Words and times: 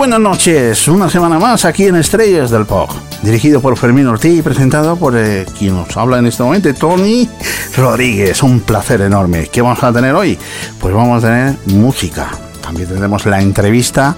buenas 0.00 0.20
noches, 0.20 0.88
una 0.88 1.10
semana 1.10 1.38
más 1.38 1.66
aquí 1.66 1.84
en 1.84 1.96
Estrellas 1.96 2.50
del 2.50 2.64
Pop, 2.64 2.88
dirigido 3.20 3.60
por 3.60 3.76
Fermín 3.76 4.06
Ortiz 4.06 4.38
y 4.38 4.40
presentado 4.40 4.96
por 4.96 5.14
eh, 5.14 5.44
quien 5.58 5.74
nos 5.74 5.94
habla 5.94 6.18
en 6.18 6.24
este 6.24 6.42
momento, 6.42 6.72
Tony 6.72 7.28
Rodríguez. 7.76 8.42
Un 8.42 8.60
placer 8.60 9.02
enorme. 9.02 9.48
¿Qué 9.48 9.60
vamos 9.60 9.84
a 9.84 9.92
tener 9.92 10.14
hoy? 10.14 10.38
Pues 10.80 10.94
vamos 10.94 11.22
a 11.22 11.26
tener 11.26 11.56
música. 11.66 12.30
También 12.62 12.88
tendremos 12.88 13.26
la 13.26 13.42
entrevista 13.42 14.16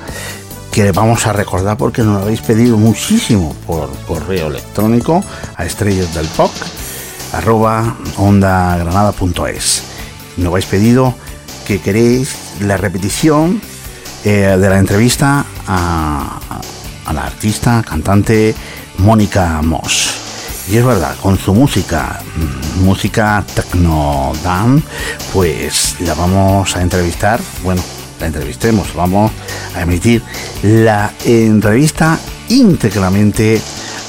que 0.71 0.93
vamos 0.93 1.27
a 1.27 1.33
recordar 1.33 1.77
porque 1.77 2.03
nos 2.03 2.23
habéis 2.23 2.43
pedido 2.43 2.77
muchísimo 2.77 3.53
por 3.67 3.91
correo 4.07 4.47
electrónico 4.47 5.25
a 5.57 5.65
estrellas 5.65 6.15
del 6.15 6.29
pop 6.29 6.53
arroba 7.33 7.97
ondagranada.es. 8.19 9.83
Nos 10.37 10.47
habéis 10.47 10.67
pedido 10.67 11.13
que 11.67 11.81
queréis 11.81 12.37
la 12.61 12.77
repetición 12.77 13.61
eh, 14.25 14.57
de 14.59 14.69
la 14.69 14.79
entrevista 14.79 15.45
a, 15.67 16.39
la 17.13 17.27
artista, 17.27 17.83
cantante 17.83 18.55
Mónica 18.99 19.61
Moss. 19.63 20.15
Y 20.69 20.77
es 20.77 20.85
verdad, 20.85 21.17
con 21.21 21.37
su 21.39 21.53
música, 21.53 22.21
mm, 22.37 22.85
música 22.85 23.45
techno 23.55 24.33
dan, 24.45 24.83
pues 25.33 25.97
la 26.01 26.15
vamos 26.15 26.77
a 26.77 26.83
entrevistar, 26.83 27.41
bueno, 27.65 27.83
la 28.21 28.27
entrevistemos, 28.29 28.95
vamos 28.95 29.33
a 29.75 29.83
emitir 29.83 30.23
la 30.63 31.13
entrevista 31.25 32.19
íntegramente 32.49 33.61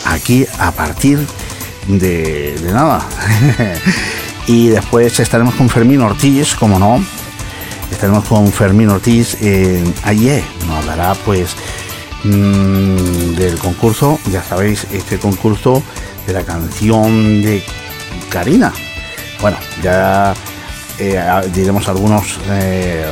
aquí 0.05 0.45
a 0.59 0.71
partir 0.71 1.25
de, 1.87 2.55
de 2.61 2.71
nada. 2.71 3.01
y 4.47 4.67
después 4.67 5.19
estaremos 5.19 5.55
con 5.55 5.69
Fermín 5.69 6.01
Ortiz, 6.01 6.53
como 6.53 6.77
no, 6.77 7.03
Estaremos 7.93 8.25
con 8.25 8.51
Fermín 8.51 8.89
Ortiz 8.89 9.37
en 9.39 9.93
ayer. 10.03 10.43
Nos 10.67 10.79
hablará 10.79 11.13
pues 11.13 11.55
mm, 12.23 13.35
del 13.35 13.57
concurso, 13.59 14.19
ya 14.31 14.43
sabéis, 14.43 14.87
este 14.91 15.19
concurso 15.19 15.81
de 16.25 16.33
la 16.33 16.43
canción 16.43 17.41
de 17.43 17.63
Karina. 18.29 18.73
Bueno, 19.39 19.57
ya 19.81 20.33
eh, 20.97 21.21
diremos 21.53 21.87
algunos 21.87 22.39
eh, 22.49 23.05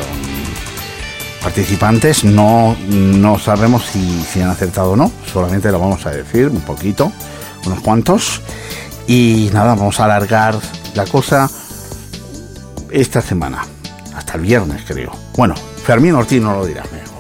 participantes, 1.42 2.24
no, 2.24 2.76
no 2.90 3.38
sabemos 3.38 3.86
si, 3.86 4.24
si 4.24 4.42
han 4.42 4.50
acertado 4.50 4.92
o 4.92 4.96
no, 4.98 5.12
solamente 5.32 5.72
lo 5.72 5.80
vamos 5.80 6.06
a 6.08 6.10
decir 6.10 6.48
un 6.48 6.62
poquito, 6.62 7.14
unos 7.66 7.80
cuantos. 7.82 8.42
Y 9.08 9.52
nada, 9.54 9.76
vamos 9.76 10.00
a 10.00 10.06
alargar 10.06 10.60
la 10.96 11.06
cosa 11.06 11.50
esta 12.90 13.22
semana 13.22 13.64
hasta 14.16 14.36
el 14.36 14.42
viernes, 14.42 14.84
creo. 14.86 15.12
Bueno, 15.36 15.56
Fermín 15.56 16.14
Ortiz 16.14 16.42
no 16.42 16.54
lo 16.54 16.66
dirá 16.66 16.84
mejor. 16.92 17.12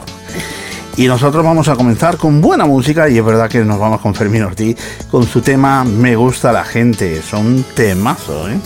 Y 0.97 1.07
nosotros 1.07 1.43
vamos 1.43 1.67
a 1.67 1.75
comenzar 1.75 2.17
con 2.17 2.41
buena 2.41 2.65
música 2.65 3.09
y 3.09 3.17
es 3.17 3.25
verdad 3.25 3.49
que 3.49 3.63
nos 3.63 3.79
vamos 3.79 4.01
con 4.01 4.13
Fermín 4.13 4.43
Ortiz 4.43 4.77
con 5.09 5.25
su 5.25 5.41
tema 5.41 5.83
Me 5.83 6.15
gusta 6.15 6.51
la 6.51 6.65
gente. 6.65 7.21
Son 7.21 7.63
temazo, 7.75 8.49
¿eh? 8.49 8.59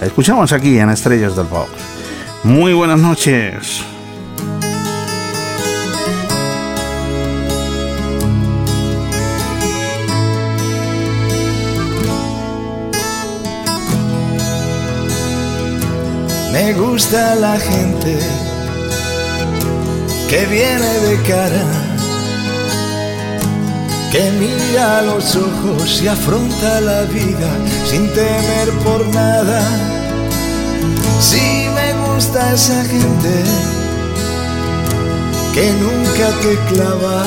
La 0.00 0.06
escuchamos 0.06 0.52
aquí 0.52 0.78
en 0.78 0.90
Estrellas 0.90 1.36
del 1.36 1.46
Pop. 1.46 1.68
Muy 2.44 2.72
buenas 2.72 2.98
noches. 2.98 3.93
Me 16.54 16.72
gusta 16.72 17.34
la 17.34 17.58
gente 17.58 18.16
que 20.28 20.46
viene 20.46 20.92
de 21.00 21.20
cara, 21.22 21.66
que 24.12 24.30
mira 24.38 24.98
a 24.98 25.02
los 25.02 25.34
ojos 25.34 26.00
y 26.00 26.06
afronta 26.06 26.80
la 26.80 27.02
vida 27.06 27.50
sin 27.84 28.06
temer 28.14 28.70
por 28.84 29.04
nada. 29.08 29.60
Sí 31.20 31.66
me 31.74 31.92
gusta 32.06 32.52
esa 32.52 32.84
gente 32.84 33.34
que 35.54 35.72
nunca 35.72 36.26
te 36.40 36.54
clava 36.72 37.24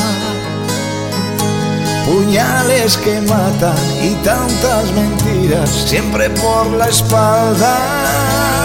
puñales 2.06 2.96
que 2.96 3.20
matan 3.20 3.78
y 4.02 4.14
tantas 4.24 4.86
mentiras 4.94 5.70
siempre 5.70 6.30
por 6.30 6.72
la 6.72 6.88
espalda. 6.88 8.56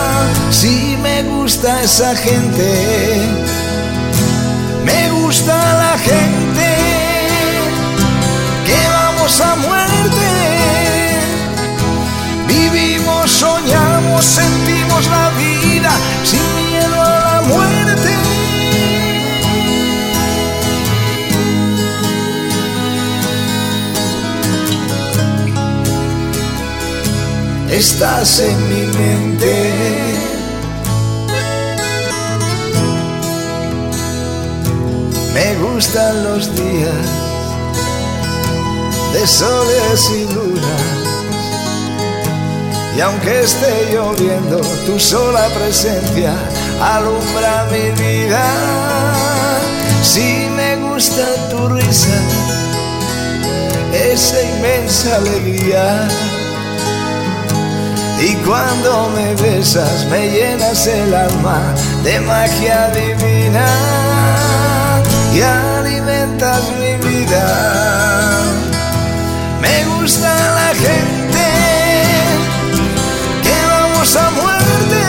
Si 0.51 0.97
me 1.03 1.23
gusta 1.23 1.83
esa 1.83 2.15
gente, 2.15 2.67
me 4.85 5.11
gusta 5.11 5.55
la 5.55 5.99
gente 5.99 6.67
que 8.67 8.79
vamos 8.89 9.41
a 9.41 9.57
muerte. 9.57 10.29
Vivimos, 12.47 13.31
soñamos, 13.31 14.25
sentimos 14.25 15.07
la 15.07 15.31
vida 15.31 15.91
sin 16.25 16.41
miedo 16.57 17.01
a 17.01 17.21
la 17.21 17.43
muerte. 17.49 17.93
Estás 27.71 28.41
en 28.41 28.69
mi 28.69 28.99
mente 28.99 30.12
Me 35.35 35.55
gustan 35.57 36.25
los 36.25 36.55
días 36.55 37.07
de 39.15 39.27
soles 39.27 40.11
y 40.11 40.35
lunas. 40.35 40.83
Y 42.95 43.01
aunque 43.01 43.41
esté 43.41 43.93
lloviendo, 43.93 44.61
tu 44.85 44.99
sola 44.99 45.49
presencia 45.59 46.35
alumbra 46.83 47.67
mi 47.71 47.91
vida. 48.03 48.45
Si 50.03 50.49
me 50.55 50.77
gusta 50.77 51.25
tu 51.49 51.67
risa, 51.69 52.19
esa 53.95 54.43
inmensa 54.43 55.17
alegría. 55.17 56.09
Y 58.21 58.35
cuando 58.45 59.11
me 59.17 59.35
besas, 59.37 60.05
me 60.11 60.31
llenas 60.31 60.87
el 60.87 61.15
alma 61.15 61.75
de 62.05 62.21
magia 62.21 62.91
divina 62.91 64.12
y 65.35 65.41
alimentas 65.41 66.63
mi 66.79 67.09
vida. 67.09 68.43
Me 69.61 69.85
gusta 69.85 70.29
la 70.29 70.75
gente 70.75 71.47
que 73.43 73.57
vamos 73.67 74.17
a 74.17 74.31
muerte. 74.31 75.03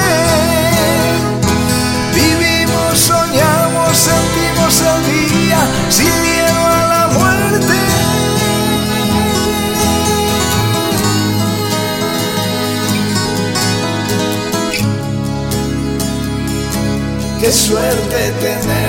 Vivimos, 2.16 2.98
soñamos, 2.98 3.98
sentimos 3.98 4.82
el 4.82 5.00
día 5.12 5.60
sin 5.90 6.22
miedo 6.22 6.68
a 6.68 6.88
la 6.94 7.08
muerte. 7.20 7.80
Qué 17.42 17.52
suerte 17.52 18.32
tenerte. 18.40 18.83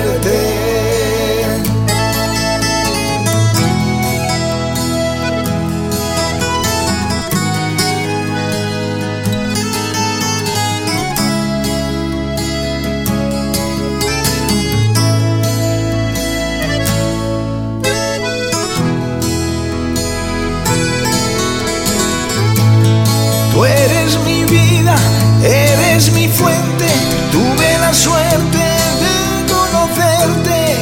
Fuente, 26.37 26.87
tuve 27.31 27.77
la 27.79 27.93
suerte 27.93 28.57
de 28.57 29.53
conocerte 29.53 30.77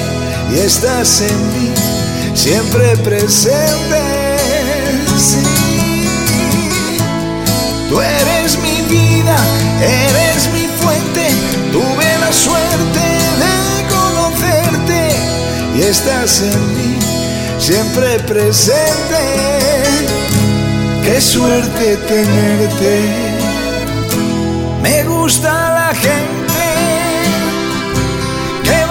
y 0.52 0.60
estás 0.60 1.22
en 1.22 1.54
mí, 1.54 1.74
siempre 2.34 2.96
presente. 2.98 4.38
Sí. 5.18 6.08
Tú 7.90 8.02
eres 8.02 8.58
mi 8.60 8.82
vida, 8.90 9.38
eres 9.82 10.50
mi 10.54 10.68
fuente, 10.82 11.28
tuve 11.72 12.20
la 12.20 12.32
suerte 12.32 13.06
de 13.44 13.56
conocerte 13.96 15.16
y 15.76 15.82
estás 15.82 16.42
en 16.42 16.76
mí, 16.76 17.00
siempre 17.60 18.20
presente. 18.20 19.24
Qué 21.04 21.20
suerte 21.20 21.98
tenerte. 22.08 23.33
Me 24.84 25.02
gusta 25.06 25.50
la 25.50 25.96
gente 25.96 26.54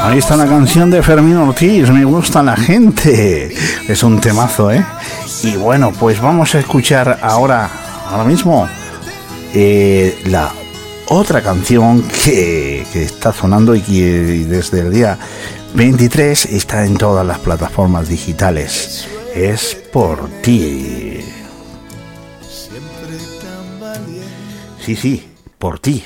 Ahí 0.00 0.18
está 0.18 0.36
la 0.38 0.46
canción 0.46 0.90
de 0.90 1.02
Fermín 1.02 1.36
Ortiz, 1.36 1.90
me 1.90 2.04
gusta 2.04 2.42
la 2.42 2.56
gente. 2.56 3.54
Es 3.86 4.02
un 4.02 4.20
temazo, 4.20 4.72
¿eh? 4.72 4.84
Y 5.42 5.56
bueno, 5.56 5.92
pues 5.92 6.20
vamos 6.20 6.54
a 6.54 6.60
escuchar 6.60 7.20
ahora, 7.22 7.70
ahora 8.08 8.24
mismo, 8.24 8.66
eh, 9.54 10.18
la 10.26 10.50
otra 11.08 11.42
canción 11.42 12.02
que, 12.24 12.84
que, 12.92 13.02
está 13.02 13.32
sonando 13.32 13.74
y 13.74 13.80
que 13.82 14.46
desde 14.48 14.80
el 14.80 14.92
día 14.92 15.18
23 15.74 16.46
está 16.46 16.84
en 16.84 16.96
todas 16.96 17.24
las 17.24 17.38
plataformas 17.38 18.08
digitales. 18.08 19.06
Es 19.34 19.76
por 19.92 20.28
ti. 20.42 21.20
Sí, 24.84 24.96
sí, 24.96 25.31
por 25.62 25.78
ti. 25.78 26.02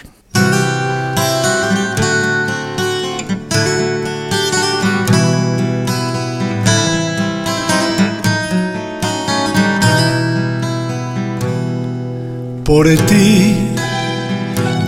Por 12.64 12.86
ti 13.06 13.56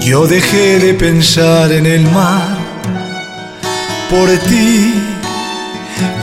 yo 0.02 0.26
dejé 0.26 0.78
de 0.80 0.92
pensar 0.92 1.72
en 1.72 1.86
el 1.86 2.02
mar. 2.10 2.58
Por 4.10 4.28
ti 4.50 4.92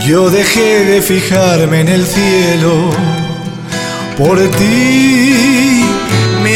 yo 0.06 0.30
dejé 0.30 0.86
de 0.86 1.02
fijarme 1.02 1.80
en 1.82 1.88
el 1.88 2.06
cielo. 2.06 2.92
Por 4.16 4.38
ti 4.60 5.65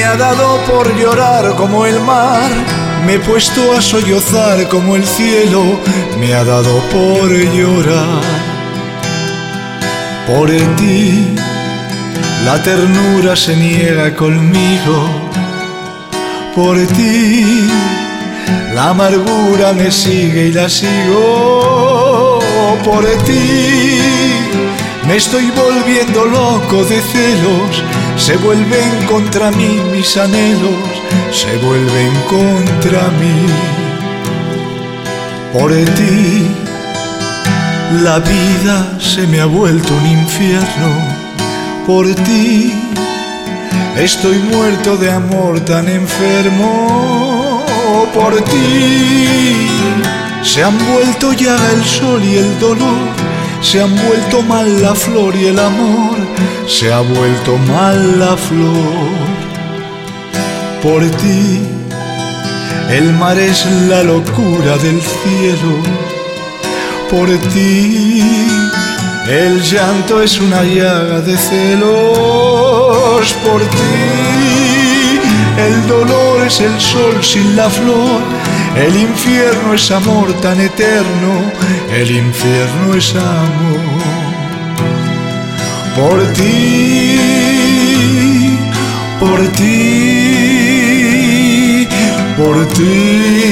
ha 0.09 0.15
dado 0.17 0.57
por 0.65 0.95
llorar 0.95 1.55
como 1.55 1.85
el 1.85 1.99
mar. 1.99 2.49
Me 3.05 3.13
he 3.15 3.19
puesto 3.19 3.61
a 3.77 3.81
sollozar 3.81 4.67
como 4.67 4.95
el 4.95 5.05
cielo. 5.05 5.63
Me 6.19 6.33
ha 6.33 6.43
dado 6.43 6.81
por 6.89 7.29
llorar. 7.29 8.23
Por 10.27 10.49
ti 10.77 11.35
la 12.45 12.61
ternura 12.63 13.35
se 13.35 13.55
niega 13.55 14.15
conmigo 14.15 14.97
por 16.55 16.77
ti. 16.87 17.67
La 18.73 18.89
amargura 18.89 19.73
me 19.73 19.91
sigue 19.91 20.47
y 20.47 20.51
la 20.53 20.67
sigo 20.69 22.39
por 22.83 23.05
ti. 23.25 24.48
Me 25.09 25.15
estoy 25.15 25.49
volviendo 25.49 26.23
loco 26.23 26.83
de 26.83 27.01
celos. 27.01 27.83
Se 28.15 28.37
vuelven 28.37 29.05
contra 29.07 29.49
mí 29.49 29.81
mis 29.91 30.15
anhelos. 30.15 31.01
Se 31.31 31.57
vuelven 31.57 32.13
contra 32.27 33.07
mí. 33.19 33.47
Por 35.51 35.71
ti. 35.71 36.45
La 38.03 38.19
vida 38.19 38.99
se 38.99 39.25
me 39.25 39.41
ha 39.41 39.47
vuelto 39.47 39.95
un 39.95 40.05
infierno 40.05 40.89
por 41.87 42.05
ti. 42.05 42.71
Estoy 43.97 44.37
muerto 44.37 44.95
de 44.95 45.11
amor 45.11 45.59
tan 45.61 45.89
enfermo 45.89 47.65
por 48.13 48.35
ti. 48.43 49.69
Se 50.43 50.63
han 50.63 50.77
vuelto 50.87 51.33
ya 51.33 51.57
el 51.73 51.83
sol 51.83 52.23
y 52.23 52.37
el 52.37 52.59
dolor, 52.59 52.97
se 53.61 53.81
han 53.81 53.95
vuelto 54.07 54.41
mal 54.41 54.81
la 54.81 54.95
flor 54.95 55.35
y 55.35 55.45
el 55.45 55.59
amor, 55.59 56.17
se 56.67 56.91
ha 56.91 57.01
vuelto 57.01 57.57
mal 57.57 58.19
la 58.19 58.37
flor. 58.37 59.29
Por 60.81 61.01
ti, 61.17 61.59
el 62.89 63.13
mar 63.13 63.37
es 63.37 63.65
la 63.87 64.03
locura 64.03 64.77
del 64.77 65.01
cielo. 65.01 65.73
Por 67.09 67.27
ti, 67.53 68.23
el 69.27 69.61
llanto 69.61 70.21
es 70.21 70.39
una 70.39 70.63
llaga 70.63 71.21
de 71.21 71.37
celos 71.37 73.33
por 73.45 73.61
ti. 73.61 75.19
El 75.57 75.87
dolor 75.87 76.47
es 76.47 76.61
el 76.61 76.79
sol 76.79 77.21
sin 77.21 77.55
la 77.55 77.69
flor. 77.69 78.38
El 78.79 78.95
infierno 78.95 79.73
es 79.73 79.91
amor 79.91 80.31
tan 80.41 80.57
eterno. 80.61 81.51
El 81.91 82.11
infierno 82.11 82.95
es 82.95 83.13
amor. 83.13 83.79
Por 85.97 86.25
ti, 86.33 87.19
por 89.19 89.45
ti, 89.49 90.77
por 92.37 92.65
ti. 92.69 93.48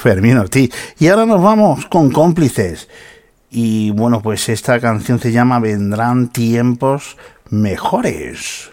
Fermín 0.00 0.38
Ortiz. 0.38 0.70
Y 0.98 1.08
ahora 1.08 1.26
nos 1.26 1.42
vamos 1.42 1.86
con 1.86 2.10
cómplices. 2.10 2.88
Y 3.50 3.90
bueno, 3.90 4.20
pues 4.20 4.48
esta 4.48 4.80
canción 4.80 5.18
se 5.18 5.32
llama 5.32 5.58
Vendrán 5.60 6.28
tiempos 6.28 7.16
mejores. 7.50 8.70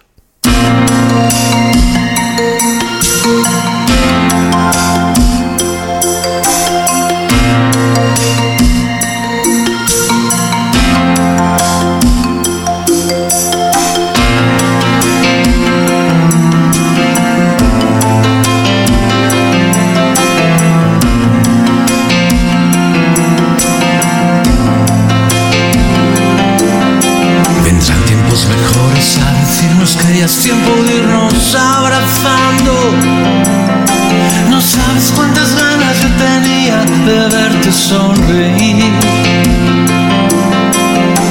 Sonreír. 37.87 38.83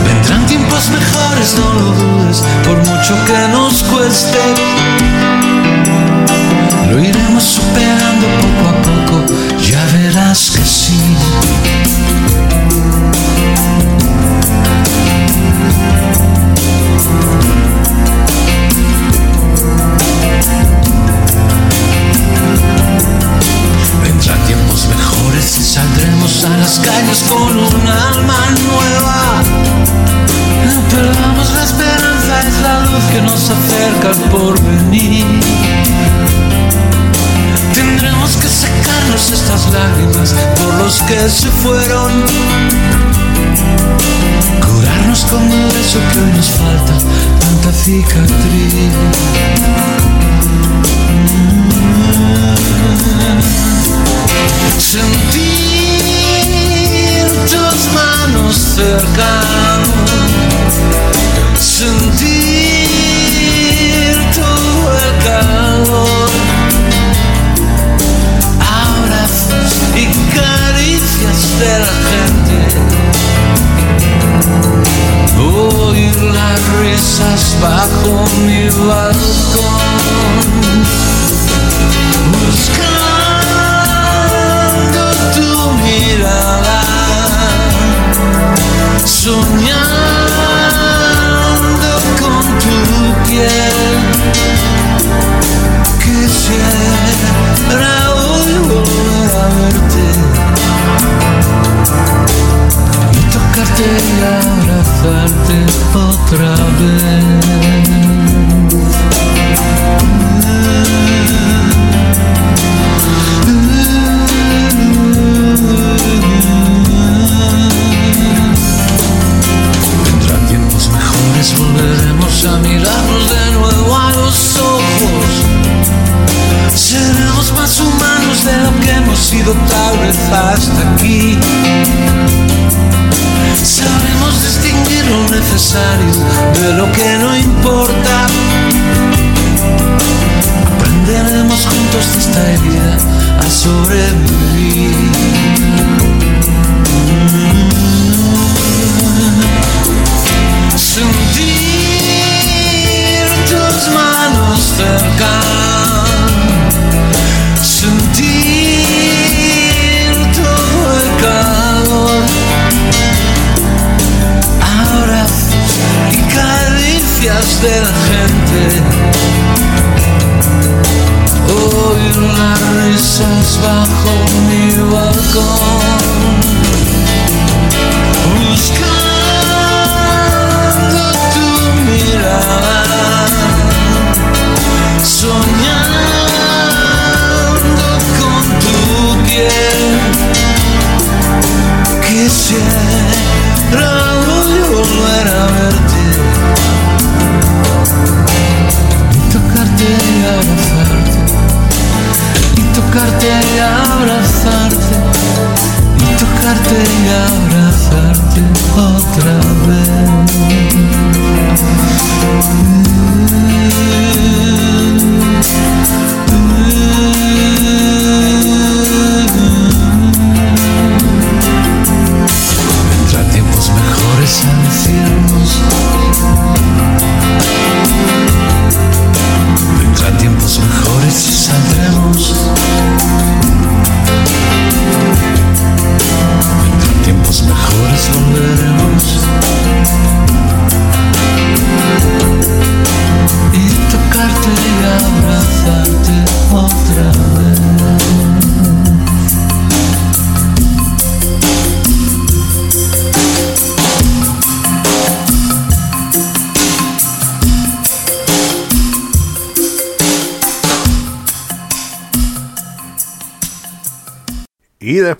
Vendrán 0.05 0.47
tiempos 0.47 0.89
mejores, 0.91 1.55
no 1.59 1.73
lo 1.75 1.91
dudes, 1.93 2.43
por 2.65 2.79
mucho 2.79 3.15
que 3.27 3.49
nos 3.53 3.83
cueste. 3.85 4.66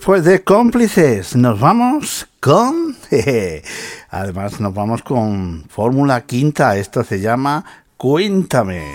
Después 0.07 0.23
de 0.23 0.41
cómplices, 0.41 1.35
nos 1.35 1.59
vamos 1.59 2.29
con... 2.39 2.95
Además, 4.09 4.61
nos 4.61 4.73
vamos 4.73 5.01
con 5.01 5.65
Fórmula 5.67 6.21
Quinta. 6.21 6.77
Esto 6.77 7.03
se 7.03 7.19
llama 7.19 7.65
Cuéntame. 7.97 8.85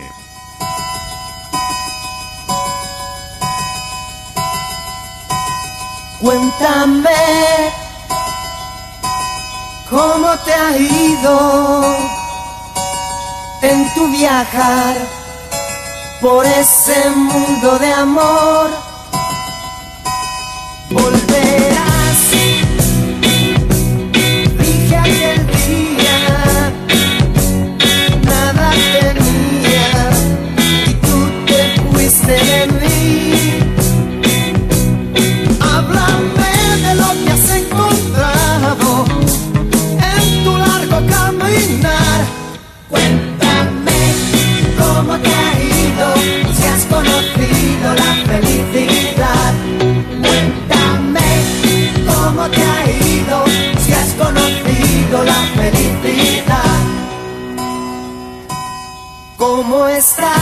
Cuéntame 6.22 7.10
cómo 9.90 10.28
te 10.46 10.54
ha 10.54 10.78
ido 10.78 11.84
en 13.60 13.94
tu 13.94 14.10
viajar 14.12 14.96
por 16.22 16.46
ese 16.46 17.10
mundo 17.10 17.78
de 17.78 17.92
amor 17.92 18.91
Hola. 20.94 21.21
¿Cómo 59.42 59.88
estás? 59.88 60.41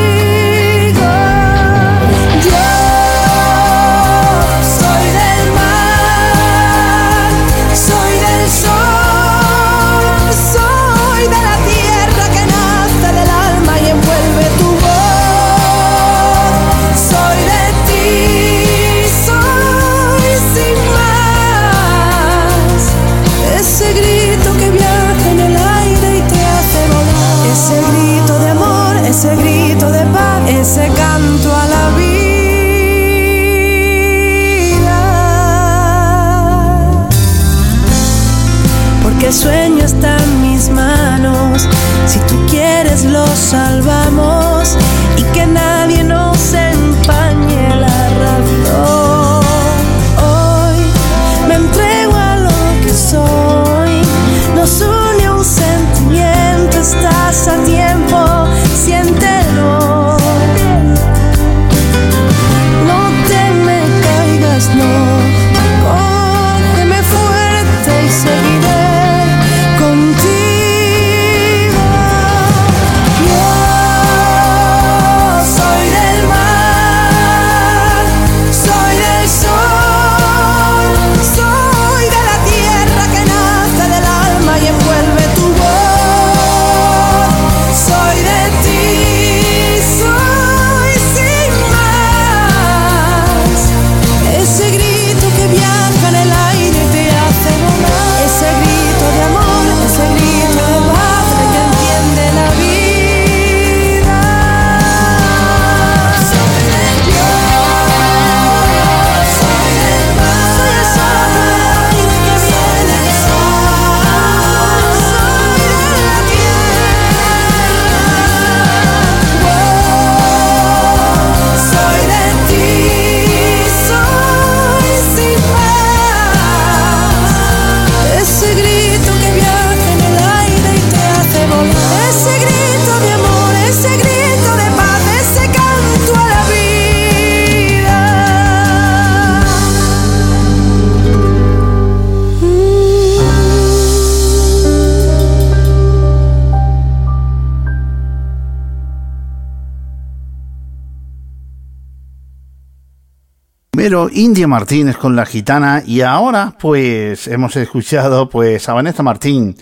Primero 153.81 154.09
India 154.13 154.47
Martínez 154.47 154.95
con 154.95 155.15
la 155.15 155.25
gitana 155.25 155.81
y 155.83 156.01
ahora 156.01 156.53
pues 156.59 157.27
hemos 157.27 157.55
escuchado 157.55 158.29
pues 158.29 158.69
a 158.69 158.73
Vanessa 158.73 159.01
Martín, 159.01 159.55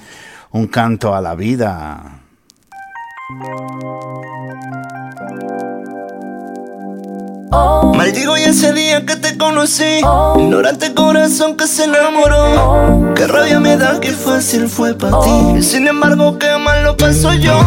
un 0.51 0.67
canto 0.67 1.15
a 1.15 1.21
la 1.21 1.35
vida. 1.35 2.19
Oh. 7.51 7.93
Maldigo 7.95 8.37
y 8.37 8.43
ese 8.43 8.73
día 8.73 9.05
que 9.05 9.15
te 9.15 9.35
conocí. 9.37 10.01
Oh. 10.03 10.35
Ignorante 10.39 10.93
corazón 10.93 11.57
que 11.57 11.65
se 11.65 11.85
enamoró. 11.85 12.43
Oh. 12.61 13.13
Qué 13.15 13.25
rabia 13.25 13.59
me 13.59 13.75
da, 13.75 13.99
que 13.99 14.11
fácil 14.11 14.69
fue 14.69 14.93
para 14.93 15.19
ti. 15.21 15.31
Y 15.57 15.63
sin 15.63 15.87
embargo, 15.87 16.37
qué 16.37 16.57
mal 16.57 16.83
lo 16.83 16.95
paso 16.95 17.33
yo. 17.33 17.57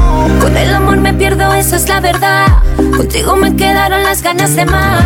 Con 0.40 0.56
el 0.56 0.72
amor 0.72 0.98
me 0.98 1.12
pierdo, 1.14 1.52
esa 1.52 1.76
es 1.76 1.88
la 1.88 2.00
verdad. 2.00 2.46
Contigo 2.96 3.34
me 3.34 3.56
quedaron 3.56 4.04
las 4.04 4.22
ganas 4.22 4.54
de 4.54 4.66
más. 4.66 5.02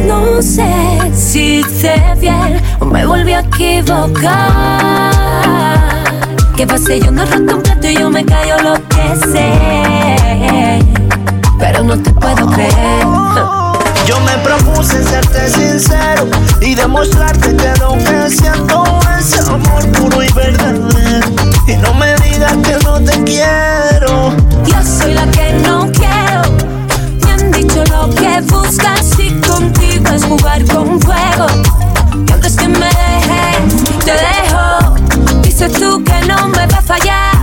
No 0.00 0.42
sé 0.42 0.66
si 1.14 1.60
hice 1.60 2.02
bien 2.20 2.60
o 2.80 2.84
me 2.84 3.06
volví 3.06 3.32
a 3.32 3.40
equivocar. 3.40 5.12
¿Qué 6.56 6.66
pasé? 6.66 6.98
Yo 7.00 7.12
no 7.12 7.24
roto 7.24 7.56
un 7.56 7.62
plato 7.62 7.86
y 7.88 7.94
yo 7.94 8.10
me 8.10 8.24
callo 8.24 8.56
lo 8.62 8.74
que 8.88 9.16
sé. 9.30 9.52
Pero 11.58 11.84
no 11.84 11.96
te 12.02 12.10
puedo 12.10 12.46
creer 12.50 13.65
yo 14.06 14.20
me 14.20 14.38
propuse 14.38 15.02
serte 15.02 15.50
sincero 15.50 16.28
y 16.60 16.74
demostrarte 16.74 17.56
que 17.56 17.72
lo 17.80 17.94
que 17.94 18.30
siento 18.30 18.84
es 19.18 19.48
amor 19.48 19.86
puro 19.92 20.22
y 20.22 20.32
verdadero. 20.32 21.28
Y 21.66 21.76
no 21.76 21.92
me 21.94 22.14
digas 22.16 22.54
que 22.62 22.78
no 22.84 23.00
te 23.00 23.24
quiero. 23.24 24.32
Yo 24.64 24.82
soy 24.82 25.14
la 25.14 25.26
que 25.30 25.52
no 25.54 25.90
quiero. 25.92 26.42
Me 27.24 27.32
han 27.32 27.50
dicho 27.50 27.82
lo 27.90 28.08
que 28.14 28.40
buscas 28.42 29.18
y 29.18 29.30
contigo 29.40 30.08
es 30.14 30.24
jugar 30.24 30.64
con 30.66 31.00
fuego. 31.00 31.46
Y 32.28 32.32
antes 32.32 32.56
que 32.56 32.68
me 32.68 32.86
dejes, 32.86 34.04
te 34.04 34.12
dejo. 34.12 35.42
Dices 35.42 35.72
tú 35.72 36.04
que 36.04 36.20
no 36.26 36.48
me 36.48 36.66
va 36.66 36.78
a 36.78 36.82
fallar. 36.82 37.34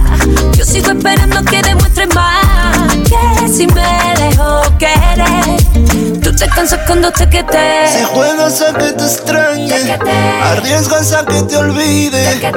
Yo 0.53 0.63
sigo 0.63 0.91
esperando 0.91 1.43
que 1.43 1.61
demuestres 1.61 2.13
más. 2.15 2.93
Que 3.03 3.47
si 3.49 3.67
me 3.67 4.13
dejo 4.17 4.61
querer 4.77 5.92
te 6.35 6.47
cansas 6.47 6.79
cuando 6.85 7.11
te 7.11 7.29
quede. 7.29 7.87
Si 7.91 8.03
juegas 8.03 8.61
a 8.61 8.73
que 8.73 8.91
te 8.93 9.03
extrañe, 9.03 9.97
arriesgas 10.43 11.13
a 11.13 11.25
que 11.25 11.41
te 11.43 11.57
olvide. 11.57 12.51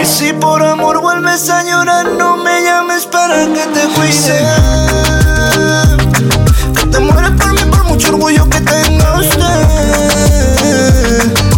Y 0.00 0.06
si 0.06 0.32
por 0.32 0.62
amor 0.62 1.00
vuelves 1.00 1.48
a 1.50 1.62
llorar, 1.62 2.06
no 2.06 2.36
me 2.36 2.62
llames 2.62 3.06
para 3.06 3.44
que 3.46 3.66
te 3.74 3.88
cuide. 3.94 4.38
Que 6.74 6.86
te 6.86 6.98
mueres 7.00 7.30
por 7.32 7.52
mí, 7.52 7.60
por 7.70 7.84
mucho 7.84 8.08
orgullo 8.08 8.48
que 8.48 8.60
tenga 8.60 9.18
usted. 9.18 9.62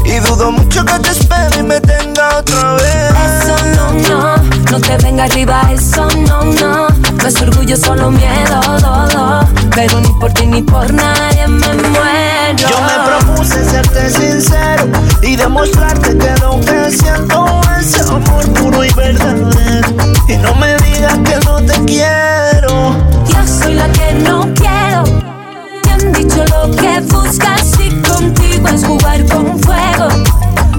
Y 0.04 0.20
dudo 0.20 0.52
mucho 0.52 0.84
que 0.84 0.98
te 1.00 1.10
espere 1.10 1.58
y 1.58 1.62
me 1.62 1.80
tenga 1.80 2.38
otra 2.38 2.74
vez. 2.74 3.12
Eso 3.42 3.56
no, 3.76 3.92
no, 4.08 4.36
no 4.70 4.80
te 4.80 4.96
venga 4.98 5.24
arriba, 5.24 5.62
eso 5.72 6.06
no, 6.26 6.44
no. 6.44 6.88
No 6.88 7.28
es 7.28 7.40
orgullo, 7.40 7.76
solo 7.76 8.10
miedo, 8.10 8.60
do, 8.80 9.08
do. 9.08 9.63
Pero 9.74 10.00
ni 10.00 10.08
por 10.20 10.32
ti 10.32 10.46
ni 10.46 10.62
por 10.62 10.92
nadie 10.92 11.48
me 11.48 11.66
muero. 11.74 12.56
Yo 12.56 12.80
me 12.80 13.04
propuse 13.04 13.64
serte 13.64 14.08
sincero 14.08 14.84
y 15.20 15.34
demostrarte 15.34 16.16
que 16.16 16.30
lo 16.40 16.60
que 16.60 16.90
siento 16.90 17.60
es 17.80 18.00
amor 18.08 18.48
puro 18.52 18.84
y 18.84 18.92
verdadero. 18.94 19.88
Y 20.28 20.36
no 20.36 20.54
me 20.54 20.76
digas 20.76 21.18
que 21.24 21.36
no 21.44 21.56
te 21.56 21.72
quiero. 21.84 22.94
Yo 23.26 23.46
soy 23.46 23.74
la 23.74 23.88
que 23.90 24.12
no 24.14 24.48
quiero. 24.54 25.02
Te 25.82 25.90
han 25.90 26.12
dicho 26.12 26.44
lo 26.44 26.70
que 26.76 27.00
buscas 27.00 27.72
y 27.80 27.90
contigo 28.08 28.68
es 28.68 28.84
jugar 28.86 29.26
con 29.26 29.58
fuego. 29.60 30.08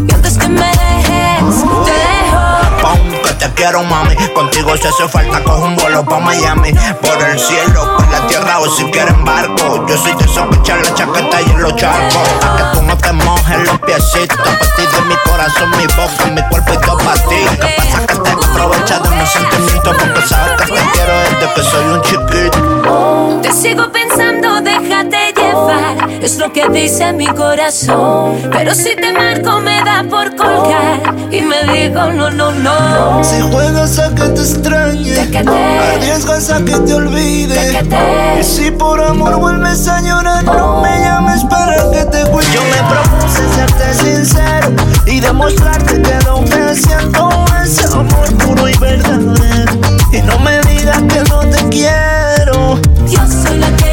Y 0.07 0.13
antes 0.13 0.37
que 0.37 0.47
me 0.47 0.67
dejes, 0.67 1.63
te 1.85 1.91
dejo. 1.91 3.23
que 3.23 3.33
te 3.33 3.53
quiero, 3.55 3.83
mami. 3.83 4.15
Contigo 4.33 4.77
si 4.77 4.87
hace 4.87 5.07
falta, 5.09 5.43
cojo 5.43 5.65
un 5.65 5.75
vuelo 5.75 6.05
pa' 6.05 6.19
Miami. 6.19 6.71
Por 7.01 7.21
el 7.29 7.37
cielo, 7.37 7.97
la 8.15 8.27
tierra 8.27 8.59
o 8.59 8.69
si 8.69 8.83
quieren 8.91 9.23
barco. 9.23 9.85
Yo 9.87 9.97
soy 9.97 10.13
de 10.15 10.25
esos 10.25 10.47
que 10.47 10.55
echan 10.59 10.81
la 10.81 10.93
chaqueta 10.93 11.41
y 11.41 11.49
en 11.51 11.61
los 11.61 11.75
charcos. 11.75 12.29
Pa' 12.41 12.57
que 12.57 12.63
tú 12.77 12.85
no 12.85 12.97
te 12.97 13.11
mojes 13.11 13.59
los 13.65 13.79
piecitos. 13.79 14.37
Pa' 14.37 14.75
ti 14.75 14.83
de 14.93 15.01
mi 15.09 15.15
corazón, 15.29 15.69
mi 15.71 15.87
boca, 15.87 16.25
mi 16.33 16.41
cuerpo 16.49 16.73
y 16.73 16.77
todo 16.85 16.97
pa' 16.97 17.13
ti. 17.29 17.41
¿Qué 17.61 17.75
pasa 17.77 18.07
que 18.07 18.15
te 18.15 18.45
aprovechas 18.45 19.03
de 19.03 19.15
mis 19.15 19.29
sentimientos? 19.29 19.95
Porque 19.99 20.27
sabes 20.27 20.61
que 20.61 20.65
te 20.73 20.81
quiero 20.93 21.13
desde 21.19 21.53
que 21.53 21.63
soy 21.63 21.85
un 21.85 22.01
chiquito. 22.01 23.39
Te 23.41 23.51
sigo 23.51 23.91
pensando, 23.91 24.61
déjate 24.61 25.33
llevar. 25.35 26.09
Es 26.21 26.37
lo 26.37 26.51
que 26.51 26.67
dice 26.69 27.13
mi 27.13 27.27
corazón. 27.27 28.49
Pero 28.51 28.73
si 28.73 28.95
te 28.95 29.11
marco, 29.11 29.59
me 29.59 29.83
da 29.83 30.03
por 30.09 30.35
colgar. 30.35 31.15
Y 31.31 31.41
me 31.41 31.63
digo, 31.73 32.11
no, 32.11 32.31
no, 32.31 32.51
no. 32.51 33.23
Si 33.23 33.41
juegas 33.41 33.99
a 33.99 34.09
que 34.15 34.23
te 34.29 34.41
extrañe, 34.41 35.19
arriesgas 35.19 36.49
a 36.49 36.63
que 36.63 36.77
te 36.79 36.93
olvide. 36.93 37.83
Y 38.39 38.43
si 38.43 38.71
por 38.71 39.01
amor 39.01 39.39
vuelves 39.39 39.87
a 39.87 40.01
llorar, 40.01 40.43
no 40.43 40.81
me 40.81 40.99
llames 40.99 41.43
para 41.45 41.91
que 41.91 42.05
te 42.05 42.23
cuide. 42.29 42.47
Yo 42.53 42.61
me 42.63 42.81
propuse 42.89 43.47
serte 43.55 43.93
sincero 43.93 44.69
y 45.05 45.19
demostrarte 45.19 46.01
que 46.01 46.19
lo 46.25 46.43
que 46.45 46.75
siento 46.75 47.29
es 47.63 47.85
amor 47.93 48.33
puro 48.37 48.67
y 48.67 48.77
verdadero. 48.77 49.73
Y 50.11 50.21
no 50.21 50.39
me 50.39 50.59
digas 50.61 51.01
que 51.03 51.21
no 51.29 51.39
te 51.39 51.69
quiero. 51.69 52.79
Yo 53.07 53.19
soy 53.27 53.57
la 53.57 53.75
que 53.75 53.84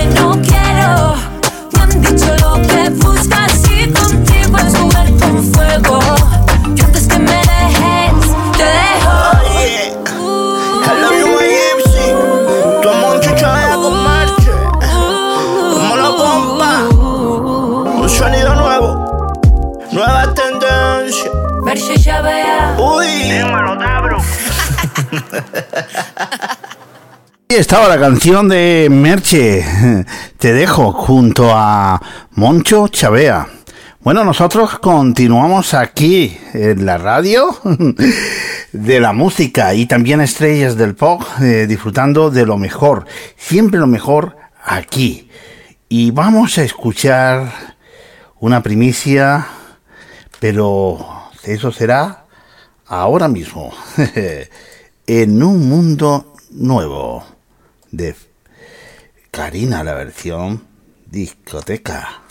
Vea. 22.05 22.77
Uy. 22.81 23.07
Dímelo, 23.07 23.77
Dabro. 23.77 24.19
Y 27.49 27.55
estaba 27.55 27.87
la 27.87 27.97
canción 27.97 28.49
de 28.49 28.89
Merche, 28.91 29.65
Te 30.37 30.53
dejo, 30.53 30.93
junto 30.93 31.53
a 31.55 32.03
Moncho 32.33 32.89
Chavea. 32.89 33.47
Bueno, 34.01 34.25
nosotros 34.25 34.81
continuamos 34.81 35.75
aquí 35.75 36.37
en 36.55 36.85
la 36.85 36.99
radio 36.99 37.57
de 38.73 39.01
la 39.01 39.13
música 39.13 39.73
y 39.75 39.87
también 39.87 40.21
estrellas 40.21 40.77
del 40.77 40.97
pop, 40.97 41.23
eh, 41.41 41.67
disfrutando 41.69 42.31
de 42.31 42.45
lo 42.45 42.59
mejor, 42.59 43.07
siempre 43.37 43.79
lo 43.79 43.87
mejor 43.87 44.37
aquí. 44.65 45.31
Y 45.89 46.11
vamos 46.11 46.59
a 46.59 46.65
escuchar 46.65 47.53
una 48.41 48.61
primicia, 48.61 49.47
pero 50.41 51.22
eso 51.45 51.73
será 51.73 52.27
ahora 52.87 53.29
mismo, 53.29 53.73
en 55.07 55.43
un 55.43 55.69
mundo 55.69 56.35
nuevo 56.51 57.25
de 57.91 58.15
Karina, 59.31 59.83
la 59.83 59.95
versión 59.95 60.63
discoteca. 61.07 62.22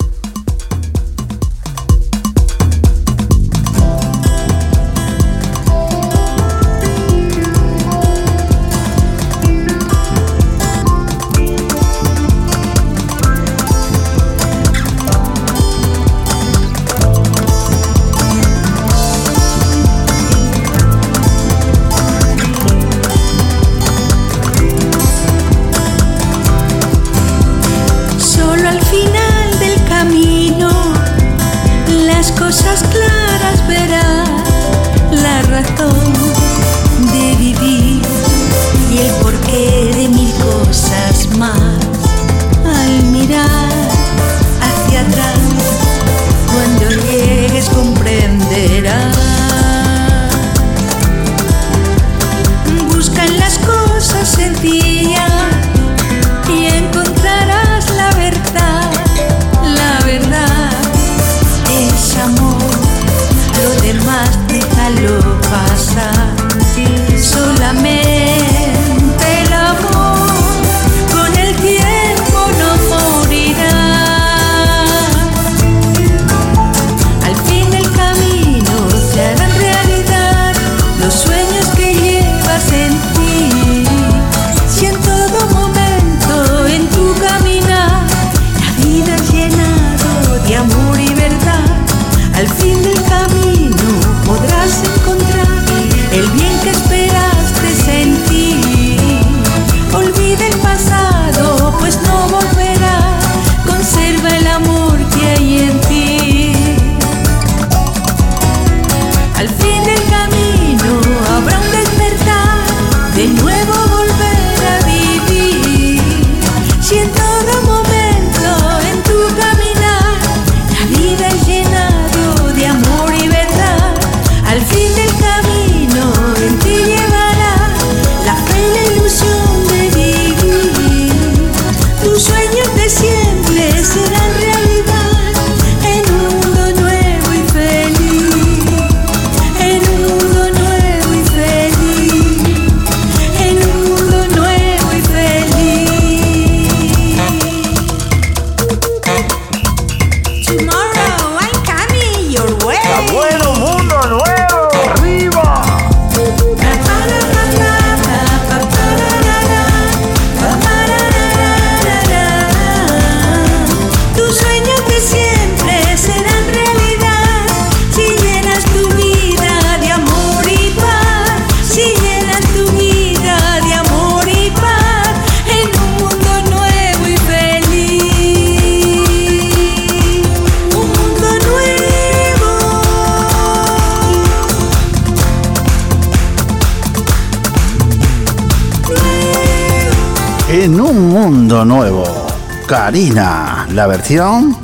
La 193.73 193.87
versión 193.87 194.55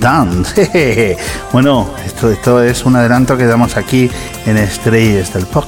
Dance. 0.00 1.16
Bueno, 1.52 1.90
esto, 2.04 2.30
esto 2.30 2.62
es 2.62 2.84
un 2.84 2.96
adelanto 2.96 3.36
que 3.36 3.44
damos 3.46 3.76
aquí 3.76 4.10
en 4.46 4.56
Estrellas 4.56 5.32
del 5.32 5.46
Pop. 5.46 5.66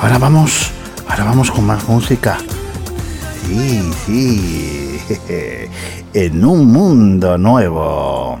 Ahora 0.00 0.18
vamos, 0.18 0.70
ahora 1.08 1.24
vamos 1.24 1.50
con 1.50 1.66
más 1.66 1.88
música. 1.88 2.38
Sí, 3.46 3.92
sí. 4.06 5.00
En 6.12 6.44
un 6.44 6.72
mundo 6.72 7.38
nuevo. 7.38 8.40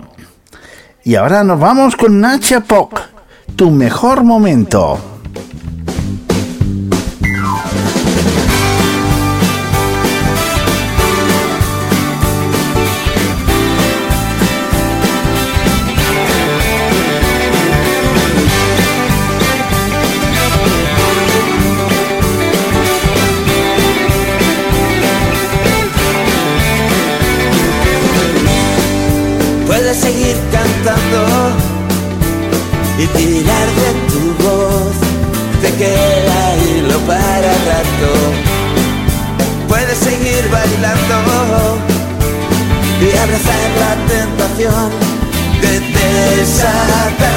Y 1.04 1.14
ahora 1.14 1.44
nos 1.44 1.60
vamos 1.60 1.96
con 1.96 2.20
Nacha 2.20 2.60
Pop. 2.60 2.92
Tu 3.54 3.70
mejor 3.70 4.24
momento. 4.24 5.11
Y 33.18 33.24
tirar 33.26 33.68
de 33.80 33.90
tu 34.10 34.44
voz. 34.44 34.96
Te 35.62 35.70
queda 35.74 36.56
hilo 36.64 36.98
para 37.00 37.52
rato. 37.70 38.10
Puedes 39.68 39.98
seguir 39.98 40.48
bailando 40.50 41.78
y 43.00 43.16
abrazar 43.16 43.70
la 43.80 43.92
tentación 44.14 44.90
de 45.60 45.80
desatarte. 46.36 47.31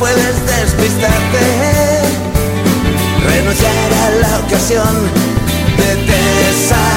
Puedes 0.00 0.46
despistarte, 0.46 2.00
renunciar 3.28 3.92
a 3.92 4.10
la 4.22 4.38
ocasión 4.38 5.10
de 5.76 5.96
desatarte. 6.06 6.89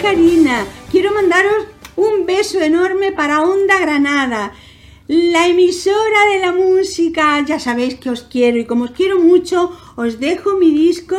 Karina. 0.00 0.66
Quiero 0.90 1.12
mandaros 1.12 1.66
un 1.96 2.26
beso 2.26 2.60
enorme 2.60 3.12
para 3.12 3.42
Onda 3.42 3.78
Granada, 3.80 4.52
la 5.06 5.48
emisora 5.48 6.26
de 6.32 6.38
la 6.40 6.52
música. 6.52 7.44
Ya 7.46 7.58
sabéis 7.58 7.94
que 7.94 8.10
os 8.10 8.22
quiero 8.22 8.58
y 8.58 8.64
como 8.64 8.84
os 8.84 8.90
quiero 8.90 9.18
mucho, 9.18 9.72
os 9.96 10.20
dejo 10.20 10.56
mi 10.56 10.70
disco 10.72 11.16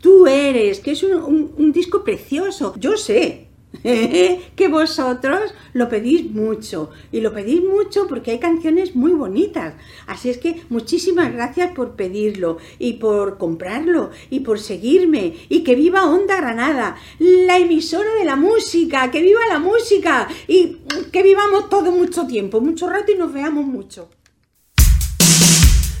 Tú 0.00 0.28
eres, 0.28 0.78
que 0.78 0.92
es 0.92 1.02
un 1.02 1.72
disco 1.72 2.04
precioso. 2.04 2.72
Yo 2.78 2.96
sé 2.96 3.48
que 3.82 4.68
vosotros 4.68 5.52
lo 5.78 5.88
pedís 5.88 6.30
mucho 6.30 6.90
y 7.12 7.20
lo 7.20 7.32
pedís 7.32 7.62
mucho 7.62 8.06
porque 8.08 8.32
hay 8.32 8.38
canciones 8.38 8.96
muy 8.96 9.12
bonitas. 9.12 9.74
Así 10.06 10.28
es 10.28 10.38
que 10.38 10.62
muchísimas 10.68 11.32
gracias 11.32 11.72
por 11.72 11.92
pedirlo 11.92 12.58
y 12.78 12.94
por 12.94 13.38
comprarlo 13.38 14.10
y 14.28 14.40
por 14.40 14.58
seguirme 14.58 15.36
y 15.48 15.62
que 15.62 15.76
viva 15.76 16.04
Onda 16.04 16.36
Granada, 16.36 16.96
la 17.18 17.58
emisora 17.58 18.12
de 18.18 18.24
la 18.24 18.36
música, 18.36 19.10
que 19.10 19.22
viva 19.22 19.40
la 19.48 19.60
música 19.60 20.28
y 20.48 20.78
que 21.12 21.22
vivamos 21.22 21.70
todo 21.70 21.92
mucho 21.92 22.26
tiempo, 22.26 22.60
mucho 22.60 22.90
rato 22.90 23.12
y 23.12 23.16
nos 23.16 23.32
veamos 23.32 23.64
mucho. 23.64 24.08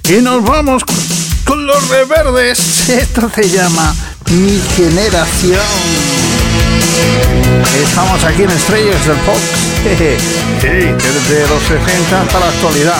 Y 0.08 0.22
nos 0.22 0.42
vamos 0.42 0.82
con, 1.44 1.66
los 1.66 1.88
reverdes. 1.88 2.88
Esto 2.88 3.30
se 3.32 3.48
llama 3.48 3.94
Mi 4.30 4.58
Generación. 4.74 5.60
Estamos 7.82 8.24
aquí 8.24 8.42
en 8.42 8.50
Estrellas 8.50 9.06
del 9.06 9.16
Pop. 9.18 9.67
Sí, 10.60 10.66
desde 10.66 11.46
los 11.48 11.62
60 11.62 12.22
hasta 12.22 12.40
la 12.40 12.48
actualidad. 12.48 12.98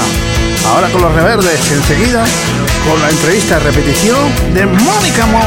Ahora 0.66 0.88
con 0.90 1.02
los 1.02 1.12
reverdes, 1.12 1.60
enseguida 1.72 2.24
con 2.88 3.00
la 3.02 3.10
entrevista 3.10 3.58
repetición 3.58 4.32
de 4.54 4.64
Mónica 4.64 5.26
Moss. 5.26 5.42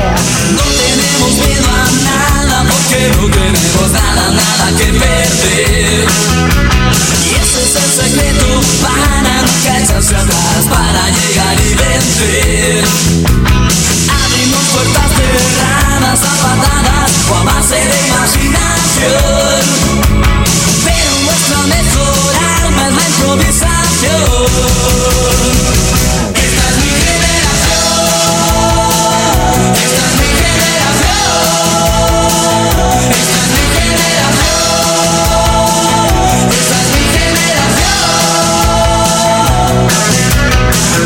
No 0.51 0.61
tenemos 0.61 1.31
miedo 1.47 1.69
a 1.71 1.85
nada 2.03 2.65
porque 2.67 3.11
no 3.15 3.27
tenemos 3.29 3.91
nada, 3.91 4.31
nada 4.31 4.77
que 4.77 4.85
perder. 4.91 6.05
Y 7.23 7.35
ese 7.39 7.59
es 7.63 7.75
el 7.75 7.91
secreto 8.03 8.47
para 8.81 9.41
nunca 9.41 9.71
echarse 9.79 10.15
atrás, 10.15 10.65
para 10.69 11.09
llegar 11.09 11.55
y 11.61 11.73
vencer. 11.75 12.83
Abrimos 14.25 14.63
puertas 14.73 15.09
cerradas 15.15 16.19
a 16.23 16.33
patadas 16.43 17.11
o 17.29 17.35
a 17.35 17.43
base 17.43 17.75
de 17.75 17.97
imaginación. 18.07 19.61
Nuestra 21.31 21.59
mejor 21.65 22.35
arma 22.59 22.87
es 22.89 22.93
la 22.93 23.03
improvisación. 23.07 24.21
Esta 26.35 26.63
es 26.69 26.75
mi 26.75 26.91
generación. 27.07 28.01
Esta 29.81 30.03
es 30.07 30.13
mi 30.19 30.29
generación. 30.43 31.31
Esta 33.15 33.39
es 33.39 33.49
mi 33.55 33.63
generación. 33.79 34.51
Esta 36.51 36.75
es 36.81 36.87
mi 36.91 37.03
generación. 37.15 38.11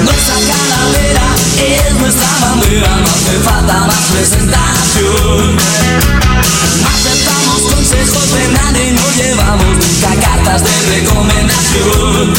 Nuestra 0.06 0.38
calavera 0.50 1.28
es 1.62 1.94
nuestra 2.00 2.32
bandera. 2.42 2.92
No 2.98 3.10
hace 3.14 3.36
falta 3.44 3.76
más 3.86 4.04
presentación. 4.12 5.56
Más 6.82 7.00
nadie 8.52 8.92
nos 8.92 9.16
llevamos 9.18 9.66
nunca 9.66 10.16
cartas 10.22 10.64
de 10.64 10.76
recomendación. 10.96 12.34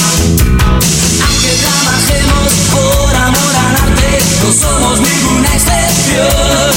Aunque 1.26 1.52
trabajemos 1.64 2.52
por 2.72 3.14
amor 3.14 3.54
al 3.66 3.76
arte, 3.88 4.18
no 4.42 4.52
somos 4.52 5.00
ninguna 5.00 5.48
excepción. 5.54 6.72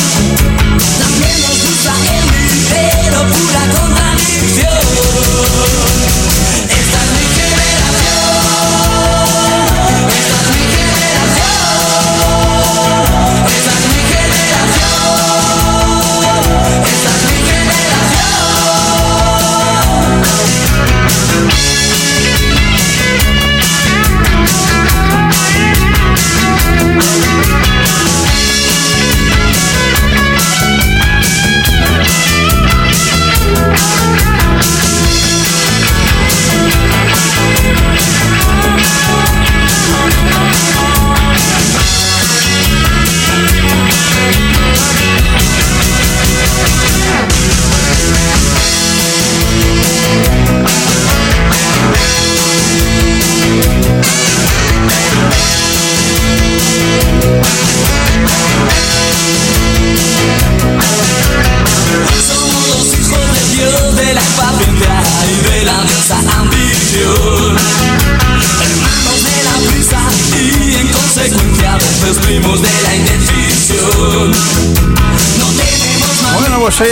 También 0.99 1.41
nos 1.41 1.57
gusta 1.63 1.93
el 2.15 2.25
pero 2.69 3.19
pura 3.27 3.63
contradicción. 3.79 4.78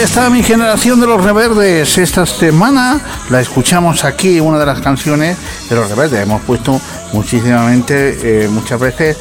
Está 0.08 0.30
mi 0.30 0.42
generación 0.42 1.00
de 1.00 1.06
los 1.06 1.22
reverdes. 1.22 1.98
Esta 1.98 2.24
semana 2.24 2.98
la 3.28 3.42
escuchamos 3.42 4.04
aquí, 4.04 4.40
una 4.40 4.58
de 4.58 4.64
las 4.64 4.80
canciones 4.80 5.36
de 5.68 5.76
los 5.76 5.90
reverdes. 5.90 6.22
Hemos 6.22 6.40
puesto 6.42 6.80
muchísimamente, 7.12 8.44
eh, 8.44 8.48
muchas 8.48 8.80
veces, 8.80 9.18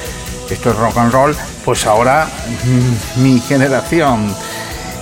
esto 0.49 0.69
es 0.71 0.75
rock 0.77 0.97
and 0.97 1.11
roll, 1.11 1.35
pues 1.65 1.85
ahora 1.85 2.29
mm, 2.63 3.21
mi 3.21 3.37
generación. 3.41 4.33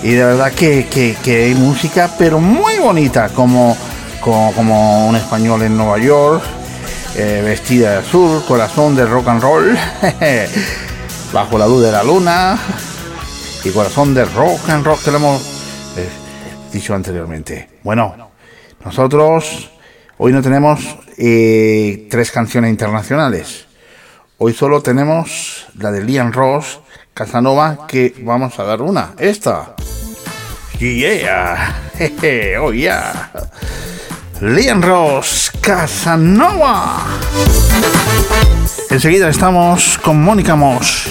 Y 0.01 0.13
de 0.13 0.25
verdad 0.25 0.53
que, 0.53 1.15
hay 1.23 1.53
música, 1.53 2.09
pero 2.17 2.39
muy 2.39 2.79
bonita, 2.79 3.29
como, 3.29 3.77
como, 4.21 5.07
un 5.07 5.15
español 5.15 5.61
en 5.61 5.77
Nueva 5.77 5.99
York, 5.99 6.43
eh, 7.15 7.43
vestida 7.45 7.91
de 7.91 7.97
azul, 7.97 8.43
corazón 8.47 8.95
de 8.95 9.05
rock 9.05 9.27
and 9.27 9.41
roll, 9.41 9.77
bajo 11.31 11.59
la 11.59 11.67
luz 11.67 11.83
de 11.83 11.91
la 11.91 12.03
luna, 12.03 12.57
y 13.63 13.69
corazón 13.69 14.15
de 14.15 14.25
rock 14.25 14.67
and 14.69 14.83
rock 14.83 15.03
que 15.03 15.11
lo 15.11 15.17
hemos 15.17 15.54
dicho 16.75 16.93
anteriormente. 16.93 17.69
Bueno, 17.83 18.31
nosotros 18.83 19.71
hoy 20.17 20.33
no 20.33 20.41
tenemos 20.41 20.97
eh, 21.17 22.07
tres 22.11 22.31
canciones 22.31 22.69
internacionales. 22.69 23.65
Hoy 24.37 24.53
solo 24.53 24.81
tenemos 24.81 25.67
la 25.79 25.91
de 25.91 26.03
Liam 26.03 26.33
Ross, 26.33 26.81
Casanova, 27.13 27.87
que 27.87 28.13
vamos 28.19 28.59
a 28.59 28.63
dar 28.65 28.81
una. 28.81 29.13
Esta. 29.17 29.75
Yeah. 30.77 31.81
Oh 32.59 32.73
yeah. 32.73 33.31
Liam 34.41 34.81
Ross, 34.81 35.49
Casanova. 35.61 37.05
Enseguida 38.89 39.29
estamos 39.29 39.97
con 39.99 40.21
Mónica 40.21 40.57
Moss. 40.57 41.07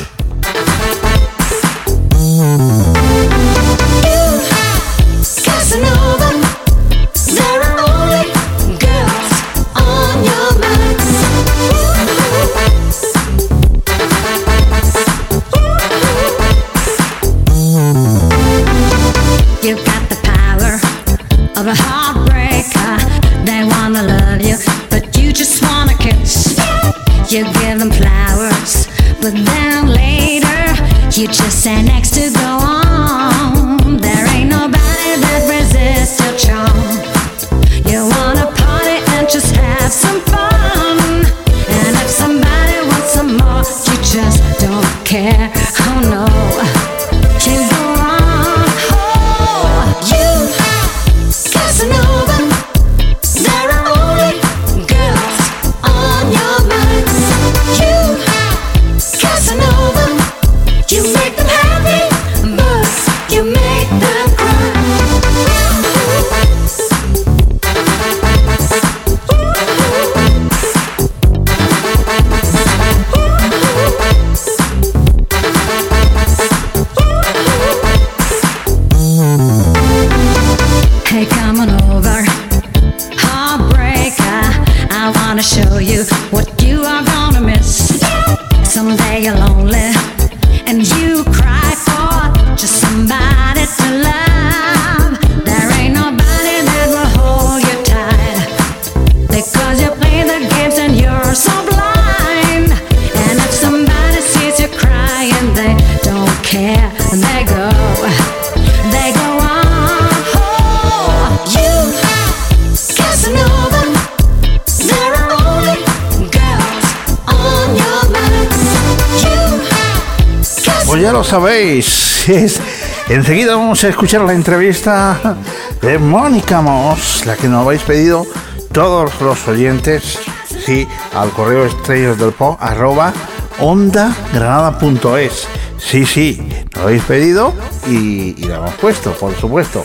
Vamos 123.75 123.85
a 123.87 123.89
escuchar 123.89 124.20
la 124.20 124.35
entrevista 124.35 125.37
de 125.83 125.99
Mónica 125.99 126.61
Moss, 126.61 127.27
la 127.27 127.35
que 127.35 127.49
nos 127.49 127.66
habéis 127.66 127.83
pedido 127.83 128.25
todos 128.70 129.20
los 129.20 129.49
oyentes, 129.49 130.20
sí, 130.64 130.87
al 131.12 131.31
correo 131.31 131.66
estrellas 131.66 132.16
del 132.16 132.31
pop 132.31 132.57
arroba 132.61 133.12
ondagranada.es. 133.59 135.49
Sí, 135.77 136.07
sí, 136.07 136.41
lo 136.77 136.83
habéis 136.83 137.03
pedido 137.03 137.53
y, 137.89 138.41
y 138.41 138.45
lo 138.45 138.55
hemos 138.55 138.75
puesto, 138.75 139.11
por 139.11 139.35
supuesto. 139.35 139.85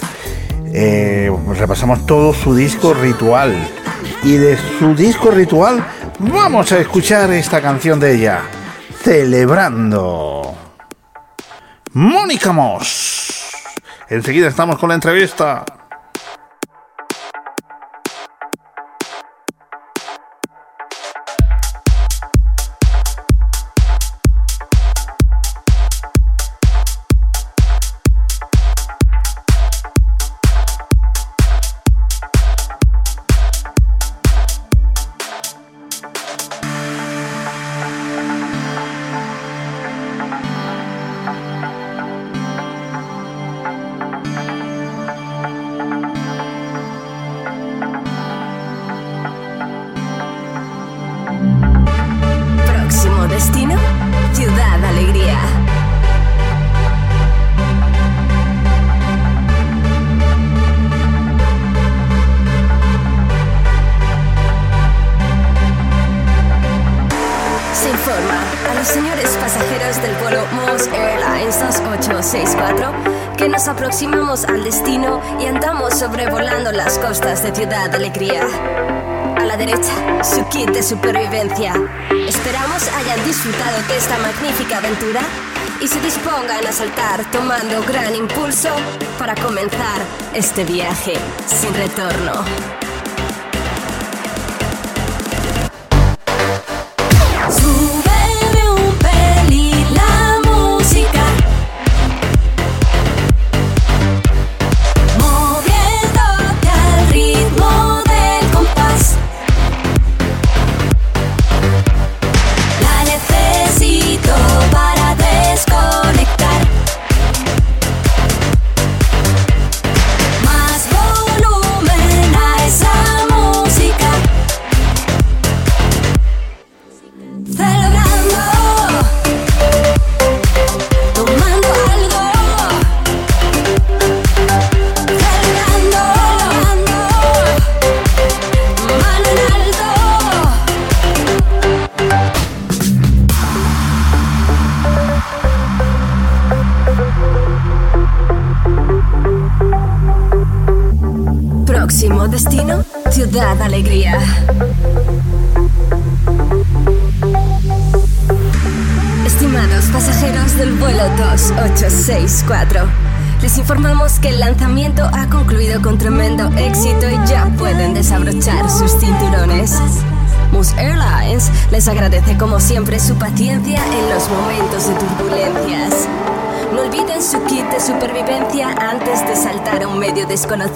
Eh, 0.72 1.32
repasamos 1.58 2.06
todo 2.06 2.32
su 2.32 2.54
disco 2.54 2.94
ritual. 2.94 3.56
Y 4.22 4.34
de 4.34 4.56
su 4.78 4.94
disco 4.94 5.32
ritual 5.32 5.84
vamos 6.20 6.72
a 6.74 6.78
escuchar 6.78 7.32
esta 7.32 7.60
canción 7.60 8.00
de 8.00 8.18
ella, 8.18 8.42
Celebrando. 9.04 10.54
Mónica 11.94 12.52
Moss. 12.52 12.99
Enseguida 14.10 14.47
estamos 14.47 14.80
con 14.80 14.89
la 14.89 14.95
entrevista. 14.95 15.64
Este 90.40 90.64
viaje 90.64 91.16
sin 91.46 91.74
retorno. 91.74 92.89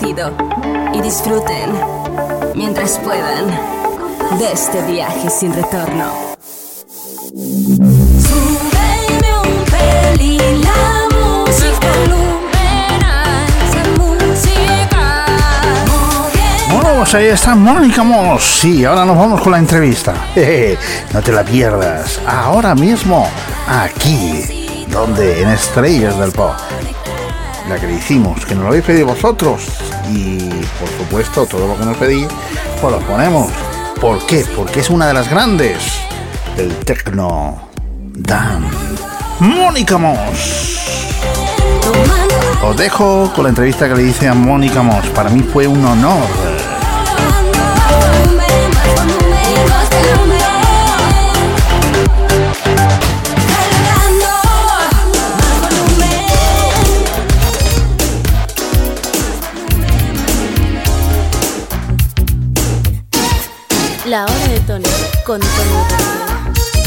Y 0.05 1.01
disfruten, 1.01 1.71
mientras 2.55 2.99
puedan, 2.99 3.47
de 4.37 4.51
este 4.51 4.81
viaje 4.81 5.29
sin 5.29 5.53
retorno. 5.53 6.11
Súbeme 8.21 9.31
un 9.43 9.63
pelín 9.63 10.61
la 10.61 11.07
música. 11.09 11.87
Volumen 12.01 13.01
a 13.01 13.45
esa 13.63 13.83
música. 13.97 15.25
Bueno, 16.69 16.89
pues 16.97 17.15
ahí 17.15 17.27
está 17.27 17.55
Mónica 17.55 18.03
Moss. 18.03 18.43
Sí, 18.59 18.83
ahora 18.83 19.05
nos 19.05 19.17
vamos 19.17 19.39
con 19.39 19.53
la 19.53 19.59
entrevista. 19.59 20.13
Jeje, 20.33 20.77
no 21.13 21.21
te 21.21 21.31
la 21.31 21.45
pierdas. 21.45 22.19
Ahora 22.27 22.75
mismo, 22.75 23.29
aquí, 23.69 24.85
donde 24.89 25.43
en 25.43 25.47
Estrellas 25.47 26.19
del 26.19 26.33
Pop. 26.33 26.55
La 27.69 27.79
que 27.79 27.87
le 27.87 27.93
hicimos, 27.93 28.45
que 28.45 28.53
nos 28.55 28.63
lo 28.63 28.69
habéis 28.71 28.83
pedido 28.83 29.07
vosotros. 29.07 29.82
Y 30.11 30.37
por 30.79 30.89
supuesto, 30.97 31.45
todo 31.45 31.67
lo 31.67 31.77
que 31.77 31.85
nos 31.85 31.97
pedís, 31.97 32.27
pues 32.81 32.93
lo 32.93 32.99
ponemos. 33.01 33.49
¿Por 33.99 34.25
qué? 34.25 34.45
Porque 34.55 34.81
es 34.81 34.89
una 34.89 35.07
de 35.07 35.13
las 35.13 35.29
grandes 35.29 35.77
del 36.57 36.75
tecno. 36.77 37.69
Dan. 38.15 38.65
Mónica 39.39 39.97
Moss. 39.97 40.79
Os 42.63 42.77
dejo 42.77 43.31
con 43.35 43.43
la 43.43 43.49
entrevista 43.49 43.89
que 43.89 43.95
le 43.95 44.03
hice 44.03 44.27
a 44.27 44.33
Mónica 44.33 44.81
Moss. 44.81 45.05
Para 45.07 45.29
mí 45.29 45.41
fue 45.41 45.67
un 45.67 45.85
honor. 45.85 46.52
Tony 65.25 65.39
con 65.39 65.39
Tony 65.39 65.49
Rodríguez. 65.89 66.83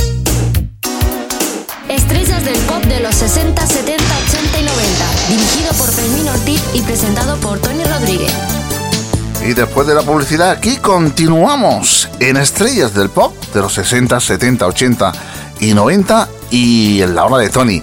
Estrellas 1.89 2.45
del 2.45 2.59
pop 2.61 2.85
de 2.85 3.01
los 3.01 3.15
60, 3.15 3.67
70, 3.67 4.05
80 4.29 4.59
y 4.59 4.65
90. 4.65 5.05
Dirigido 5.29 5.73
por 5.73 5.91
Fermín 5.91 6.29
Ortiz 6.29 6.63
y 6.75 6.81
presentado 6.83 7.37
por 7.39 7.59
Tony 7.59 7.85
Rodríguez. 7.85 8.33
Y 9.45 9.55
después 9.55 9.87
de 9.87 9.95
la 9.95 10.03
publicidad, 10.03 10.51
aquí 10.51 10.77
continuamos 10.77 12.09
en 12.21 12.37
Estrellas 12.37 12.95
del 12.95 13.11
Pop 13.11 13.35
de 13.55 13.61
los 13.61 13.73
60, 13.75 14.19
70, 14.19 14.67
80 14.67 15.13
y 15.61 15.75
90 15.75 16.29
y 16.51 17.03
en 17.03 17.15
la 17.15 17.25
hora 17.25 17.39
de 17.39 17.49
Tony. 17.49 17.83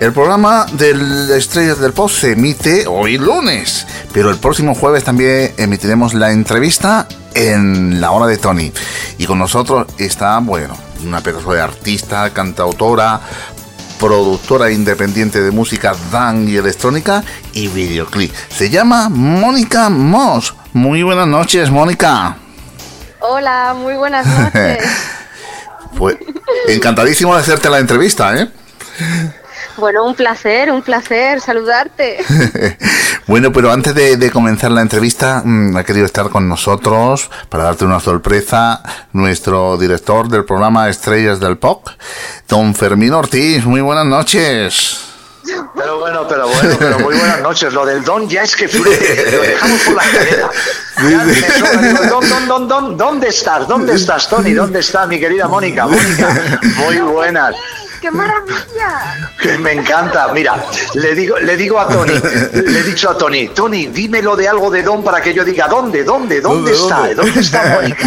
El 0.00 0.12
programa 0.12 0.66
de 0.72 1.36
Estrellas 1.36 1.78
del 1.78 1.92
Pop 1.92 2.10
se 2.10 2.32
emite 2.32 2.86
hoy 2.86 3.16
lunes, 3.16 3.86
pero 4.12 4.30
el 4.30 4.36
próximo 4.36 4.74
jueves 4.74 5.04
también 5.04 5.54
emitiremos 5.56 6.14
la 6.14 6.32
entrevista 6.32 7.06
en 7.34 8.00
la 8.00 8.10
hora 8.10 8.26
de 8.26 8.36
Tony. 8.36 8.72
Y 9.18 9.26
con 9.26 9.38
nosotros 9.38 9.86
está, 9.98 10.38
bueno, 10.38 10.76
una 11.04 11.20
pedazo 11.20 11.52
de 11.52 11.60
artista, 11.60 12.30
cantautora, 12.30 13.20
productora 13.98 14.70
independiente 14.70 15.40
de 15.40 15.50
música 15.50 15.94
dan 16.10 16.48
y 16.48 16.56
electrónica 16.56 17.22
y 17.52 17.68
videoclip. 17.68 18.32
Se 18.48 18.70
llama 18.70 19.08
Mónica 19.08 19.88
Moss. 19.88 20.54
Muy 20.72 21.02
buenas 21.02 21.28
noches, 21.28 21.70
Mónica. 21.70 22.36
Hola, 23.20 23.74
muy 23.76 23.94
buenas 23.94 24.26
noches. 24.26 24.84
Pues 25.96 26.16
encantadísimo 26.66 27.36
de 27.36 27.40
hacerte 27.40 27.70
la 27.70 27.78
entrevista, 27.78 28.36
¿eh? 28.36 28.50
Bueno, 29.76 30.04
un 30.04 30.14
placer, 30.14 30.70
un 30.70 30.82
placer 30.82 31.40
saludarte. 31.40 32.18
Bueno, 33.26 33.50
pero 33.52 33.72
antes 33.72 33.94
de, 33.94 34.18
de 34.18 34.30
comenzar 34.30 34.70
la 34.70 34.82
entrevista, 34.82 35.40
mm, 35.42 35.78
ha 35.78 35.84
querido 35.84 36.04
estar 36.04 36.28
con 36.28 36.46
nosotros 36.46 37.30
para 37.48 37.64
darte 37.64 37.86
una 37.86 37.98
sorpresa 37.98 38.82
nuestro 39.14 39.78
director 39.78 40.28
del 40.28 40.44
programa 40.44 40.90
Estrellas 40.90 41.40
del 41.40 41.56
Pop, 41.56 41.88
don 42.46 42.74
Fermín 42.74 43.14
Ortiz. 43.14 43.64
Muy 43.64 43.80
buenas 43.80 44.04
noches. 44.04 45.14
Pero 45.74 45.98
bueno, 45.98 46.26
pero 46.28 46.48
bueno, 46.48 46.76
pero 46.78 46.98
muy 47.00 47.16
buenas 47.16 47.40
noches. 47.40 47.72
Lo 47.72 47.84
del 47.84 48.04
don 48.04 48.28
ya 48.28 48.42
es 48.42 48.54
que 48.56 48.68
fluye, 48.68 49.30
lo 49.30 49.42
dejamos 49.42 49.80
por 49.82 49.94
la 49.94 50.02
digo, 51.80 52.04
don, 52.08 52.28
don, 52.28 52.48
don, 52.48 52.68
don, 52.68 52.96
¿dónde 52.96 53.28
estás? 53.28 53.66
¿Dónde 53.66 53.94
estás, 53.94 54.28
Tony? 54.28 54.52
¿Dónde 54.52 54.80
está 54.80 55.06
mi 55.06 55.18
querida 55.18 55.48
Mónica? 55.48 55.86
Mónica, 55.86 56.60
muy 56.76 56.98
buenas. 56.98 57.54
¡Qué 58.04 58.10
maravilla! 58.10 59.30
Que 59.40 59.56
me 59.56 59.72
encanta. 59.72 60.28
Mira, 60.34 60.62
le 60.92 61.14
digo, 61.14 61.38
le 61.38 61.56
digo 61.56 61.80
a 61.80 61.88
Tony, 61.88 62.12
le 62.52 62.80
he 62.80 62.82
dicho 62.82 63.08
a 63.08 63.16
Tony, 63.16 63.48
Tony, 63.48 63.86
dímelo 63.86 64.36
de 64.36 64.46
algo 64.46 64.70
de 64.70 64.82
Don 64.82 65.02
para 65.02 65.22
que 65.22 65.32
yo 65.32 65.42
diga, 65.42 65.68
¿dónde, 65.68 66.04
dónde, 66.04 66.42
dónde 66.42 66.72
está? 66.72 67.14
¿Dónde 67.14 67.40
está 67.40 67.64
Mónica? 67.80 68.06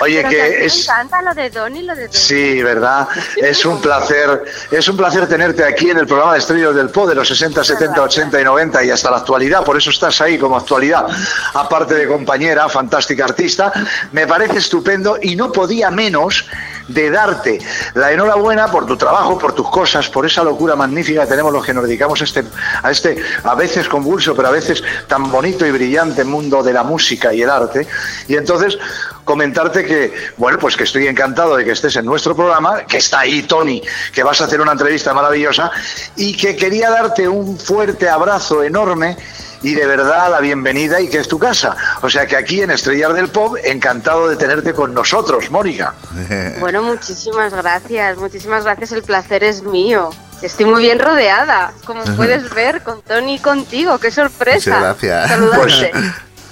Oye, 0.00 0.22
Pero 0.22 0.30
que 0.30 0.40
a 0.40 0.44
mí 0.44 0.50
que 0.52 0.58
Me 0.60 0.64
es... 0.64 0.84
encanta 0.84 1.20
lo 1.20 1.34
de 1.34 1.50
Don 1.50 1.76
y 1.76 1.82
lo 1.82 1.94
de 1.94 2.04
Don. 2.04 2.12
Sí, 2.14 2.62
¿verdad? 2.62 3.06
Es 3.36 3.62
un 3.66 3.78
placer, 3.82 4.42
es 4.70 4.88
un 4.88 4.96
placer 4.96 5.28
tenerte 5.28 5.62
aquí 5.64 5.90
en 5.90 5.98
el 5.98 6.06
programa 6.06 6.32
de 6.32 6.38
Estrellas 6.38 6.74
del 6.74 6.88
Po 6.88 7.06
de 7.06 7.14
los 7.14 7.28
60, 7.28 7.62
70, 7.62 8.02
80 8.02 8.40
y 8.40 8.44
90 8.44 8.84
y 8.84 8.90
hasta 8.90 9.10
la 9.10 9.18
actualidad, 9.18 9.62
por 9.62 9.76
eso 9.76 9.90
estás 9.90 10.18
ahí 10.22 10.38
como 10.38 10.56
actualidad, 10.56 11.04
aparte 11.52 11.92
de 11.92 12.08
compañera, 12.08 12.66
fantástica 12.70 13.24
artista, 13.26 13.70
me 14.12 14.26
parece 14.26 14.56
estupendo 14.56 15.18
y 15.20 15.36
no 15.36 15.52
podía 15.52 15.90
menos 15.90 16.46
de 16.92 17.10
darte 17.10 17.58
la 17.94 18.12
enhorabuena 18.12 18.70
por 18.70 18.86
tu 18.86 18.96
trabajo, 18.96 19.38
por 19.38 19.52
tus 19.54 19.68
cosas, 19.70 20.08
por 20.08 20.26
esa 20.26 20.42
locura 20.42 20.76
magnífica 20.76 21.22
que 21.22 21.30
tenemos 21.30 21.52
los 21.52 21.64
que 21.64 21.74
nos 21.74 21.84
dedicamos 21.84 22.20
a 22.20 22.24
este, 22.24 22.44
a 22.82 22.90
este 22.90 23.22
a 23.44 23.54
veces 23.54 23.88
convulso, 23.88 24.34
pero 24.34 24.48
a 24.48 24.50
veces 24.50 24.82
tan 25.06 25.30
bonito 25.30 25.66
y 25.66 25.70
brillante 25.70 26.24
mundo 26.24 26.62
de 26.62 26.72
la 26.72 26.82
música 26.82 27.32
y 27.32 27.42
el 27.42 27.50
arte. 27.50 27.86
Y 28.28 28.36
entonces 28.36 28.78
comentarte 29.24 29.84
que, 29.84 30.12
bueno, 30.36 30.58
pues 30.58 30.76
que 30.76 30.84
estoy 30.84 31.06
encantado 31.06 31.56
de 31.56 31.64
que 31.64 31.72
estés 31.72 31.96
en 31.96 32.04
nuestro 32.04 32.34
programa, 32.34 32.84
que 32.84 32.96
está 32.96 33.20
ahí 33.20 33.42
Tony, 33.42 33.82
que 34.12 34.22
vas 34.22 34.40
a 34.40 34.44
hacer 34.44 34.60
una 34.60 34.72
entrevista 34.72 35.14
maravillosa 35.14 35.70
y 36.16 36.36
que 36.36 36.56
quería 36.56 36.90
darte 36.90 37.28
un 37.28 37.58
fuerte 37.58 38.08
abrazo 38.08 38.62
enorme 38.62 39.16
y 39.62 39.74
de 39.74 39.86
verdad 39.86 40.30
la 40.30 40.40
bienvenida 40.40 41.00
y 41.00 41.08
que 41.08 41.18
es 41.18 41.28
tu 41.28 41.38
casa. 41.38 41.76
O 42.02 42.10
sea 42.10 42.26
que 42.26 42.36
aquí 42.36 42.62
en 42.62 42.70
Estrellar 42.70 43.12
del 43.12 43.28
Pop, 43.28 43.56
encantado 43.62 44.28
de 44.28 44.36
tenerte 44.36 44.72
con 44.72 44.94
nosotros, 44.94 45.50
Mónica. 45.50 45.94
Bueno, 46.60 46.82
muchísimas 46.82 47.52
gracias, 47.52 48.18
muchísimas 48.18 48.64
gracias, 48.64 48.92
el 48.92 49.02
placer 49.02 49.44
es 49.44 49.62
mío. 49.62 50.10
Estoy 50.42 50.66
muy 50.66 50.82
bien 50.82 50.98
rodeada, 50.98 51.72
como 51.84 52.02
puedes 52.16 52.52
ver, 52.54 52.82
con 52.82 53.02
Tony 53.02 53.34
y 53.34 53.38
contigo, 53.38 53.98
qué 53.98 54.10
sorpresa. 54.10 54.70
Muchas 54.70 54.82
gracias. 54.82 55.28
Saludarte. 55.28 55.92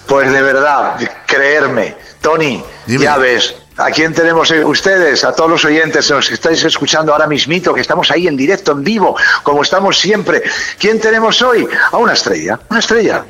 Pues 0.07 0.33
de 0.33 0.43
verdad, 0.43 0.99
creerme, 1.27 1.97
Tony, 2.21 2.63
ya 2.87 3.17
ves. 3.19 3.55
¿A 3.79 3.93
quién 3.93 4.13
tenemos 4.13 4.51
eh, 4.51 4.65
ustedes? 4.65 5.23
A 5.25 5.33
todos 5.33 5.51
los 5.51 5.65
oyentes, 5.65 6.11
los 6.11 6.29
que 6.29 6.35
estáis 6.35 6.65
escuchando 6.65 7.13
ahora 7.13 7.29
mismito, 7.29 7.73
que 7.73 7.81
estamos 7.81 8.11
ahí 8.11 8.27
en 8.27 8.37
directo, 8.37 8.73
en 8.73 8.83
vivo, 8.83 9.17
como 9.45 9.63
estamos 9.63 9.99
siempre. 9.99 10.43
¿Quién 10.79 11.01
tenemos 11.01 11.41
hoy? 11.43 11.69
A 11.93 11.97
una 11.97 12.15
estrella, 12.15 12.59
una 12.69 12.81
estrella. 12.81 13.25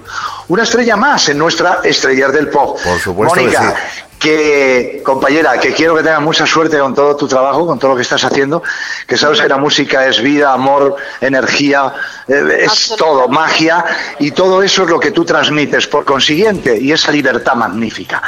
Una 0.48 0.62
estrella 0.62 0.96
más 0.96 1.28
en 1.28 1.36
nuestra 1.36 1.80
Estrellas 1.84 2.32
del 2.32 2.48
Pop. 2.48 2.78
Por 2.82 2.98
supuesto 2.98 3.34
que 3.34 3.42
Mónica, 3.42 3.74
sí. 3.94 4.02
que 4.18 5.02
compañera, 5.04 5.60
que 5.60 5.74
quiero 5.74 5.94
que 5.94 6.02
tengas 6.02 6.22
mucha 6.22 6.46
suerte 6.46 6.78
con 6.78 6.94
todo 6.94 7.14
tu 7.14 7.28
trabajo, 7.28 7.66
con 7.66 7.78
todo 7.78 7.90
lo 7.90 7.96
que 7.96 8.02
estás 8.02 8.24
haciendo, 8.24 8.62
que 9.06 9.18
sabes 9.18 9.42
que 9.42 9.48
la 9.48 9.58
música 9.58 10.06
es 10.06 10.22
vida, 10.22 10.54
amor, 10.54 10.96
energía, 11.20 11.92
eh, 12.26 12.60
es 12.62 12.94
todo, 12.96 13.28
magia, 13.28 13.84
y 14.18 14.30
todo 14.30 14.62
eso 14.62 14.84
es 14.84 14.88
lo 14.88 14.98
que 14.98 15.10
tú 15.10 15.26
transmites, 15.26 15.86
por 15.86 16.06
consiguiente, 16.06 16.78
y 16.80 16.90
esa 16.90 17.12
libertad 17.12 17.54
magnífica. 17.54 18.22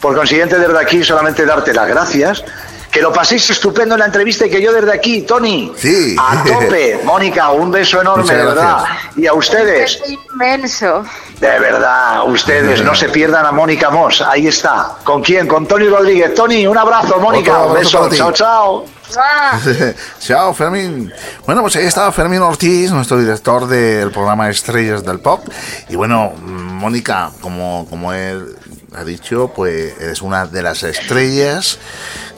Por 0.00 0.14
consiguiente, 0.16 0.58
desde 0.58 0.78
aquí 0.78 1.02
solamente 1.04 1.44
darte 1.44 1.72
las 1.74 1.88
gracias. 1.88 2.44
Que 2.90 3.02
lo 3.02 3.12
paséis 3.12 3.50
estupendo 3.50 3.96
en 3.96 3.98
la 4.00 4.06
entrevista 4.06 4.46
y 4.46 4.50
que 4.50 4.62
yo 4.62 4.72
desde 4.72 4.90
aquí, 4.90 5.20
Tony, 5.20 5.70
Sí. 5.76 6.16
a 6.18 6.42
tope. 6.42 6.98
Mónica, 7.04 7.50
un 7.50 7.70
beso 7.70 8.00
enorme, 8.00 8.34
de 8.34 8.44
verdad. 8.46 8.84
Y 9.14 9.26
a 9.26 9.34
ustedes, 9.34 10.00
Es 10.02 10.10
inmenso. 10.32 11.04
de 11.38 11.58
verdad, 11.58 12.26
ustedes 12.26 12.82
no 12.82 12.94
se 12.94 13.10
pierdan 13.10 13.44
a 13.44 13.52
Mónica 13.52 13.90
Moss. 13.90 14.22
Ahí 14.22 14.46
está. 14.46 14.96
¿Con 15.04 15.22
quién? 15.22 15.46
Con 15.46 15.66
Tony 15.66 15.86
Rodríguez. 15.86 16.34
Tony, 16.34 16.66
un 16.66 16.78
abrazo, 16.78 17.18
Mónica. 17.20 17.58
Otro 17.58 17.72
Un 17.74 17.78
beso. 17.78 18.08
Chao, 18.10 18.32
chao. 18.32 18.84
Chao, 20.20 20.52
Fermín. 20.54 21.12
Bueno, 21.46 21.62
pues 21.62 21.76
ahí 21.76 21.84
estaba 21.86 22.12
Fermín 22.12 22.40
Ortiz, 22.42 22.90
nuestro 22.90 23.18
director 23.18 23.66
del 23.66 24.10
programa 24.10 24.50
Estrellas 24.50 25.02
del 25.04 25.18
Pop. 25.20 25.46
Y 25.88 25.96
bueno, 25.96 26.32
Mónica, 26.42 27.30
como, 27.40 27.86
como 27.88 28.12
él 28.12 28.57
ha 28.94 29.04
dicho, 29.04 29.52
pues 29.54 29.94
eres 30.00 30.22
una 30.22 30.46
de 30.46 30.62
las 30.62 30.82
estrellas 30.82 31.78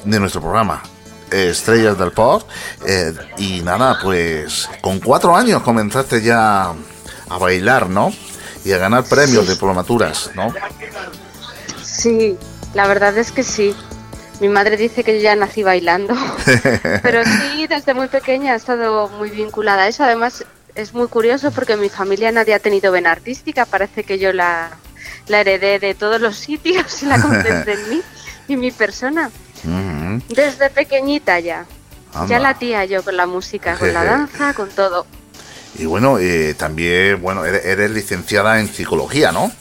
de 0.04 0.20
nuestro 0.20 0.40
programa. 0.40 0.82
Estrellas 1.30 1.96
del 1.98 2.12
Pop. 2.12 2.42
Eh, 2.86 3.12
y 3.38 3.60
nada, 3.60 3.98
pues 4.02 4.68
con 4.80 4.98
cuatro 4.98 5.36
años 5.36 5.62
comenzaste 5.62 6.22
ya 6.22 6.72
a 7.28 7.38
bailar, 7.38 7.88
¿no? 7.88 8.12
Y 8.64 8.72
a 8.72 8.78
ganar 8.78 9.04
premios, 9.04 9.48
diplomaturas, 9.48 10.30
¿no? 10.34 10.52
Sí, 11.82 12.36
la 12.74 12.86
verdad 12.86 13.16
es 13.16 13.32
que 13.32 13.42
sí. 13.42 13.74
Mi 14.40 14.48
madre 14.48 14.76
dice 14.76 15.04
que 15.04 15.16
yo 15.16 15.22
ya 15.22 15.36
nací 15.36 15.62
bailando, 15.62 16.14
pero 17.02 17.22
sí, 17.24 17.66
desde 17.66 17.92
muy 17.92 18.08
pequeña 18.08 18.54
he 18.54 18.56
estado 18.56 19.08
muy 19.10 19.30
vinculada 19.30 19.82
a 19.82 19.88
eso. 19.88 20.02
Además, 20.02 20.46
es 20.74 20.94
muy 20.94 21.08
curioso 21.08 21.50
porque 21.50 21.74
en 21.74 21.80
mi 21.80 21.90
familia 21.90 22.32
nadie 22.32 22.54
ha 22.54 22.58
tenido 22.58 22.90
vena 22.90 23.12
artística. 23.12 23.66
Parece 23.66 24.02
que 24.02 24.18
yo 24.18 24.32
la, 24.32 24.70
la 25.30 25.40
heredé 25.40 25.78
de 25.78 25.94
todos 25.94 26.20
los 26.20 26.36
sitios 26.36 27.02
y 27.02 27.06
la 27.06 27.20
concentré 27.22 27.74
en 27.82 27.90
mí 27.90 28.02
y 28.48 28.56
mi 28.56 28.70
persona. 28.72 29.30
Ujú. 29.64 30.22
Desde 30.28 30.68
pequeñita 30.70 31.38
ya. 31.38 31.66
Ya 32.28 32.40
latía 32.40 32.84
yo 32.86 33.04
con 33.04 33.16
la 33.16 33.26
música, 33.26 33.76
con 33.76 33.94
la 33.94 34.04
danza, 34.12 34.52
con 34.54 34.68
todo. 34.68 35.06
Y 35.78 35.86
bueno, 35.86 36.18
eh, 36.18 36.54
también, 36.54 37.22
bueno, 37.22 37.44
eres, 37.44 37.64
eres 37.64 37.90
licenciada 37.92 38.58
en 38.58 38.66
psicología, 38.66 39.30
¿no? 39.30 39.52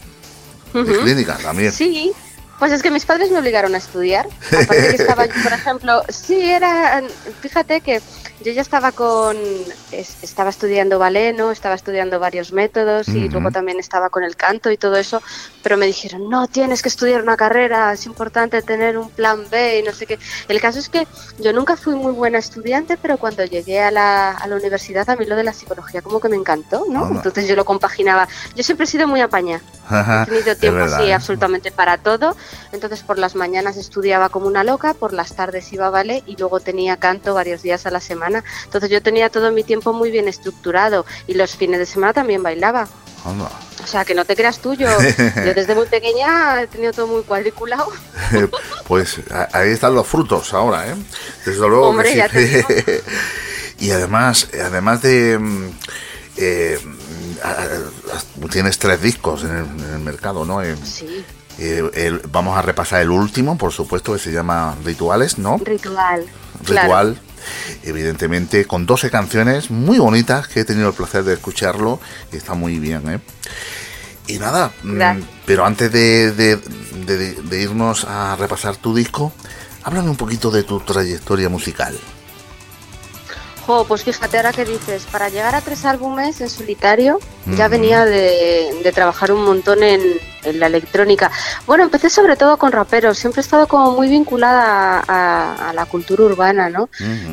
De 0.74 0.82
Ujú. 0.82 1.02
clínica 1.02 1.38
también. 1.38 1.72
Sí, 1.72 2.12
pues 2.58 2.72
es 2.72 2.82
que 2.82 2.90
mis 2.90 3.06
padres 3.06 3.30
me 3.30 3.38
obligaron 3.38 3.76
a 3.76 3.78
estudiar. 3.78 4.28
Aparte 4.48 4.96
que 4.96 4.96
estaba 4.96 5.28
yo, 5.28 5.34
por 5.44 5.54
ejemplo, 5.54 6.04
sí, 6.10 6.50
era, 6.50 7.04
fíjate 7.42 7.82
que 7.82 8.02
yo 8.42 8.52
ya 8.52 8.62
estaba 8.62 8.92
con, 8.92 9.36
es- 9.92 10.18
estaba 10.24 10.50
estudiando 10.50 10.98
ballet, 11.00 11.36
¿no? 11.36 11.52
Estaba 11.52 11.76
estudiando 11.76 12.20
varios 12.20 12.52
métodos 12.54 13.08
y 13.10 13.28
luego 13.30 13.52
también 13.52 13.80
estaba 13.80 14.10
con 14.10 14.24
el 14.24 14.36
canto 14.36 14.72
y 14.72 14.78
todo 14.78 14.96
eso, 14.96 15.22
pero 15.62 15.76
me 15.78 15.86
dijeron, 15.86 16.30
no, 16.30 16.48
tienes 16.48 16.82
que 16.82 16.90
estudiar 16.90 17.22
una 17.22 17.36
carrera, 17.36 17.92
es 17.94 18.06
importante 18.06 18.62
tener 18.62 18.98
un 18.98 19.10
plan 19.10 19.46
B 19.50 19.80
y 19.80 19.84
no 19.84 19.92
sé 19.94 20.06
qué. 20.06 20.20
El 20.48 20.62
caso 20.62 20.80
es 20.80 20.90
que 20.90 21.06
yo 21.40 21.52
nunca 21.54 21.76
fui 21.76 21.96
muy 21.96 22.12
buena 22.14 22.38
estudiante, 22.38 22.98
pero 23.02 23.18
cuando 23.18 23.44
llegué 23.44 23.82
a 23.82 23.92
la, 23.92 24.32
a 24.32 24.48
la 24.48 24.56
universidad 24.56 25.10
a 25.10 25.16
mí 25.16 25.26
lo 25.26 25.36
de 25.36 25.44
la 25.44 25.54
psicología 25.54 26.02
como 26.02 26.20
que 26.20 26.30
me 26.30 26.36
encantó, 26.38 26.86
¿no? 26.90 27.10
Entonces 27.18 27.48
yo 27.48 27.56
lo 27.56 27.66
compaginaba. 27.66 28.28
Yo 28.56 28.64
siempre 28.64 28.86
he 28.86 28.88
sido 28.88 29.08
muy 29.08 29.22
apaña. 29.22 29.62
Ajá, 29.90 30.24
He 30.24 30.26
tenido 30.28 30.56
tiempo 30.56 30.80
verdad, 30.80 31.00
así 31.00 31.10
¿eh? 31.10 31.14
absolutamente 31.14 31.72
para 31.72 31.98
todo. 31.98 32.36
Entonces 32.72 33.02
por 33.02 33.18
las 33.18 33.36
mañanas 33.36 33.76
estudiaba 33.76 34.30
como 34.30 34.48
una 34.48 34.64
loca, 34.64 34.94
por 34.94 35.14
las 35.14 35.36
tardes 35.36 35.74
iba 35.74 35.88
a 35.88 35.90
ballet 35.90 36.24
y 36.28 36.36
luego 36.38 36.60
tenía 36.60 36.96
canto 36.98 37.34
varios 37.34 37.64
días 37.64 37.86
a 37.86 37.92
la 37.92 38.00
semana. 38.00 38.29
Entonces 38.64 38.90
yo 38.90 39.02
tenía 39.02 39.30
todo 39.30 39.52
mi 39.52 39.64
tiempo 39.64 39.94
muy 39.94 40.12
bien 40.12 40.28
estructurado 40.28 41.06
y 41.28 41.34
los 41.34 41.56
fines 41.56 41.80
de 41.80 41.86
semana 41.86 42.14
también 42.14 42.42
bailaba. 42.44 42.88
Anda. 43.26 43.50
O 43.84 43.88
sea, 43.88 44.06
que 44.06 44.16
no 44.16 44.24
te 44.26 44.36
creas 44.36 44.60
tú, 44.60 44.74
yo, 44.76 44.88
yo 45.36 45.54
desde 45.54 45.76
muy 45.76 45.88
pequeña 45.88 46.62
he 46.62 46.68
tenido 46.68 46.94
todo 46.94 47.08
muy 47.08 47.24
cuadriculado. 47.24 47.92
pues 48.88 49.20
a- 49.32 49.50
ahí 49.58 49.72
están 49.72 49.94
los 49.96 50.08
frutos 50.08 50.54
ahora, 50.54 50.88
¿eh? 50.90 50.96
Desde 51.46 51.60
luego 51.68 51.82
que 51.84 51.88
Hombre, 51.90 52.12
sí. 52.12 52.18
ya 52.18 52.30
te 52.30 52.46
digo. 52.46 52.68
y 53.80 53.92
además, 53.92 54.48
además 54.54 55.02
de... 55.02 55.38
mm, 55.40 55.70
eh, 56.38 56.80
a- 57.44 58.48
tienes 58.50 58.78
tres 58.80 59.02
discos 59.02 59.44
en 59.44 59.52
el, 59.56 59.66
en 59.66 59.94
el 59.94 60.00
mercado, 60.00 60.46
¿no? 60.46 60.62
Eh, 60.64 60.76
Sí, 60.84 61.26
eh, 61.58 61.90
el- 61.94 62.20
vamos 62.32 62.58
a 62.58 62.62
repasar 62.62 63.02
el 63.02 63.10
último, 63.12 63.58
por 63.58 63.72
supuesto, 63.74 64.14
que 64.14 64.20
se 64.20 64.32
llama 64.32 64.76
Rituales, 64.86 65.38
¿no? 65.38 65.58
ritual. 65.58 66.26
claro. 66.66 67.16
Evidentemente, 67.84 68.66
con 68.66 68.86
12 68.86 69.10
canciones 69.10 69.70
muy 69.72 69.98
bonitas 70.00 70.48
que 70.48 70.62
he 70.62 70.66
tenido 70.66 70.90
el 70.90 70.94
placer 70.94 71.24
de 71.24 71.34
escucharlo 71.34 72.00
y 72.32 72.38
está 72.38 72.54
muy 72.54 72.80
bien, 72.80 73.10
¿eh? 73.10 73.20
Y 74.28 74.38
nada, 74.40 74.72
mm, 74.84 74.96
Gracias. 74.96 75.28
pero 75.46 75.66
antes 75.66 75.92
de, 75.92 76.32
de- 76.34 76.58
de- 77.06 77.34
de 77.42 77.62
irnos 77.62 78.04
a 78.06 78.36
repasar 78.36 78.76
tu 78.78 78.94
disco, 78.96 79.34
háblame 79.84 80.10
un 80.10 80.18
poquito 80.18 80.52
de 80.52 80.64
tu 80.64 80.80
trayectoria 80.82 81.50
musical. 81.50 81.98
Jo, 83.66 83.86
pues 83.86 84.04
fíjate 84.04 84.38
ahora 84.38 84.52
que 84.52 84.66
dices, 84.66 85.04
para 85.12 85.30
llegar 85.30 85.54
a 85.54 85.62
tres 85.62 85.86
álbumes 85.86 86.42
en 86.42 86.50
solitario, 86.50 87.20
ya 87.56 87.68
venía 87.68 88.04
de 88.06 88.92
trabajar 88.96 89.32
un 89.32 89.44
montón 89.44 89.84
en, 89.84 90.02
en 90.44 90.60
la 90.60 90.68
electrónica. 90.68 91.32
Bueno, 91.66 91.84
empecé 91.84 92.10
sobre 92.10 92.36
todo 92.36 92.58
con 92.58 92.72
raperos, 92.72 93.18
siempre 93.18 93.42
he 93.42 93.44
estado 93.44 93.68
como 93.68 93.92
muy 93.92 94.08
vinculada 94.08 95.00
a, 95.00 95.04
a- 95.08 95.70
a 95.70 95.74
la 95.74 95.86
cultura 95.86 96.24
urbana, 96.24 96.70
¿no? 96.70 96.90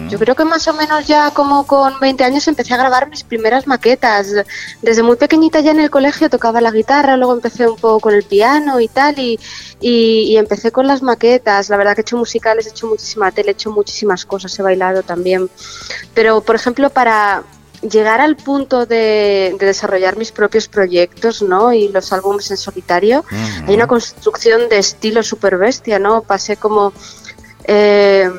Yo 0.08 0.18
creo 0.18 0.34
que 0.34 0.44
más 0.44 0.66
o 0.68 0.72
menos 0.74 1.06
ya 1.06 1.30
como 1.30 1.66
con 1.66 1.98
20 2.00 2.24
años 2.24 2.46
empecé 2.48 2.74
a 2.74 2.76
grabar 2.78 3.08
mis 3.08 3.22
primeras 3.24 3.66
maquetas. 3.66 4.28
Desde 4.82 5.02
muy 5.02 5.16
pequeñita 5.16 5.60
ya 5.60 5.70
en 5.72 5.80
el 5.80 5.90
colegio 5.90 6.30
tocaba 6.30 6.60
la 6.60 6.70
guitarra, 6.70 7.16
luego 7.16 7.34
empecé 7.34 7.68
un 7.68 7.76
poco 7.76 8.00
con 8.00 8.14
el 8.14 8.22
piano 8.24 8.80
y 8.80 8.88
tal, 8.88 9.18
y, 9.18 9.38
y- 9.80 10.24
y 10.32 10.36
empecé 10.36 10.72
con 10.72 10.86
las 10.86 11.02
maquetas. 11.02 11.68
La 11.68 11.76
verdad 11.76 11.94
que 11.94 12.00
he 12.00 12.02
hecho 12.02 12.16
musicales, 12.16 12.66
he 12.66 12.70
hecho 12.70 12.86
muchísima 12.86 13.30
tele, 13.32 13.50
he 13.50 13.52
hecho 13.52 13.70
muchísimas 13.70 14.24
cosas, 14.24 14.56
he 14.58 14.62
bailado 14.62 15.02
también. 15.02 15.48
Pero, 16.14 16.40
por 16.40 16.54
ejemplo, 16.56 16.90
para 16.90 17.42
llegar 17.82 18.20
al 18.20 18.36
punto 18.36 18.86
de, 18.86 19.56
de 19.58 19.66
desarrollar 19.66 20.16
mis 20.16 20.32
propios 20.32 20.68
proyectos, 20.68 21.42
¿no? 21.42 21.72
Y 21.72 21.88
los 21.88 22.12
álbumes 22.12 22.50
en 22.50 22.56
solitario, 22.56 23.24
hay 23.66 23.74
una 23.74 23.86
construcción 23.86 24.68
de 24.68 24.78
estilo 24.78 25.22
super 25.22 25.56
bestia, 25.58 25.98
¿no? 25.98 26.22
Pasé 26.22 26.56
como... 26.56 26.92
eh, 27.64 28.30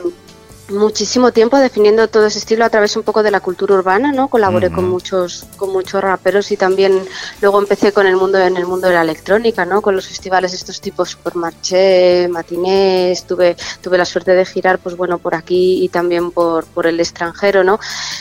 muchísimo 0.70 1.32
tiempo 1.32 1.58
definiendo 1.58 2.08
todo 2.08 2.26
ese 2.26 2.40
estilo 2.40 2.66
a 2.66 2.70
través 2.70 2.96
un 2.98 3.04
poco 3.04 3.24
de 3.24 3.32
la 3.32 3.40
cultura 3.40 3.76
urbana, 3.76 4.12
¿no? 4.12 4.28
Colaboré 4.28 4.70
con 4.70 4.90
muchos 4.90 5.46
con 5.56 5.72
muchos 5.72 6.02
raperos 6.02 6.52
y 6.52 6.58
también 6.58 7.02
luego 7.42 7.60
empecé 7.60 7.92
con 7.94 8.06
el 8.06 8.16
mundo 8.16 8.38
en 8.38 8.58
el 8.58 8.66
mundo 8.66 8.88
de 8.88 8.96
la 8.96 9.02
electrónica, 9.02 9.66
¿no? 9.66 9.82
Con 9.82 9.96
los 9.96 10.08
festivales 10.08 10.54
estos 10.54 10.82
tipos 10.82 11.10
Supermarché, 11.10 12.28
Matinés, 12.28 13.24
tuve 13.24 13.56
tuve 13.82 13.98
la 13.98 14.06
suerte 14.06 14.32
de 14.32 14.46
girar 14.46 14.80
pues 14.80 14.98
bueno 14.98 15.18
por 15.20 15.36
aquí 15.36 15.84
y 15.84 15.90
también 15.90 16.32
por 16.32 16.66
por 16.66 16.86
el 16.86 17.00
extranjero, 17.00 17.64
¿no? 17.64 17.80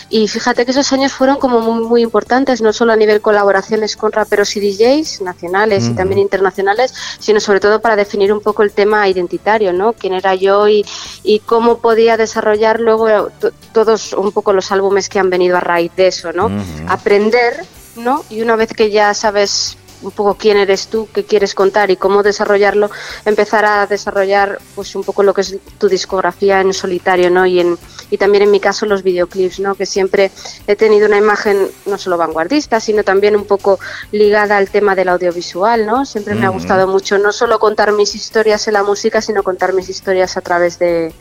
Y 0.08 0.28
fíjate 0.28 0.64
que 0.64 0.70
esos 0.70 0.92
años 0.92 1.12
fueron 1.12 1.38
como 1.38 1.60
muy 1.60 1.84
muy 1.84 2.02
importantes, 2.02 2.62
no 2.62 2.72
solo 2.72 2.92
a 2.92 2.96
nivel 2.96 3.20
colaboraciones 3.20 3.96
con 3.96 4.12
raperos 4.12 4.56
y 4.56 4.60
DJs 4.60 5.22
nacionales 5.22 5.88
y 5.88 5.94
también 5.94 6.20
internacionales, 6.20 6.94
sino 7.18 7.40
sobre 7.40 7.60
todo 7.60 7.80
para 7.80 7.96
definir 7.96 8.32
un 8.32 8.40
poco 8.40 8.62
el 8.62 8.70
tema 8.70 9.08
identitario, 9.08 9.72
¿no? 9.72 9.92
Quién 9.94 10.12
era 10.12 10.34
yo 10.34 10.68
y, 10.68 10.84
y 11.24 11.40
cómo 11.40 11.78
podía 11.78 12.16
desarrollar 12.16 12.35
luego 12.80 13.28
to- 13.40 13.50
todos 13.72 14.12
un 14.12 14.32
poco 14.32 14.52
los 14.52 14.70
álbumes 14.72 15.08
que 15.08 15.18
han 15.18 15.30
venido 15.30 15.56
a 15.56 15.60
raíz 15.60 15.92
de 15.96 16.08
eso, 16.08 16.32
¿no? 16.32 16.50
Aprender, 16.88 17.64
¿no? 17.96 18.24
Y 18.30 18.42
una 18.42 18.56
vez 18.56 18.72
que 18.72 18.90
ya 18.90 19.12
sabes 19.14 19.76
un 20.02 20.10
poco 20.10 20.34
quién 20.34 20.58
eres 20.58 20.88
tú, 20.88 21.08
qué 21.14 21.24
quieres 21.24 21.54
contar 21.54 21.90
y 21.90 21.96
cómo 21.96 22.22
desarrollarlo, 22.22 22.90
empezar 23.24 23.64
a 23.64 23.86
desarrollar 23.86 24.58
pues 24.74 24.94
un 24.94 25.02
poco 25.02 25.22
lo 25.22 25.32
que 25.32 25.40
es 25.40 25.56
tu 25.78 25.88
discografía 25.88 26.60
en 26.60 26.74
solitario, 26.74 27.30
¿no? 27.30 27.46
Y 27.46 27.60
en 27.60 27.78
y 28.10 28.18
también 28.18 28.42
en 28.44 28.50
mi 28.52 28.60
caso 28.60 28.84
los 28.86 29.02
videoclips, 29.02 29.58
¿no? 29.58 29.74
Que 29.74 29.84
siempre 29.86 30.30
he 30.66 30.76
tenido 30.76 31.06
una 31.08 31.16
imagen 31.16 31.66
no 31.86 31.96
solo 31.98 32.18
vanguardista, 32.18 32.78
sino 32.78 33.02
también 33.04 33.34
un 33.34 33.46
poco 33.46 33.80
ligada 34.12 34.58
al 34.58 34.68
tema 34.68 34.94
del 34.94 35.08
audiovisual, 35.08 35.86
¿no? 35.86 36.04
Siempre 36.04 36.34
me 36.34 36.44
ha 36.46 36.50
gustado 36.50 36.86
mucho 36.86 37.16
no 37.18 37.32
solo 37.32 37.58
contar 37.58 37.90
mis 37.92 38.14
historias 38.14 38.68
en 38.68 38.74
la 38.74 38.82
música, 38.84 39.22
sino 39.22 39.42
contar 39.42 39.72
mis 39.72 39.88
historias 39.88 40.36
a 40.36 40.40
través 40.42 40.78
de 40.78 41.12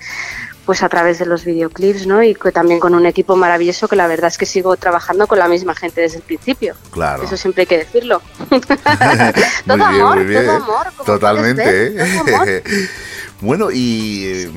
pues 0.65 0.83
a 0.83 0.89
través 0.89 1.19
de 1.19 1.25
los 1.25 1.45
videoclips, 1.45 2.07
¿no? 2.07 2.23
Y 2.23 2.35
que 2.35 2.51
también 2.51 2.79
con 2.79 2.95
un 2.95 3.05
equipo 3.05 3.35
maravilloso 3.35 3.87
que 3.87 3.95
la 3.95 4.07
verdad 4.07 4.27
es 4.27 4.37
que 4.37 4.45
sigo 4.45 4.75
trabajando 4.77 5.27
con 5.27 5.39
la 5.39 5.47
misma 5.47 5.75
gente 5.75 6.01
desde 6.01 6.17
el 6.17 6.23
principio. 6.23 6.75
Claro. 6.91 7.23
Eso 7.23 7.37
siempre 7.37 7.61
hay 7.61 7.67
que 7.67 7.77
decirlo. 7.77 8.21
Muy 8.49 8.59
todo 8.59 9.77
bien, 9.77 9.81
amor, 9.81 10.15
muy 10.17 10.25
bien. 10.25 10.45
todo 10.45 10.55
amor. 10.57 10.87
Totalmente, 11.05 11.87
¿eh? 11.87 12.21
todo 12.25 12.35
amor. 12.41 12.47
bueno, 13.41 13.69
y 13.71 14.47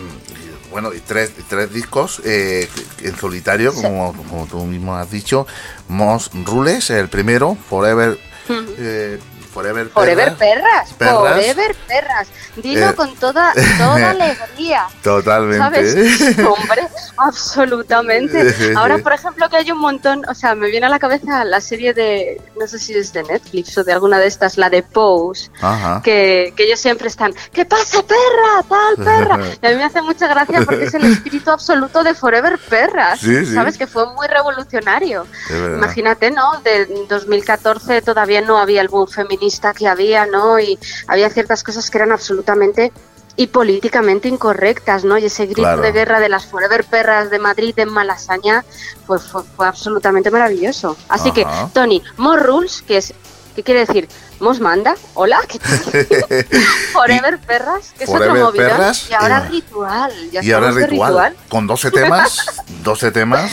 bueno, 0.71 0.93
y 0.93 1.01
tres, 1.01 1.33
tres 1.49 1.73
discos 1.73 2.21
eh, 2.25 2.69
en 3.03 3.17
solitario, 3.17 3.73
como, 3.73 4.13
como 4.15 4.47
tú 4.47 4.65
mismo 4.65 4.97
has 4.97 5.11
dicho. 5.11 5.47
Mos 5.89 6.31
Rules, 6.45 6.91
el 6.91 7.09
primero, 7.09 7.57
Forever. 7.69 8.19
eh, 8.49 9.19
Forever, 9.59 9.89
Forever 9.89 10.35
Perras. 10.37 10.91
forever 10.97 11.75
perras. 11.89 12.29
Dilo 12.57 12.91
Eh. 12.91 12.95
con 12.95 13.15
toda, 13.17 13.53
toda 13.77 14.11
alegría. 14.11 14.87
Totalmente. 15.03 15.59
¿Sabes? 15.59 16.39
Hombre, 16.39 16.87
absolutamente. 17.17 18.55
Ahora, 18.77 18.99
por 18.99 19.13
ejemplo, 19.13 19.49
que 19.49 19.57
hay 19.57 19.71
un 19.73 19.79
montón, 19.79 20.23
o 20.29 20.35
sea, 20.35 20.55
me 20.55 20.69
viene 20.71 20.87
a 20.87 20.89
la 20.89 20.99
cabeza 21.01 21.45
la 21.45 21.61
serie 21.61 21.93
de, 21.95 22.41
no 22.59 22.67
sé 22.69 22.79
si 22.79 22.95
es 22.95 23.13
de 23.13 23.23
Netflix 23.25 23.77
o 23.79 23.85
de 23.85 23.93
alguna 23.93 24.19
de 24.19 24.27
estas, 24.29 24.59
la 24.59 24.71
de 24.71 24.83
Pose, 24.85 25.51
Ajá. 25.61 26.03
que, 26.05 26.53
que 26.57 26.65
ellos 26.65 26.79
siempre 26.79 27.09
están, 27.09 27.35
¡que 27.53 27.65
pase 27.65 28.03
perra, 28.05 28.63
tal 28.69 29.05
perra! 29.05 29.39
Y 29.63 29.67
a 29.67 29.71
mí 29.71 29.77
me 29.77 29.85
hace 29.85 30.03
mucha 30.03 30.29
gracia 30.29 30.61
porque 30.65 30.85
es 30.85 30.95
el 30.95 31.05
espíritu 31.05 31.51
absoluto 31.51 32.05
de 32.05 32.15
Forever 32.15 32.59
Perras, 32.59 33.19
Sí, 33.21 33.45
sí. 33.45 33.55
¿sabes? 33.55 33.77
Que 33.77 33.87
fue 33.89 34.07
muy 34.15 34.27
revolucionario. 34.29 35.27
Imagínate, 35.51 36.31
¿no? 36.31 36.61
De 36.63 36.87
2014 37.09 38.03
todavía 38.03 38.41
no 38.41 38.59
había 38.59 38.81
el 38.83 38.89
boom 38.89 39.09
feminista 39.09 39.47
que 39.74 39.86
había, 39.88 40.26
¿no? 40.26 40.59
Y 40.59 40.78
había 41.07 41.30
ciertas 41.30 41.62
cosas 41.62 41.90
que 41.90 41.99
eran 41.99 42.12
absolutamente 42.12 42.92
y 43.36 43.46
políticamente 43.46 44.28
incorrectas, 44.28 45.05
¿no? 45.05 45.16
Y 45.16 45.26
ese 45.26 45.46
grito 45.46 45.62
Claro. 45.62 45.82
de 45.82 45.92
guerra 45.92 46.18
de 46.20 46.28
las 46.28 46.46
Forever 46.46 46.84
Perras 46.84 47.30
de 47.30 47.38
Madrid 47.38 47.72
en 47.78 47.88
Malasaña, 47.88 48.64
pues 49.07 49.22
fue, 49.22 49.42
fue 49.57 49.66
absolutamente 49.66 50.30
maravilloso. 50.30 50.96
Así 51.09 51.30
que. 51.32 51.46
Tony, 51.72 52.03
More 52.16 52.42
Rules, 52.42 52.82
que 52.86 52.96
es, 52.96 53.14
¿qué 53.55 53.62
quiere 53.62 53.86
decir? 53.86 54.09
Mos 54.40 54.61
manda, 54.61 54.94
hola. 55.14 55.40
Forever 56.92 57.38
Perras, 57.38 57.92
que 57.96 58.05
es 58.05 58.11
otro 58.11 58.53
y 58.55 59.12
ahora 59.12 59.44
eh, 59.46 59.49
ritual, 59.51 60.12
ya 60.30 60.42
y 60.42 60.53
ahora 60.53 60.70
ritual. 60.70 61.36
con 61.49 61.66
12 61.66 61.90
temas, 61.90 62.46
12 62.82 63.11
temas 63.11 63.51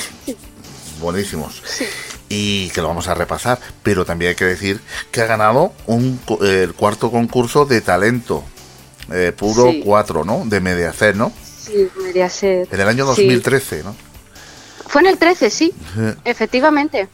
buenísimos. 1.00 1.62
Y 2.30 2.70
que 2.72 2.82
lo 2.82 2.88
vamos 2.88 3.08
a 3.08 3.14
repasar, 3.14 3.60
pero 3.84 4.04
también 4.06 4.30
hay 4.30 4.36
que 4.36 4.46
decir 4.46 4.82
que 5.12 5.22
ha 5.22 5.26
ganado 5.26 5.74
un, 5.86 6.20
el 6.42 6.74
cuarto 6.74 7.12
concurso 7.12 7.66
de 7.66 7.82
talento 7.82 8.44
eh, 9.12 9.32
puro 9.38 9.70
Sí. 9.72 9.82
4, 9.86 10.24
¿no? 10.26 10.44
De 10.46 10.60
Mediaset, 10.60 11.16
¿no? 11.16 11.32
Sí, 11.60 11.88
ser. 12.30 12.68
En 12.72 12.80
el 12.82 12.88
año 12.88 13.06
Sí. 13.14 13.22
2013, 13.28 13.84
¿no? 13.84 13.96
Fue 14.88 15.02
en 15.02 15.08
el 15.08 15.18
13, 15.18 15.50
sí, 15.50 15.74
efectivamente. 16.24 17.08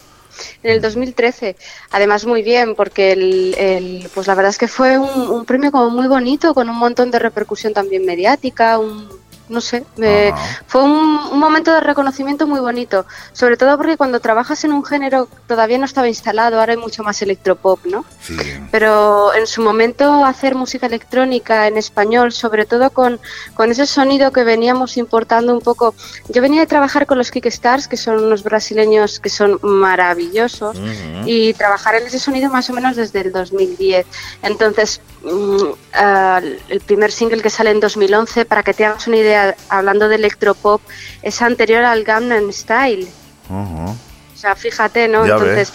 En 0.63 0.71
el 0.71 0.81
2013. 0.81 1.55
Además, 1.91 2.25
muy 2.25 2.41
bien, 2.41 2.75
porque 2.75 3.11
el, 3.11 3.55
el- 3.57 4.09
pues 4.13 4.27
la 4.27 4.35
verdad 4.35 4.49
es 4.49 4.57
que 4.57 4.67
fue 4.67 4.97
un, 4.97 5.09
un 5.29 5.45
premio 5.45 5.71
como 5.71 5.89
muy 5.89 6.07
bonito, 6.07 6.53
con 6.53 6.69
un 6.69 6.77
montón 6.77 7.11
de 7.11 7.19
repercusión 7.19 7.73
también 7.73 8.05
mediática, 8.05 8.77
un, 8.77 9.07
no 9.51 9.61
sé, 9.61 9.83
me- 9.97 10.33
fue 10.67 10.81
un, 10.83 10.91
un 11.31 11.39
momento 11.39 11.71
de 11.73 11.81
reconocimiento 11.81 12.47
muy 12.47 12.59
bonito, 12.59 13.05
sobre 13.33 13.57
todo 13.57 13.77
porque 13.77 13.97
cuando 13.97 14.19
trabajas 14.19 14.63
en 14.63 14.71
un 14.73 14.83
género 14.83 15.27
todavía 15.47 15.77
no 15.77 15.85
estaba 15.85 16.07
instalado, 16.07 16.59
ahora 16.59 16.71
hay 16.73 16.77
mucho 16.79 17.03
más 17.03 17.21
electropop, 17.21 17.85
¿no? 17.85 18.03
Sí. 18.21 18.35
Pero 18.71 19.33
en 19.35 19.45
su 19.47 19.61
momento 19.61 20.25
hacer 20.25 20.55
música 20.55 20.87
electrónica 20.87 21.67
en 21.67 21.77
español, 21.77 22.31
sobre 22.31 22.65
todo 22.65 22.89
con, 22.89 23.19
con 23.53 23.69
ese 23.71 23.85
sonido 23.85 24.31
que 24.31 24.43
veníamos 24.43 24.97
importando 24.97 25.53
un 25.53 25.61
poco. 25.61 25.93
Yo 26.29 26.41
venía 26.41 26.61
de 26.61 26.67
trabajar 26.67 27.05
con 27.05 27.17
los 27.17 27.29
Kickstars, 27.31 27.87
que 27.87 27.97
son 27.97 28.23
unos 28.23 28.43
brasileños 28.43 29.19
que 29.19 29.29
son 29.29 29.59
maravillosos, 29.61 30.77
y 31.25 31.53
trabajar 31.53 31.95
en 31.95 32.07
ese 32.07 32.19
sonido 32.19 32.49
más 32.49 32.69
o 32.69 32.73
menos 32.73 32.95
desde 32.95 33.21
el 33.21 33.31
2010. 33.31 34.05
Entonces, 34.43 35.01
mm, 35.23 35.57
ah, 35.93 36.41
el 36.69 36.79
primer 36.81 37.11
single 37.11 37.41
que 37.41 37.49
sale 37.49 37.71
en 37.71 37.79
2011, 37.79 38.45
para 38.45 38.63
que 38.63 38.73
te 38.73 38.85
hagas 38.85 39.07
una 39.07 39.17
idea, 39.17 39.40
hablando 39.69 40.07
de 40.07 40.15
electropop, 40.15 40.81
es 41.21 41.41
anterior 41.41 41.83
al 41.83 42.03
Gangnam 42.03 42.51
Style. 42.51 43.07
O 43.49 43.95
sea, 44.35 44.55
fíjate, 44.55 45.07
¿no? 45.07 45.25
Ya 45.25 45.33
Entonces, 45.33 45.73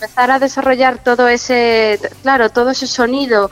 empezar 0.00 0.30
a 0.30 0.38
desarrollar 0.38 1.02
todo 1.02 1.28
ese, 1.28 2.00
claro, 2.22 2.50
todo 2.50 2.70
ese 2.70 2.86
sonido 2.86 3.50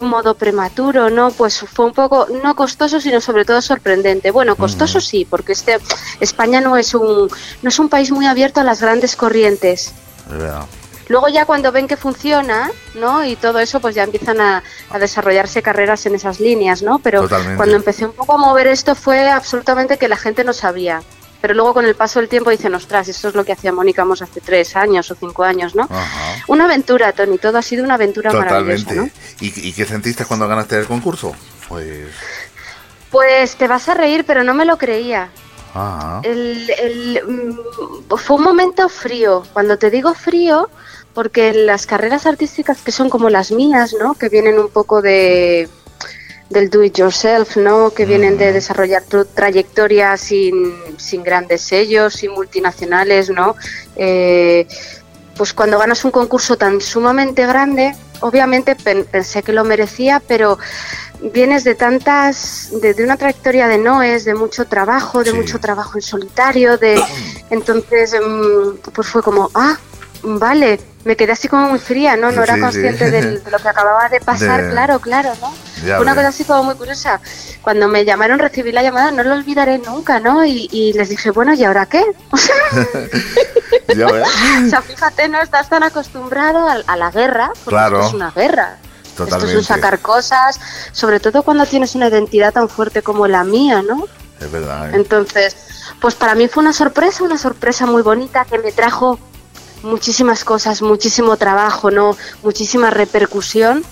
un 0.00 0.08
modo 0.08 0.34
prematuro, 0.34 1.10
¿no? 1.10 1.30
Pues 1.30 1.60
fue 1.60 1.86
un 1.86 1.92
poco, 1.92 2.26
no 2.42 2.54
costoso, 2.54 3.00
sino 3.00 3.20
sobre 3.20 3.44
todo 3.44 3.60
sorprendente. 3.60 4.30
Bueno, 4.30 4.56
costoso 4.56 5.00
sí, 5.00 5.26
porque 5.28 5.52
este 5.52 5.78
España 6.20 6.60
no 6.60 6.76
es 6.76 6.94
un, 6.94 7.28
no 7.62 7.68
es 7.68 7.78
un 7.78 7.88
país 7.88 8.10
muy 8.10 8.26
abierto 8.26 8.60
a 8.60 8.64
las 8.64 8.80
grandes 8.80 9.16
corrientes. 9.16 9.92
Es 10.26 10.38
verdad. 10.38 10.66
Luego 11.08 11.28
ya 11.28 11.44
cuando 11.44 11.72
ven 11.72 11.88
que 11.88 11.96
funciona, 11.96 12.70
¿no? 12.94 13.24
Y 13.24 13.36
todo 13.36 13.58
eso, 13.58 13.80
pues 13.80 13.94
ya 13.94 14.04
empiezan 14.04 14.40
a, 14.40 14.62
a 14.90 14.98
desarrollarse 14.98 15.62
carreras 15.62 16.06
en 16.06 16.14
esas 16.14 16.40
líneas, 16.40 16.82
¿no? 16.82 16.98
Pero 17.00 17.22
Totalmente. 17.22 17.56
cuando 17.56 17.76
empecé 17.76 18.06
un 18.06 18.12
poco 18.12 18.34
a 18.34 18.38
mover 18.38 18.66
esto 18.68 18.94
fue 18.94 19.28
absolutamente 19.30 19.98
que 19.98 20.08
la 20.08 20.16
gente 20.16 20.44
no 20.44 20.52
sabía. 20.52 21.02
Pero 21.40 21.54
luego 21.54 21.74
con 21.74 21.84
el 21.84 21.96
paso 21.96 22.20
del 22.20 22.28
tiempo 22.28 22.50
dicen, 22.50 22.72
ostras, 22.72 23.08
esto 23.08 23.28
es 23.28 23.34
lo 23.34 23.44
que 23.44 23.52
hacía 23.52 23.72
Mónica 23.72 24.04
Mos 24.04 24.22
hace 24.22 24.40
tres 24.40 24.76
años 24.76 25.10
o 25.10 25.16
cinco 25.16 25.42
años, 25.42 25.74
¿no? 25.74 25.88
Ajá. 25.90 26.36
Una 26.46 26.66
aventura, 26.66 27.12
Tony, 27.12 27.36
todo 27.36 27.58
ha 27.58 27.62
sido 27.62 27.82
una 27.82 27.94
aventura 27.94 28.32
maravillosa, 28.32 28.84
Totalmente. 28.84 29.20
¿no? 29.40 29.46
¿Y, 29.46 29.68
¿Y 29.68 29.72
qué 29.72 29.84
sentiste 29.84 30.24
cuando 30.24 30.46
ganaste 30.46 30.78
el 30.78 30.86
concurso? 30.86 31.34
Pues. 31.68 32.06
Pues 33.10 33.56
te 33.56 33.66
vas 33.66 33.88
a 33.88 33.94
reír, 33.94 34.24
pero 34.24 34.44
no 34.44 34.54
me 34.54 34.64
lo 34.64 34.78
creía. 34.78 35.30
Ajá. 35.74 36.20
El, 36.24 36.68
el, 36.70 37.22
mm, 37.26 38.16
fue 38.16 38.36
un 38.36 38.42
momento 38.42 38.88
frío. 38.88 39.42
Cuando 39.52 39.78
te 39.78 39.90
digo 39.90 40.14
frío, 40.14 40.68
porque 41.14 41.52
las 41.52 41.86
carreras 41.86 42.26
artísticas 42.26 42.78
que 42.82 42.92
son 42.92 43.08
como 43.10 43.30
las 43.30 43.50
mías, 43.50 43.94
¿no? 43.98 44.14
Que 44.14 44.28
vienen 44.28 44.58
un 44.58 44.68
poco 44.68 45.02
de 45.02 45.68
del 46.50 46.68
do 46.68 46.82
it 46.82 46.98
yourself, 46.98 47.56
¿no? 47.56 47.90
Que 47.94 48.04
vienen 48.04 48.36
de 48.36 48.52
desarrollar 48.52 49.02
tu 49.04 49.24
trayectoria 49.24 50.14
sin, 50.18 50.74
sin 50.98 51.22
grandes 51.22 51.62
sellos, 51.62 52.12
sin 52.12 52.32
multinacionales, 52.32 53.30
¿no? 53.30 53.56
Eh, 53.96 54.66
pues 55.34 55.54
cuando 55.54 55.78
ganas 55.78 56.04
un 56.04 56.10
concurso 56.10 56.58
tan 56.58 56.82
sumamente 56.82 57.46
grande, 57.46 57.94
obviamente 58.20 58.76
pen- 58.76 59.06
pensé 59.10 59.42
que 59.42 59.54
lo 59.54 59.64
merecía, 59.64 60.20
pero 60.28 60.58
vienes 61.32 61.64
de 61.64 61.74
tantas, 61.74 62.68
de, 62.80 62.94
de 62.94 63.04
una 63.04 63.16
trayectoria 63.16 63.68
de 63.68 63.78
noes, 63.78 64.24
de 64.24 64.34
mucho 64.34 64.64
trabajo, 64.66 65.22
de 65.22 65.32
mucho 65.32 65.58
trabajo 65.60 65.92
en 65.96 66.02
solitario, 66.02 66.76
de 66.78 67.00
entonces 67.50 68.14
mm, 68.20 68.90
pues 68.92 69.06
fue 69.08 69.22
como, 69.22 69.50
ah, 69.54 69.76
vale, 70.22 70.80
me 71.04 71.16
quedé 71.16 71.32
así 71.32 71.48
como 71.48 71.68
muy 71.68 71.78
fría, 71.80 72.16
¿no? 72.16 72.30
No 72.30 72.42
era 72.42 72.54
Sí, 72.54 72.60
sí. 72.60 72.64
consciente 72.64 73.10
del- 73.10 73.42
de 73.42 73.50
lo 73.50 73.58
que 73.58 73.68
acababa 73.68 74.08
de 74.08 74.20
pasar, 74.24 74.64
De- 74.64 74.70
claro, 74.70 75.00
claro, 75.00 75.32
¿no? 75.40 75.52
Ya 75.86 76.00
una 76.00 76.12
ves. 76.12 76.20
cosa 76.22 76.28
así 76.28 76.44
como 76.44 76.62
muy 76.64 76.74
curiosa. 76.76 77.20
Cuando 77.60 77.88
me 77.88 78.04
llamaron, 78.04 78.38
recibí 78.38 78.70
la 78.70 78.82
llamada, 78.84 79.10
no 79.10 79.24
lo 79.24 79.34
olvidaré 79.34 79.78
nunca, 79.78 80.20
¿no? 80.20 80.44
Y, 80.44 80.68
y 80.70 80.92
les 80.92 81.08
dije, 81.08 81.30
bueno, 81.30 81.54
¿y 81.54 81.64
ahora 81.64 81.86
qué? 81.86 82.04
Ya 83.96 84.06
o 84.06 84.70
sea, 84.70 84.80
fíjate, 84.80 85.28
no 85.28 85.40
estás 85.42 85.68
tan 85.68 85.82
acostumbrado 85.82 86.66
a, 86.68 86.76
a 86.86 86.96
la 86.96 87.10
guerra, 87.10 87.48
porque 87.64 87.70
Claro. 87.76 87.96
esto 87.98 88.08
es 88.08 88.14
una 88.14 88.30
guerra. 88.30 88.78
Esto 89.18 89.46
es 89.46 89.66
sacar 89.66 90.00
cosas, 90.00 90.58
sobre 90.92 91.20
todo 91.20 91.42
cuando 91.42 91.66
tienes 91.66 91.94
una 91.94 92.08
identidad 92.08 92.52
tan 92.52 92.68
fuerte 92.68 93.02
como 93.02 93.26
la 93.26 93.44
mía, 93.44 93.82
¿no? 93.82 94.06
Es 94.40 94.50
verdad. 94.50 94.90
¿eh? 94.90 94.96
Entonces, 94.96 95.56
pues 96.00 96.14
para 96.14 96.34
mí 96.34 96.48
fue 96.48 96.62
una 96.62 96.72
sorpresa, 96.72 97.22
una 97.24 97.38
sorpresa 97.38 97.86
muy 97.86 98.02
bonita 98.02 98.44
que 98.44 98.58
me 98.58 98.72
trajo 98.72 99.18
muchísimas 99.82 100.44
cosas, 100.44 100.82
muchísimo 100.82 101.36
trabajo, 101.36 101.90
¿no? 101.90 102.16
Muchísima 102.42 102.90
repercusión, 102.90 103.84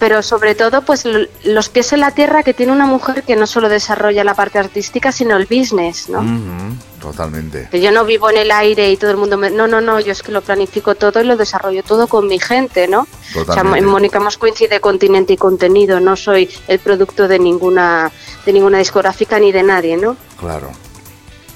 pero 0.00 0.22
sobre 0.22 0.54
todo 0.54 0.80
pues 0.80 1.04
los 1.44 1.68
pies 1.68 1.92
en 1.92 2.00
la 2.00 2.10
tierra 2.12 2.42
que 2.42 2.54
tiene 2.54 2.72
una 2.72 2.86
mujer 2.86 3.22
que 3.22 3.36
no 3.36 3.46
solo 3.46 3.68
desarrolla 3.68 4.24
la 4.24 4.32
parte 4.32 4.58
artística, 4.58 5.12
sino 5.12 5.36
el 5.36 5.44
business, 5.44 6.08
¿no? 6.08 6.20
Ujú, 6.20 7.02
totalmente. 7.02 7.68
Que 7.70 7.82
yo 7.82 7.92
no 7.92 8.06
vivo 8.06 8.30
en 8.30 8.38
el 8.38 8.50
aire 8.50 8.90
y 8.90 8.96
todo 8.96 9.10
el 9.10 9.18
mundo 9.18 9.36
me... 9.36 9.50
No, 9.50 9.68
no, 9.68 9.82
no, 9.82 10.00
yo 10.00 10.12
es 10.12 10.22
que 10.22 10.32
lo 10.32 10.40
planifico 10.40 10.94
todo 10.94 11.20
y 11.20 11.24
lo 11.24 11.36
desarrollo 11.36 11.82
todo 11.82 12.08
con 12.08 12.26
mi 12.28 12.40
gente, 12.40 12.88
¿no? 12.88 13.00
O 13.02 13.04
sea, 13.32 13.44
Totalmente. 13.44 13.86
Mónica 13.86 14.20
Mos 14.20 14.38
coincide 14.38 14.80
continente 14.80 15.34
y 15.34 15.36
contenido, 15.36 16.00
no 16.00 16.16
soy 16.16 16.48
el 16.66 16.78
producto 16.78 17.28
de 17.28 17.38
ninguna, 17.38 18.10
de 18.46 18.52
ninguna 18.54 18.78
discográfica 18.78 19.38
ni 19.38 19.52
de 19.52 19.62
nadie, 19.62 19.98
¿no? 19.98 20.16
Claro. 20.38 20.70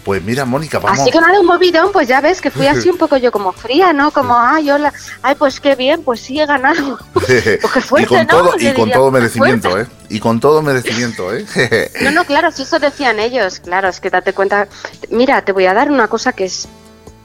Pues 0.05 0.22
mira, 0.22 0.44
Mónica, 0.44 0.78
vamos. 0.78 1.00
Así 1.00 1.11
que 1.11 1.18
nada, 1.18 1.40
un 1.40 1.46
movidón, 1.46 1.90
pues 1.90 2.07
ya 2.07 2.20
ves 2.20 2.42
que 2.42 2.50
fui 2.50 2.66
así 2.66 2.90
un 2.90 2.98
poco 2.98 3.16
yo 3.16 3.32
como 3.32 3.52
fría, 3.52 3.92
¿no? 3.94 4.11
Como, 4.11 4.38
ay, 4.38 4.70
hola, 4.70 4.92
ay, 5.22 5.34
pues 5.34 5.61
qué 5.61 5.74
bien, 5.76 6.02
pues 6.02 6.20
sí 6.20 6.38
he 6.38 6.46
ganado. 6.46 6.98
Pues 7.14 7.72
qué 7.72 7.80
fuerte, 7.80 8.02
y 8.02 8.07
con 8.07 8.18
¿no? 8.18 8.26
todo, 8.26 8.48
y 8.59 8.64
con 8.66 8.74
diría, 8.74 8.94
todo 8.94 9.11
merecimiento, 9.11 9.70
fuerte. 9.70 9.90
¿eh? 9.90 9.96
Y 10.11 10.20
con 10.20 10.40
todo 10.40 10.61
merecimiento, 10.61 11.34
¿eh? 11.34 11.46
No, 12.02 12.11
no, 12.11 12.24
claro, 12.24 12.50
si 12.50 12.62
eso 12.62 12.78
decían 12.78 13.18
ellos, 13.18 13.61
claro, 13.61 13.88
es 13.88 13.98
que 13.98 14.11
date 14.11 14.34
cuenta. 14.34 14.68
Mira, 15.09 15.42
te 15.42 15.52
voy 15.52 15.64
a 15.64 15.72
dar 15.72 15.90
una 15.90 16.09
cosa 16.09 16.32
que 16.32 16.44
es 16.44 16.68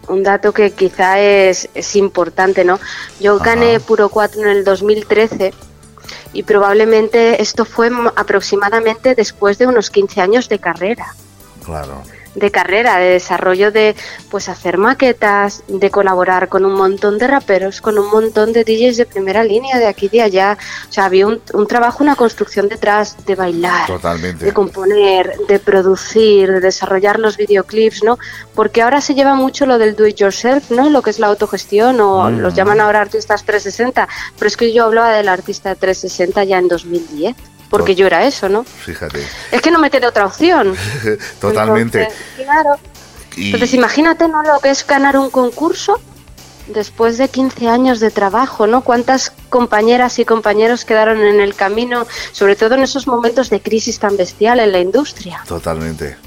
un 0.08 0.24
dato 0.24 0.54
que 0.54 0.72
quizá 0.72 1.20
es, 1.20 1.68
es 1.74 1.96
importante, 1.98 2.64
¿no? 2.64 2.80
Yo 3.20 3.40
gané 3.40 3.82
Puro 3.82 4.08
4 4.08 4.42
en 4.42 4.48
el 4.48 4.64
2013 4.64 5.54
y 6.32 6.44
probablemente 6.44 7.42
esto 7.42 7.66
fue 7.66 7.92
aproximadamente 8.16 9.16
después 9.16 9.58
de 9.58 9.68
unos 9.68 9.90
15 9.90 10.22
años 10.22 10.48
de 10.48 10.60
carrera. 10.60 11.14
claro. 11.66 12.04
De 12.36 12.52
carrera, 12.52 12.98
de 12.98 13.10
desarrollo 13.10 13.72
de 13.72 13.96
pues 14.30 14.50
hacer 14.50 14.78
maquetas, 14.78 15.64
de 15.68 15.90
colaborar 15.90 16.48
con 16.50 16.64
un 16.66 16.74
montón 16.74 17.18
de 17.18 17.28
raperos, 17.28 17.82
con 17.82 17.98
un 17.98 18.10
montón 18.10 18.54
de 18.54 18.64
DJs 18.64 18.98
de 18.98 19.06
primera 19.06 19.44
línea 19.44 19.78
de 19.80 19.88
aquí 19.88 20.06
y 20.08 20.10
de 20.10 20.22
allá. 20.22 20.58
O 20.88 20.92
sea, 20.92 21.06
había 21.06 21.28
un, 21.28 21.42
un 21.54 21.68
trabajo, 21.68 22.04
una 22.04 22.16
construcción 22.16 22.70
detrás 22.70 23.18
de 23.26 23.36
bailar, 23.36 23.88
Totalmente. 23.88 24.46
de 24.46 24.54
componer, 24.54 25.38
de 25.48 25.60
producir, 25.60 26.52
de 26.52 26.60
desarrollar 26.60 27.20
los 27.20 27.38
videoclips, 27.38 28.04
¿no? 28.04 28.18
Porque 28.56 28.82
ahora 28.82 29.02
se 29.02 29.16
lleva 29.16 29.36
mucho 29.36 29.66
lo 29.66 29.78
del 29.78 29.96
do 29.96 30.06
it 30.08 30.16
yourself, 30.18 30.70
¿no? 30.72 30.90
Lo 30.90 31.02
que 31.02 31.10
es 31.10 31.20
la 31.20 31.28
autogestión 31.28 32.00
o 32.02 32.30
Mm. 32.30 32.40
los 32.40 32.54
llaman 32.54 32.80
ahora 32.82 33.02
artistas 33.02 33.44
360, 33.44 34.08
pero 34.38 34.48
es 34.48 34.58
que 34.58 34.72
yo 34.74 34.86
hablaba 34.86 35.12
del 35.14 35.30
artista 35.30 35.74
360 35.76 36.44
ya 36.44 36.58
en 36.60 36.68
2010, 36.68 37.36
porque 37.70 37.96
yo 37.96 38.08
era 38.08 38.26
eso, 38.26 38.50
¿no? 38.50 38.64
Fíjate. 38.64 39.26
Es 39.52 39.62
que 39.62 39.72
no 39.72 39.80
me 39.80 39.90
quedé 39.90 40.08
otra 40.08 40.26
opción. 40.26 40.76
Totalmente. 41.42 42.04
Entonces, 42.04 42.24
claro. 42.38 42.76
Y- 43.36 43.46
Entonces 43.46 43.74
imagínate 43.74 44.28
¿no? 44.28 44.42
lo 44.44 44.60
que 44.60 44.70
es 44.70 44.86
ganar 44.86 45.18
un 45.18 45.30
concurso 45.30 46.00
después 46.68 47.18
de 47.18 47.30
15 47.30 47.68
años 47.68 48.00
de 48.00 48.12
trabajo, 48.12 48.68
¿no? 48.68 48.82
Cuántas 48.82 49.32
compañeras 49.50 50.20
y 50.20 50.26
compañeros 50.26 50.86
quedaron 50.86 51.22
en 51.22 51.40
el 51.40 51.56
camino, 51.56 52.06
sobre 52.32 52.56
todo 52.56 52.76
en 52.76 52.84
esos 52.84 53.08
momentos 53.08 53.50
de 53.50 53.60
crisis 53.62 54.00
tan 54.00 54.18
bestial 54.18 54.60
en 54.60 54.72
la 54.72 54.80
industria. 54.80 55.42
Totalmente. 55.48 56.18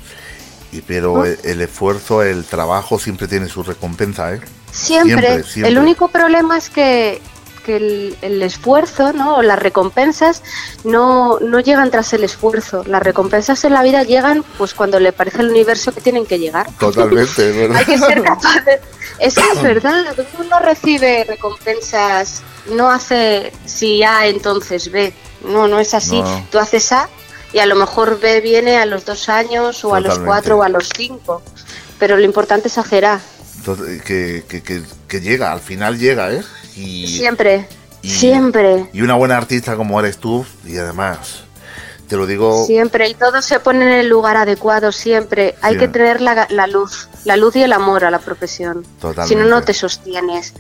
Y 0.72 0.80
pero 0.80 1.24
el, 1.26 1.38
el 1.44 1.60
esfuerzo, 1.60 2.22
el 2.22 2.44
trabajo 2.44 2.98
siempre 2.98 3.28
tiene 3.28 3.46
su 3.48 3.62
recompensa, 3.62 4.32
¿eh? 4.34 4.40
Siempre. 4.72 5.42
siempre. 5.44 5.70
El 5.70 5.78
único 5.78 6.08
problema 6.08 6.56
es 6.56 6.70
que, 6.70 7.20
que 7.62 7.76
el, 7.76 8.16
el 8.22 8.42
esfuerzo, 8.42 9.12
¿no? 9.12 9.36
O 9.36 9.42
las 9.42 9.58
recompensas 9.58 10.42
no, 10.84 11.38
no 11.40 11.60
llegan 11.60 11.90
tras 11.90 12.12
el 12.12 12.24
esfuerzo. 12.24 12.84
Las 12.86 13.02
recompensas 13.02 13.64
en 13.64 13.72
la 13.72 13.82
vida 13.82 14.02
llegan 14.02 14.44
pues 14.58 14.74
cuando 14.74 15.00
le 15.00 15.12
parece 15.12 15.38
al 15.40 15.50
universo 15.50 15.92
que 15.92 16.00
tienen 16.00 16.26
que 16.26 16.38
llegar. 16.38 16.66
Totalmente, 16.78 17.50
es 17.50 17.56
verdad. 17.56 17.76
Hay 17.78 17.84
que 17.84 17.98
ser 17.98 18.22
capaz 18.22 18.60
de... 18.64 18.80
Es 19.18 19.34
que 19.34 19.44
es 19.52 19.62
verdad, 19.62 20.14
uno 20.38 20.58
recibe 20.58 21.24
recompensas, 21.24 22.42
no 22.70 22.90
hace 22.90 23.52
si 23.64 24.02
A 24.02 24.26
entonces 24.26 24.90
B. 24.90 25.12
No, 25.44 25.68
no 25.68 25.78
es 25.78 25.94
así. 25.94 26.20
No. 26.20 26.46
Tú 26.50 26.58
haces 26.58 26.92
A 26.92 27.08
y 27.52 27.58
a 27.58 27.66
lo 27.66 27.76
mejor 27.76 28.20
B 28.20 28.40
viene 28.40 28.76
a 28.76 28.86
los 28.86 29.04
dos 29.04 29.28
años 29.28 29.84
o 29.84 29.94
a 29.94 30.00
los 30.00 30.18
cuatro 30.20 30.58
o 30.58 30.62
a 30.62 30.68
los 30.68 30.90
cinco. 30.96 31.42
Pero 31.98 32.16
lo 32.16 32.24
importante 32.24 32.68
es 32.68 32.78
hacer 32.78 33.04
A. 33.04 33.20
Entonces, 33.58 34.02
que, 34.02 34.44
que, 34.48 34.62
que, 34.62 34.82
que 35.06 35.20
llega, 35.20 35.52
al 35.52 35.60
final 35.60 35.98
llega, 35.98 36.32
¿eh? 36.32 36.42
Y, 36.76 37.06
Siempre, 37.06 37.66
y- 38.02 38.08
siempre, 38.10 38.86
y 38.92 39.02
una 39.02 39.14
buena 39.14 39.36
artista 39.36 39.76
como 39.76 39.98
eres 40.00 40.18
tú, 40.18 40.44
y 40.66 40.76
además, 40.78 41.44
te 42.12 42.18
lo 42.18 42.26
digo, 42.26 42.66
siempre. 42.66 43.08
Y 43.08 43.14
todo 43.14 43.40
se 43.40 43.58
pone 43.58 43.86
en 43.86 44.00
el 44.00 44.08
lugar 44.10 44.36
adecuado, 44.36 44.92
siempre. 44.92 45.54
Hay 45.62 45.78
que 45.78 45.88
tener 45.88 46.20
la, 46.20 46.46
la 46.50 46.66
luz, 46.66 47.08
la 47.24 47.38
luz 47.38 47.56
y 47.56 47.62
el 47.62 47.72
amor 47.72 48.04
a 48.04 48.10
la 48.10 48.18
profesión. 48.18 48.84
Totalmente. 49.00 49.28
Si 49.28 49.34
no, 49.34 49.46
no 49.46 49.62
te 49.62 49.72
sostienes. 49.72 50.52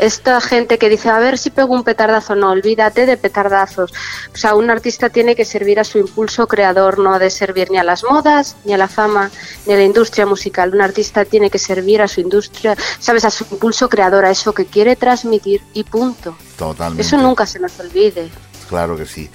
Esta 0.00 0.40
gente 0.40 0.76
que 0.76 0.88
dice, 0.88 1.08
a 1.08 1.20
ver 1.20 1.38
si 1.38 1.50
pego 1.50 1.72
un 1.72 1.84
petardazo, 1.84 2.34
no, 2.34 2.50
olvídate 2.50 3.06
de 3.06 3.16
petardazos. 3.16 3.92
O 4.34 4.36
sea, 4.36 4.56
un 4.56 4.70
artista 4.70 5.08
tiene 5.08 5.36
que 5.36 5.44
servir 5.44 5.78
a 5.78 5.84
su 5.84 5.98
impulso 5.98 6.48
creador, 6.48 6.98
no 6.98 7.14
ha 7.14 7.20
de 7.20 7.30
servir 7.30 7.70
ni 7.70 7.78
a 7.78 7.84
las 7.84 8.02
modas, 8.02 8.56
ni 8.64 8.74
a 8.74 8.76
la 8.76 8.88
fama, 8.88 9.30
ni 9.66 9.74
a 9.74 9.76
la 9.76 9.84
industria 9.84 10.26
musical. 10.26 10.74
Un 10.74 10.80
artista 10.80 11.24
tiene 11.24 11.48
que 11.48 11.60
servir 11.60 12.02
a 12.02 12.08
su 12.08 12.20
industria, 12.20 12.76
sabes, 12.98 13.24
a 13.24 13.30
su 13.30 13.46
impulso 13.52 13.88
creador, 13.88 14.24
a 14.24 14.32
eso 14.32 14.52
que 14.52 14.66
quiere 14.66 14.96
transmitir 14.96 15.62
y 15.74 15.84
punto. 15.84 16.36
totalmente. 16.56 17.02
Eso 17.02 17.16
nunca 17.18 17.46
se 17.46 17.60
nos 17.60 17.78
olvide. 17.78 18.28
Claro 18.68 18.96
que 18.96 19.06
sí. 19.06 19.30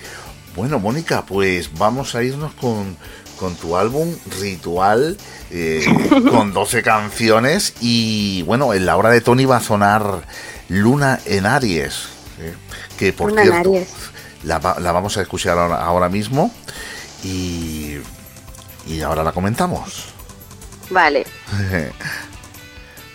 Bueno, 0.56 0.80
Mónica, 0.80 1.24
pues 1.26 1.72
vamos 1.78 2.14
a 2.16 2.24
irnos 2.24 2.54
con, 2.54 2.96
con 3.40 3.56
tu 3.56 3.76
álbum 3.76 4.16
Ritual, 4.40 5.18
eh, 5.52 5.84
con 6.30 6.54
12 6.54 6.84
canciones. 6.84 7.74
Y 7.82 8.44
bueno, 8.44 8.74
en 8.74 8.86
la 8.86 8.96
hora 8.98 9.10
de 9.10 9.22
Tony 9.22 9.46
va 9.46 9.58
a 9.58 9.62
sonar 9.62 10.28
Luna 10.70 11.20
en 11.26 11.46
Aries. 11.46 12.08
eh, 12.40 12.54
que 12.98 13.14
por 13.14 13.30
Luna 13.30 13.42
en 13.44 13.52
cierto, 13.52 13.70
Aries. 13.72 13.90
La, 14.44 14.60
la 14.80 14.92
vamos 14.92 15.18
a 15.18 15.22
escuchar 15.22 15.58
ahora, 15.58 15.84
ahora 15.84 16.10
mismo. 16.10 16.52
Y, 17.24 17.98
y 18.86 19.02
ahora 19.02 19.24
la 19.24 19.32
comentamos. 19.32 20.06
Vale. 20.90 21.26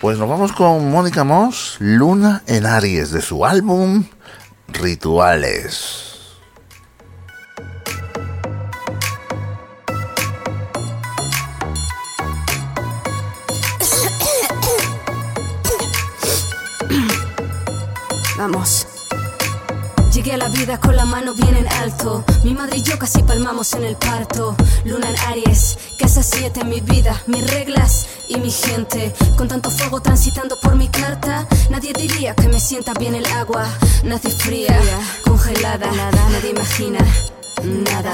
Pues 0.01 0.17
nos 0.17 0.29
vamos 0.29 0.53
con 0.53 0.89
Mónica 0.91 1.25
Moss, 1.25 1.75
Luna 1.79 2.41
en 2.47 2.65
Aries, 2.65 3.11
de 3.11 3.21
su 3.21 3.45
álbum 3.45 4.05
Rituales. 4.69 6.08
Llegué 20.11 20.33
a 20.33 20.37
la 20.37 20.47
vida 20.47 20.79
con 20.79 20.95
la 20.95 21.05
mano 21.05 21.35
bien 21.35 21.55
en 21.55 21.67
alto. 21.67 22.23
Mi 22.43 22.53
madre 22.53 22.77
y 22.77 22.81
yo 22.81 22.97
casi 22.97 23.21
palmamos 23.21 23.73
en 23.73 23.83
el 23.83 23.95
parto. 23.95 24.55
Luna 24.85 25.09
en 25.09 25.15
Aries, 25.27 25.77
casa 25.99 26.23
7 26.23 26.63
mi 26.63 26.81
vida, 26.81 27.21
mis 27.27 27.47
reglas 27.51 28.07
y 28.27 28.37
mi 28.37 28.49
gente. 28.49 29.13
Con 29.37 29.47
tanto 29.47 29.69
fuego 29.69 30.01
transitando 30.01 30.59
por 30.59 30.75
mi 30.75 30.87
carta, 30.87 31.47
nadie 31.69 31.93
diría 31.93 32.33
que 32.33 32.47
me 32.47 32.59
sienta 32.59 32.93
bien 32.95 33.13
el 33.13 33.25
agua. 33.27 33.65
Nací 34.03 34.31
fría, 34.31 34.79
congelada, 35.23 35.91
nada, 35.91 36.29
nadie 36.31 36.49
imagina 36.49 36.99
nada. 37.63 38.13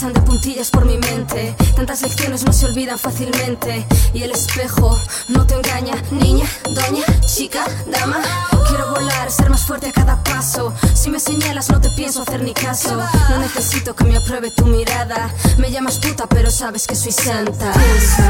Pasan 0.00 0.14
de 0.14 0.20
puntillas 0.22 0.70
por 0.70 0.86
mi 0.86 0.96
mente. 0.96 1.54
Tantas 1.76 2.00
lecciones 2.00 2.42
no 2.46 2.54
se 2.54 2.64
olvidan 2.64 2.98
fácilmente. 2.98 3.86
Y 4.14 4.22
el 4.22 4.30
espejo 4.30 4.98
no 5.28 5.46
te 5.46 5.54
engaña, 5.54 5.94
niña, 6.10 6.46
doña, 6.74 7.04
chica, 7.26 7.66
dama. 7.86 8.22
Quiero 8.66 8.92
volar, 8.92 9.30
ser 9.30 9.50
más 9.50 9.66
fuerte 9.66 9.88
a 9.88 9.92
cada 9.92 10.22
paso. 10.24 10.72
Si 10.94 11.10
me 11.10 11.20
señalas, 11.20 11.68
no 11.68 11.82
te 11.82 11.90
pienso 11.90 12.22
hacer 12.22 12.42
ni 12.42 12.54
caso. 12.54 12.96
No 13.28 13.38
necesito 13.40 13.94
que 13.94 14.04
me 14.04 14.16
apruebe 14.16 14.50
tu 14.50 14.64
mirada. 14.64 15.34
Me 15.58 15.70
llamas 15.70 15.98
puta, 15.98 16.26
pero 16.26 16.50
sabes 16.50 16.86
que 16.86 16.96
soy 16.96 17.12
santa. 17.12 17.70
Pienso, 17.72 18.22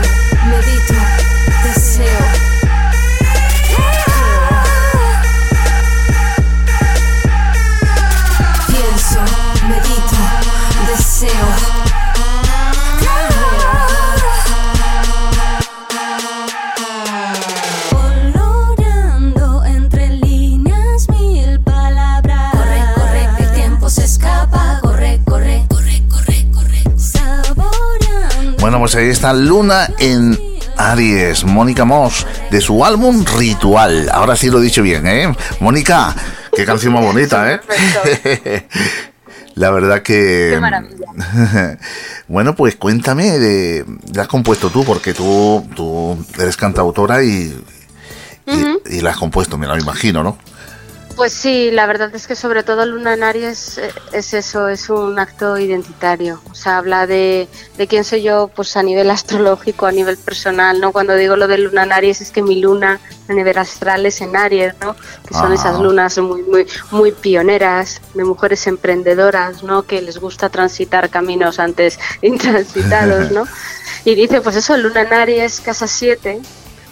medito, 0.49 0.95
deseo. 1.63 2.60
Pues 28.91 29.05
ahí 29.05 29.11
está 29.11 29.33
Luna 29.33 29.89
en 30.01 30.37
Aries, 30.77 31.45
Mónica 31.45 31.85
Moss, 31.85 32.27
de 32.51 32.61
su 32.61 32.85
álbum 32.85 33.25
Ritual. 33.39 34.09
Ahora 34.11 34.35
sí 34.35 34.51
lo 34.51 34.59
he 34.59 34.63
dicho 34.63 34.83
bien, 34.83 35.07
¿eh? 35.07 35.33
Mónica, 35.61 36.13
qué 36.57 36.65
canción 36.65 36.95
más 36.95 37.05
bonita, 37.05 37.53
¿eh? 37.53 38.67
La 39.55 39.71
verdad 39.71 40.03
que... 40.03 40.51
Qué 40.55 40.61
maravilla. 40.61 41.07
bueno, 42.27 42.57
pues 42.57 42.75
cuéntame, 42.75 43.39
de, 43.39 43.85
la 44.13 44.23
has 44.23 44.29
compuesto 44.29 44.71
tú, 44.71 44.83
porque 44.83 45.15
tú, 45.15 45.65
tú 45.77 46.19
eres 46.37 46.57
cantautora 46.57 47.23
y, 47.23 47.63
y, 48.45 48.97
y 48.97 49.01
la 49.03 49.11
has 49.11 49.19
compuesto, 49.19 49.57
me 49.57 49.69
lo 49.69 49.79
imagino, 49.79 50.25
¿no? 50.25 50.37
Pues 51.17 51.33
sí, 51.35 51.71
la 51.71 51.87
verdad 51.87 52.15
es 52.15 52.27
que 52.27 52.35
sobre 52.35 52.63
todo 52.63 52.87
Luna 52.87 53.13
en 53.13 53.23
Aries 53.23 53.77
eh, 53.79 53.93
es 54.13 54.33
eso, 54.33 54.69
es 54.69 54.89
un 54.89 55.19
acto 55.19 55.59
identitario. 55.59 56.41
O 56.51 56.55
sea, 56.55 56.79
habla 56.79 57.07
de, 57.07 57.47
de 57.77 57.87
quién 57.87 58.05
soy 58.05 58.23
yo 58.23 58.49
pues 58.49 58.77
a 58.77 58.83
nivel 58.83 59.11
astrológico, 59.11 59.87
a 59.87 59.93
nivel 59.93 60.17
personal, 60.17 60.81
¿no? 60.81 60.93
Cuando 60.93 61.15
digo 61.17 61.37
lo 61.37 61.47
de 61.47 61.59
Luna 61.59 61.83
en 61.83 61.93
Aries 61.93 62.23
es 62.23 62.31
que 62.31 62.43
mi 62.43 62.61
luna 62.61 63.01
a 63.29 63.33
nivel 63.35 63.59
astral 63.59 64.07
es 64.07 64.21
en 64.23 64.35
Aries, 64.35 64.75
¿no? 64.81 64.97
Que 65.27 65.35
son 65.35 65.53
esas 65.53 65.79
lunas 65.79 66.17
muy, 66.19 66.43
muy, 66.43 66.67
muy 66.91 67.13
pioneras, 67.13 68.01
de 68.15 68.25
mujeres 68.25 68.67
emprendedoras, 68.67 69.63
¿no? 69.63 69.83
Que 69.83 70.01
les 70.01 70.19
gusta 70.19 70.49
transitar 70.49 71.11
caminos 71.11 71.59
antes 71.59 71.99
intransitados, 72.23 73.31
¿no? 73.31 73.45
Y 74.03 74.15
dice, 74.15 74.41
pues 74.41 74.57
eso, 74.57 74.75
Luna 74.79 75.03
en 75.03 75.13
Aries, 75.13 75.61
casa 75.61 75.87
7, 75.87 76.41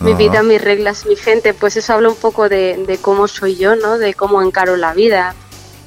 mi 0.01 0.15
vida, 0.15 0.43
mis 0.43 0.61
reglas, 0.61 1.07
mi 1.07 1.17
gente, 1.17 1.55
pues 1.55 1.77
eso 1.77 1.93
habla 1.95 2.09
un 2.09 2.17
poco 2.17 2.49
de, 2.49 2.85
de 2.87 2.99
cómo 2.99 3.27
soy 3.29 3.57
yo, 3.57 3.75
¿no? 3.77 3.99
De 3.99 4.15
cómo 4.15 4.43
encaro 4.43 4.77
la 4.77 4.95
vida, 4.95 5.35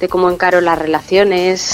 de 0.00 0.08
cómo 0.08 0.30
encaro 0.30 0.60
las 0.60 0.78
relaciones, 0.78 1.72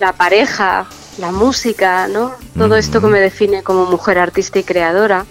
la 0.00 0.12
pareja, 0.12 0.86
la 1.18 1.30
música, 1.30 2.08
¿no? 2.08 2.32
Todo 2.56 2.76
esto 2.76 3.00
que 3.00 3.06
me 3.08 3.20
define 3.20 3.62
como 3.62 3.86
mujer 3.86 4.18
artista 4.18 4.58
y 4.58 4.64
creadora. 4.64 5.24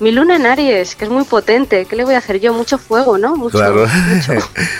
Mi 0.00 0.10
luna 0.12 0.36
en 0.36 0.46
Aries, 0.46 0.94
que 0.96 1.04
es 1.04 1.10
muy 1.10 1.24
potente, 1.24 1.84
¿qué 1.86 1.96
le 1.96 2.04
voy 2.04 2.14
a 2.14 2.18
hacer 2.18 2.40
yo? 2.40 2.52
Mucho 2.52 2.78
fuego, 2.78 3.18
¿no? 3.18 3.36
Mucho, 3.36 3.58
Claro. 3.58 3.86
mucho. 3.86 4.32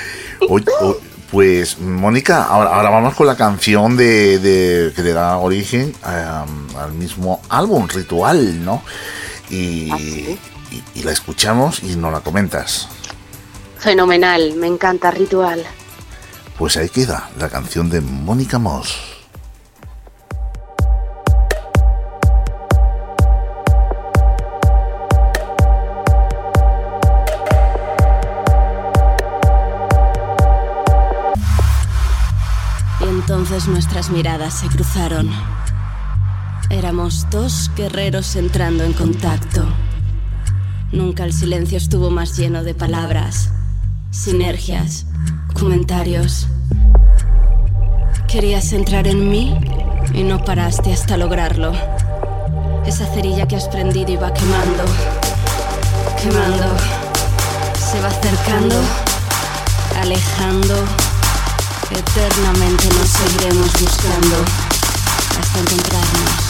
Oye, 0.48 0.64
o- 0.80 0.96
pues, 1.30 1.78
Mónica, 1.78 2.44
ahora, 2.44 2.70
ahora 2.74 2.88
vamos 2.90 3.14
con 3.14 3.26
la 3.26 3.36
canción 3.36 3.96
de, 3.96 4.38
de- 4.38 4.92
que 4.94 5.02
le 5.02 5.12
da 5.12 5.36
origen 5.38 5.92
al 6.02 6.92
mismo 6.92 7.42
álbum, 7.50 7.86
Ritual, 7.88 8.64
¿no? 8.64 8.82
Y, 9.50 9.90
y- 9.90 10.38
y 10.94 11.02
la 11.02 11.12
escuchamos 11.12 11.82
y 11.82 11.96
nos 11.96 12.12
la 12.12 12.20
comentas. 12.20 12.88
Fenomenal, 13.78 14.54
me 14.56 14.66
encanta 14.66 15.10
Ritual. 15.10 15.64
Pues 16.58 16.76
ahí 16.76 16.88
queda 16.88 17.30
la 17.38 17.48
canción 17.48 17.88
de 17.88 18.00
Mónica 18.00 18.58
Moss. 18.58 18.96
Entonces 33.00 33.66
nuestras 33.68 34.10
miradas 34.10 34.54
se 34.54 34.66
cruzaron. 34.68 35.30
Éramos 36.70 37.26
dos 37.30 37.70
guerreros 37.74 38.36
entrando 38.36 38.84
en 38.84 38.92
contacto. 38.92 39.66
Nunca 40.92 41.24
el 41.24 41.32
silencio 41.32 41.78
estuvo 41.78 42.10
más 42.10 42.36
lleno 42.36 42.62
de 42.62 42.74
palabras, 42.74 43.50
sinergias, 44.10 45.06
comentarios. 45.58 46.46
Querías 48.28 48.74
entrar 48.74 49.06
en 49.06 49.30
mí 49.30 49.58
y 50.12 50.22
no 50.24 50.44
paraste 50.44 50.92
hasta 50.92 51.16
lograrlo. 51.16 51.72
Esa 52.84 53.06
cerilla 53.14 53.48
que 53.48 53.56
has 53.56 53.68
prendido 53.68 54.12
iba 54.12 54.32
quemando, 54.34 54.84
quemando. 56.22 56.76
Se 57.74 57.98
va 58.02 58.08
acercando, 58.08 58.76
alejando. 60.02 60.84
Eternamente 61.90 62.88
nos 62.88 63.08
seguiremos 63.08 63.72
buscando 63.72 64.36
hasta 65.40 65.60
encontrarnos. 65.60 66.47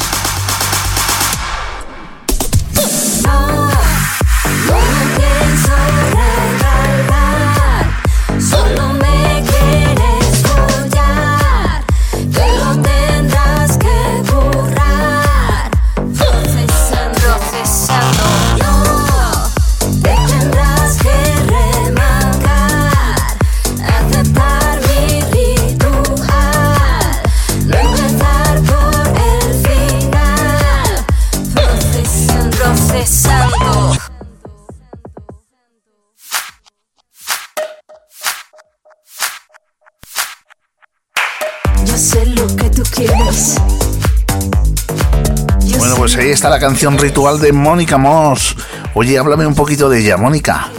Pues 45.98 46.16
ahí 46.16 46.30
está 46.30 46.48
la 46.48 46.60
canción 46.60 46.96
Ritual 46.96 47.40
de 47.40 47.52
Mónica 47.52 47.98
Moss. 47.98 48.54
Oye, 48.94 49.18
háblame 49.18 49.48
un 49.48 49.56
poquito 49.56 49.88
de 49.88 49.98
ella, 49.98 50.16
Mónica. 50.16 50.70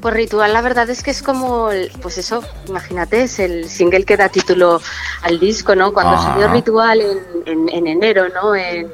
Pues 0.00 0.14
Ritual, 0.14 0.52
la 0.52 0.62
verdad 0.62 0.88
es 0.88 1.02
que 1.02 1.10
es 1.10 1.22
como, 1.22 1.70
el- 1.70 1.90
pues 2.00 2.16
eso, 2.16 2.42
imagínate, 2.68 3.22
es 3.22 3.38
el 3.38 3.68
single 3.68 4.04
que 4.04 4.16
da 4.16 4.28
título 4.30 4.80
al 5.22 5.38
disco, 5.38 5.74
¿no? 5.74 5.92
Cuando 5.92 6.14
Ajá. 6.16 6.32
salió 6.32 6.48
Ritual 6.48 7.00
en, 7.02 7.18
en- 7.46 7.68
en 7.68 7.86
enero, 7.86 8.26
¿no? 8.30 8.54
En- 8.54 8.90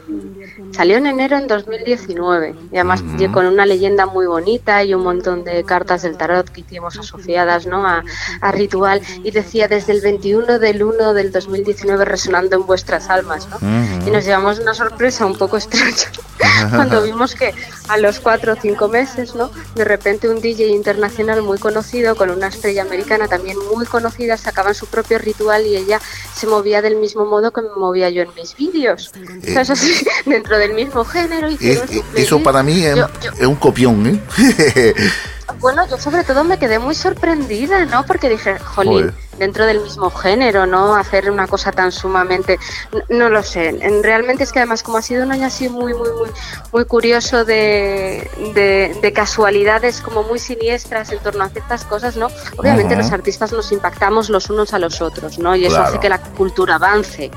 salió 0.73 0.97
en 0.97 1.07
enero 1.07 1.37
en 1.39 1.47
2019 1.47 2.55
y 2.73 2.77
además 2.77 3.03
Ujú. 3.03 3.31
con 3.33 3.47
una 3.47 3.65
leyenda 3.67 4.05
muy 4.07 4.27
bonita 4.27 4.83
y 4.83 4.95
un 4.95 5.03
montón 5.05 5.45
de 5.45 5.63
cartas 5.65 6.03
del 6.03 6.17
tarot 6.17 6.49
que 6.51 6.63
hicimos 6.63 6.99
asociadas, 6.99 7.67
¿no? 7.67 7.87
A, 7.87 8.03
a 8.41 8.53
Ritual 8.53 9.01
y 9.23 9.31
decía 9.31 9.69
desde 9.69 9.93
el 9.93 10.01
21 10.01 10.59
del 10.59 10.83
1 10.83 11.15
del 11.15 11.31
2019 11.31 12.05
resonando 12.05 12.57
en 12.57 12.67
vuestras 12.67 13.09
almas, 13.11 13.49
¿no? 13.49 13.57
Ujú. 13.57 14.09
Y 14.09 14.11
nos 14.11 14.25
llevamos 14.25 14.59
una 14.59 14.75
sorpresa 14.75 15.25
un 15.25 15.37
poco 15.39 15.57
extraña 15.57 15.95
cuando 16.71 17.03
vimos 17.03 17.35
que 17.35 17.55
a 17.89 17.97
los 17.99 18.19
cuatro 18.21 18.55
o 18.55 18.57
cinco 18.57 18.89
meses, 18.89 19.35
¿no? 19.35 19.51
De 19.77 19.85
repente 19.85 20.29
un 20.29 20.41
DJ 20.41 20.69
internacional 21.01 21.43
muy 21.43 21.59
conocido 21.59 22.17
con 22.17 22.31
una 22.31 22.47
estrella 22.49 22.81
americana 22.83 23.29
también 23.29 23.59
muy 23.75 23.85
conocida 23.85 24.37
sacaban 24.39 24.75
su 24.75 24.87
propio 24.87 25.19
ritual 25.19 25.67
y 25.67 25.77
ella 25.77 26.01
se 26.35 26.47
movía 26.47 26.81
del 26.81 26.97
mismo 26.97 27.27
modo 27.27 27.53
que 27.53 27.61
me 27.61 27.69
movía 27.77 28.09
yo 28.09 28.23
en 28.23 28.31
mis 28.35 28.57
vídeos. 28.57 29.13
O 29.15 29.47
sea, 29.47 29.61
eso 29.61 29.77
sí, 29.77 29.93
dentro 30.27 30.57
del 30.59 30.73
mismo 30.73 31.05
género. 31.05 31.49
Es- 31.49 31.83
eso 32.15 32.43
para 32.43 32.63
mí 32.63 32.83
es, 32.85 32.97
Yo- 32.97 33.09
es 33.39 33.47
un 33.47 33.57
copión, 33.57 34.07
¿eh? 34.07 34.95
bueno, 35.61 35.87
yo 35.89 35.97
sobre 35.99 36.25
todo 36.25 36.45
me 36.45 36.59
quedé 36.59 36.79
muy 36.79 36.95
sorprendida, 36.95 37.85
¿no? 37.85 38.05
Porque 38.07 38.29
dije, 38.29 38.59
jolín, 38.59 38.93
Joder. 39.11 39.15
dentro 39.39 39.65
del 39.67 39.81
mismo 39.81 40.11
género, 40.11 40.67
¿no? 40.67 40.95
Hacer 40.97 41.31
una 41.31 41.47
cosa 41.47 41.73
tan 41.73 41.93
sumamente, 41.93 42.59
no, 43.09 43.29
lo 43.31 43.43
sé. 43.43 43.69
En- 43.69 44.03
realmente 44.03 44.43
es 44.45 44.53
que 44.53 44.59
además 44.59 44.83
como 44.83 44.99
ha 44.99 45.03
sido 45.03 45.25
un 45.25 45.33
año 45.33 45.47
así 45.47 45.69
muy, 45.69 45.95
muy, 45.95 46.11
muy, 46.11 46.31
muy 46.73 46.85
curioso 46.85 47.45
de, 47.45 48.31
de, 48.55 48.99
de 49.01 49.13
casualidades 49.13 50.01
como 50.01 50.23
muy 50.25 50.39
siniestras 50.39 51.11
en 51.13 51.19
torno 51.21 51.45
a 51.45 51.49
ciertas 51.49 51.85
cosas, 51.85 52.17
¿no? 52.17 52.29
Obviamente 52.57 52.97
los 52.97 53.13
artistas 53.13 53.53
nos 53.53 53.73
impactamos 53.73 54.29
los 54.31 54.51
unos 54.51 54.75
a 54.75 54.79
los 54.79 55.01
otros, 55.01 55.39
¿no? 55.39 55.55
Y 55.57 55.65
eso 55.67 55.77
Claro. 55.77 55.89
hace 55.91 56.01
que 56.01 56.09
la 56.09 56.19
cultura 56.19 56.75
avance. 56.77 57.31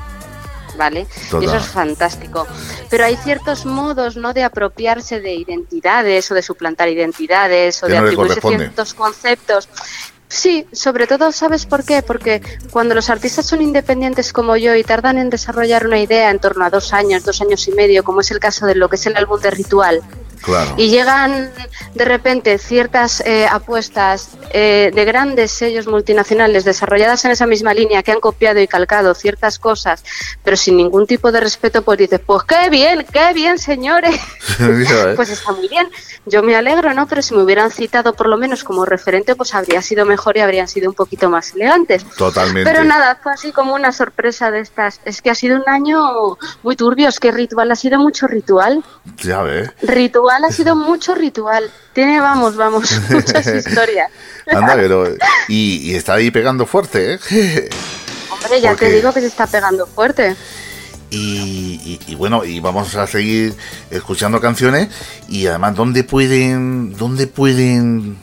¿Vale? 0.80 1.06
Y 1.38 1.44
eso 1.44 1.56
es 1.56 1.66
fantástico. 1.66 2.46
Pero 2.88 3.04
hay 3.04 3.14
ciertos 3.16 3.66
modos, 3.66 4.16
¿no? 4.16 4.32
De 4.32 4.42
apropiarse 4.42 5.20
de 5.20 5.34
identidades 5.34 6.30
o 6.30 6.34
de 6.34 6.40
suplantar 6.40 6.88
identidades 6.88 7.82
o 7.82 7.86
de 7.86 8.00
no 8.00 8.06
atribuirse 8.06 8.40
ciertos 8.40 8.94
conceptos. 8.94 9.68
Sí, 10.26 10.66
sobre 10.72 11.06
todo, 11.06 11.32
¿sabes 11.32 11.66
por 11.66 11.84
qué? 11.84 12.00
Porque 12.00 12.40
cuando 12.70 12.94
los 12.94 13.10
artistas 13.10 13.44
son 13.44 13.60
independientes 13.60 14.32
como 14.32 14.56
yo 14.56 14.74
y 14.74 14.82
tardan 14.82 15.18
en 15.18 15.28
desarrollar 15.28 15.86
una 15.86 15.98
idea 15.98 16.30
en 16.30 16.38
torno 16.38 16.64
a 16.64 16.70
dos 16.70 16.94
años, 16.94 17.24
dos 17.24 17.42
años 17.42 17.68
y 17.68 17.72
medio, 17.72 18.02
como 18.02 18.22
es 18.22 18.30
el 18.30 18.38
caso 18.38 18.64
de 18.64 18.74
lo 18.74 18.88
que 18.88 18.96
es 18.96 19.04
el 19.04 19.18
álbum 19.18 19.38
de 19.38 19.50
Ritual, 19.50 20.00
Claro. 20.42 20.74
y 20.76 20.88
llegan 20.88 21.50
de 21.94 22.04
repente 22.04 22.58
ciertas 22.58 23.20
eh, 23.20 23.46
apuestas 23.50 24.30
eh, 24.52 24.90
de 24.94 25.04
grandes 25.04 25.50
sellos 25.50 25.86
multinacionales 25.86 26.64
desarrolladas 26.64 27.24
en 27.24 27.32
esa 27.32 27.46
misma 27.46 27.74
línea 27.74 28.02
que 28.02 28.12
han 28.12 28.20
copiado 28.20 28.60
y 28.60 28.66
calcado 28.66 29.14
ciertas 29.14 29.58
cosas, 29.58 30.04
pero 30.42 30.56
sin 30.56 30.76
ningún 30.76 31.06
tipo 31.06 31.30
de 31.32 31.40
respeto, 31.40 31.82
pues 31.82 31.98
dices, 31.98 32.20
pues 32.24 32.44
qué 32.44 32.70
bien, 32.70 33.06
qué 33.12 33.32
bien, 33.34 33.58
señores. 33.58 34.20
Pues 35.16 35.30
está 35.30 35.52
muy 35.52 35.68
bien. 35.68 35.88
Yo 36.26 36.42
me 36.42 36.54
alegro, 36.54 36.92
¿no? 36.94 37.06
Pero 37.06 37.22
si 37.22 37.34
me 37.34 37.42
hubieran 37.42 37.70
citado 37.70 38.14
por 38.14 38.28
lo 38.28 38.36
menos 38.36 38.64
como 38.64 38.84
referente, 38.84 39.34
pues 39.34 39.54
habría 39.54 39.82
sido 39.82 40.04
mejor 40.04 40.36
y 40.36 40.40
habrían 40.40 40.68
sido 40.68 40.88
un 40.88 40.94
poquito 40.94 41.28
más 41.28 41.54
elegantes. 41.54 42.04
Totalmente. 42.16 42.70
Pero 42.70 42.84
nada, 42.84 43.18
fue 43.22 43.32
así 43.32 43.52
como 43.52 43.74
una 43.74 43.92
sorpresa 43.92 44.50
de 44.50 44.60
estas. 44.60 45.00
Es 45.04 45.22
que 45.22 45.30
ha 45.30 45.34
sido 45.34 45.56
un 45.56 45.68
año 45.68 46.38
muy 46.62 46.76
turbio, 46.76 47.08
es 47.08 47.20
que 47.20 47.30
ritual 47.32 47.70
ha 47.70 47.76
sido 47.76 47.98
mucho 47.98 48.26
ritual. 48.26 48.82
Ya 49.18 49.42
ves. 49.42 49.70
Ritual 49.82 50.29
ha 50.30 50.50
sido 50.52 50.74
mucho 50.76 51.14
ritual. 51.14 51.70
Tiene, 51.92 52.20
vamos, 52.20 52.56
vamos, 52.56 52.90
muchas 53.10 53.46
historias. 53.46 54.10
Anda, 54.46 54.74
pero. 54.74 55.06
Y, 55.48 55.90
y 55.90 55.94
está 55.94 56.14
ahí 56.14 56.30
pegando 56.30 56.66
fuerte, 56.66 57.14
¿eh? 57.14 57.18
Hombre, 58.30 58.60
ya 58.60 58.70
Porque- 58.70 58.86
te 58.86 58.92
digo 58.92 59.12
que 59.12 59.20
se 59.20 59.26
está 59.26 59.46
pegando 59.46 59.86
fuerte. 59.86 60.34
Y, 61.10 61.80
y- 62.06 62.12
y 62.12 62.14
bueno, 62.14 62.44
y 62.44 62.60
vamos 62.60 62.94
a 62.94 63.06
seguir 63.06 63.54
escuchando 63.90 64.40
canciones. 64.40 64.88
Y 65.28 65.46
además, 65.48 65.74
¿dónde 65.74 66.04
pueden. 66.04 66.96
¿Dónde 66.96 67.26
pueden. 67.26 68.16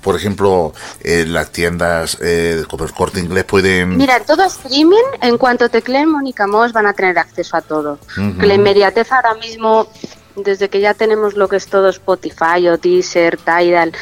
Por 0.00 0.16
ejemplo, 0.16 0.72
eh, 1.02 1.26
las 1.28 1.50
tiendas 1.52 2.16
eh, 2.22 2.64
como 2.70 2.84
el 2.84 2.92
corte 2.92 3.20
inglés 3.20 3.44
pueden. 3.44 3.98
Mira, 3.98 4.16
en 4.16 4.24
todo 4.24 4.44
streaming, 4.44 4.96
en 5.20 5.36
cuanto 5.36 5.68
tecleen 5.68 6.08
Mónica 6.08 6.46
Moss, 6.46 6.72
van 6.72 6.86
a 6.86 6.94
tener 6.94 7.18
acceso 7.18 7.54
a 7.56 7.60
todo. 7.60 7.98
Que 8.40 8.46
la 8.46 8.54
inmediatez 8.54 9.12
ahora 9.12 9.34
mismo, 9.34 9.88
desde 10.36 10.68
que 10.68 10.80
ya 10.80 10.94
tenemos 10.94 11.34
lo 11.34 11.48
que 11.48 11.56
es 11.56 11.66
todo 11.66 11.88
Spotify 11.88 12.68
o 12.68 12.78
Deezer, 12.78 13.36
Tidal, 13.36 13.92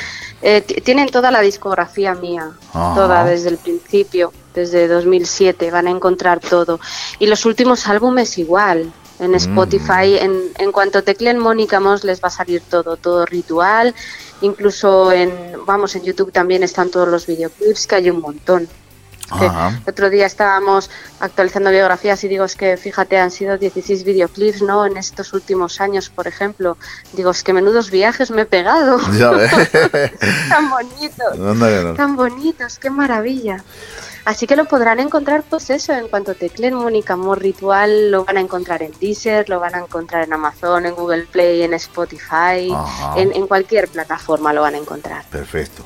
eh, 0.43 0.61
tienen 0.61 1.09
toda 1.09 1.31
la 1.31 1.41
discografía 1.41 2.14
mía, 2.14 2.51
Ajá. 2.72 2.95
toda 2.95 3.24
desde 3.24 3.51
el 3.51 3.59
principio, 3.59 4.33
desde 4.55 4.89
2007, 4.89 5.70
van 5.70 5.87
a 5.89 5.91
encontrar 5.91 6.41
todo. 6.41 6.81
Y 7.18 7.26
los 7.26 7.45
últimos 7.45 7.87
álbumes 7.87 8.39
igual. 8.39 8.93
En 9.20 9.35
Spotify, 9.35 10.16
en, 10.20 10.41
en 10.59 10.70
cuanto 10.70 11.03
tecleen 11.03 11.41
Mónica 11.41 11.81
Moss 11.81 12.05
les 12.05 12.22
va 12.22 12.29
a 12.29 12.31
salir 12.31 12.62
todo, 12.70 12.97
todo 12.97 13.26
ritual, 13.26 13.93
incluso 14.43 15.11
en, 15.11 15.33
vamos, 15.66 15.97
en 15.97 16.05
YouTube 16.05 16.31
también 16.31 16.62
están 16.62 16.89
todos 16.89 17.09
los 17.09 17.26
videoclips, 17.26 17.89
que 17.89 17.97
hay 17.97 18.11
un 18.11 18.20
montón. 18.20 18.68
Que 19.39 19.47
Ajá. 19.47 19.68
el 19.68 19.91
otro 19.91 20.11
día 20.11 20.26
estábamos 20.26 20.91
actualizando 21.20 21.70
biografías 21.70 22.22
y 22.24 22.29
digo, 22.29 22.45
es 22.45 22.57
que 22.57 22.76
fíjate, 22.76 23.18
han 23.18 23.31
sido 23.31 23.59
16 23.59 24.05
videoclips, 24.05 24.62
¿no? 24.62 24.87
En 24.87 24.97
estos 24.97 25.33
últimos 25.33 25.81
años, 25.81 26.09
por 26.09 26.26
ejemplo. 26.26 26.79
Digo, 27.12 27.31
es 27.31 27.43
que 27.43 27.53
menudos 27.53 27.91
viajes 27.91 28.31
me 28.31 28.43
he 28.43 28.47
pegado. 28.47 28.99
Ya 29.18 29.31
ves. 29.31 29.51
tan 30.49 30.70
bonitos. 30.70 31.33
Que 31.33 31.83
no. 31.83 31.95
Tan 31.95 32.16
bonitos, 32.16 32.79
qué 32.79 32.89
maravilla. 32.89 33.64
Así 34.24 34.47
que 34.47 34.57
lo 34.57 34.66
podrán 34.66 35.01
encontrar, 35.01 35.43
pues 35.49 35.70
eso, 35.70 35.93
en 35.95 36.09
cuanto 36.09 36.35
tecleen 36.35 36.74
Mónica 36.74 37.14
Amor 37.14 37.41
Ritual, 37.41 38.11
lo 38.11 38.24
van 38.26 38.37
a 38.37 38.41
encontrar 38.41 38.83
en 38.83 38.93
Deezer, 39.01 39.49
lo 39.49 39.59
van 39.59 39.74
a 39.74 39.79
encontrar 39.79 40.24
en 40.24 40.33
Amazon, 40.35 40.85
en 40.85 40.95
Google 40.95 41.26
Play, 41.33 41.62
en 41.62 41.72
Spotify, 41.74 42.70
en 43.16 43.47
cualquier 43.47 43.89
plataforma 43.89 44.53
lo 44.53 44.61
van 44.62 44.74
a 44.74 44.79
encontrar. 44.79 45.24
Perfecto. 45.31 45.83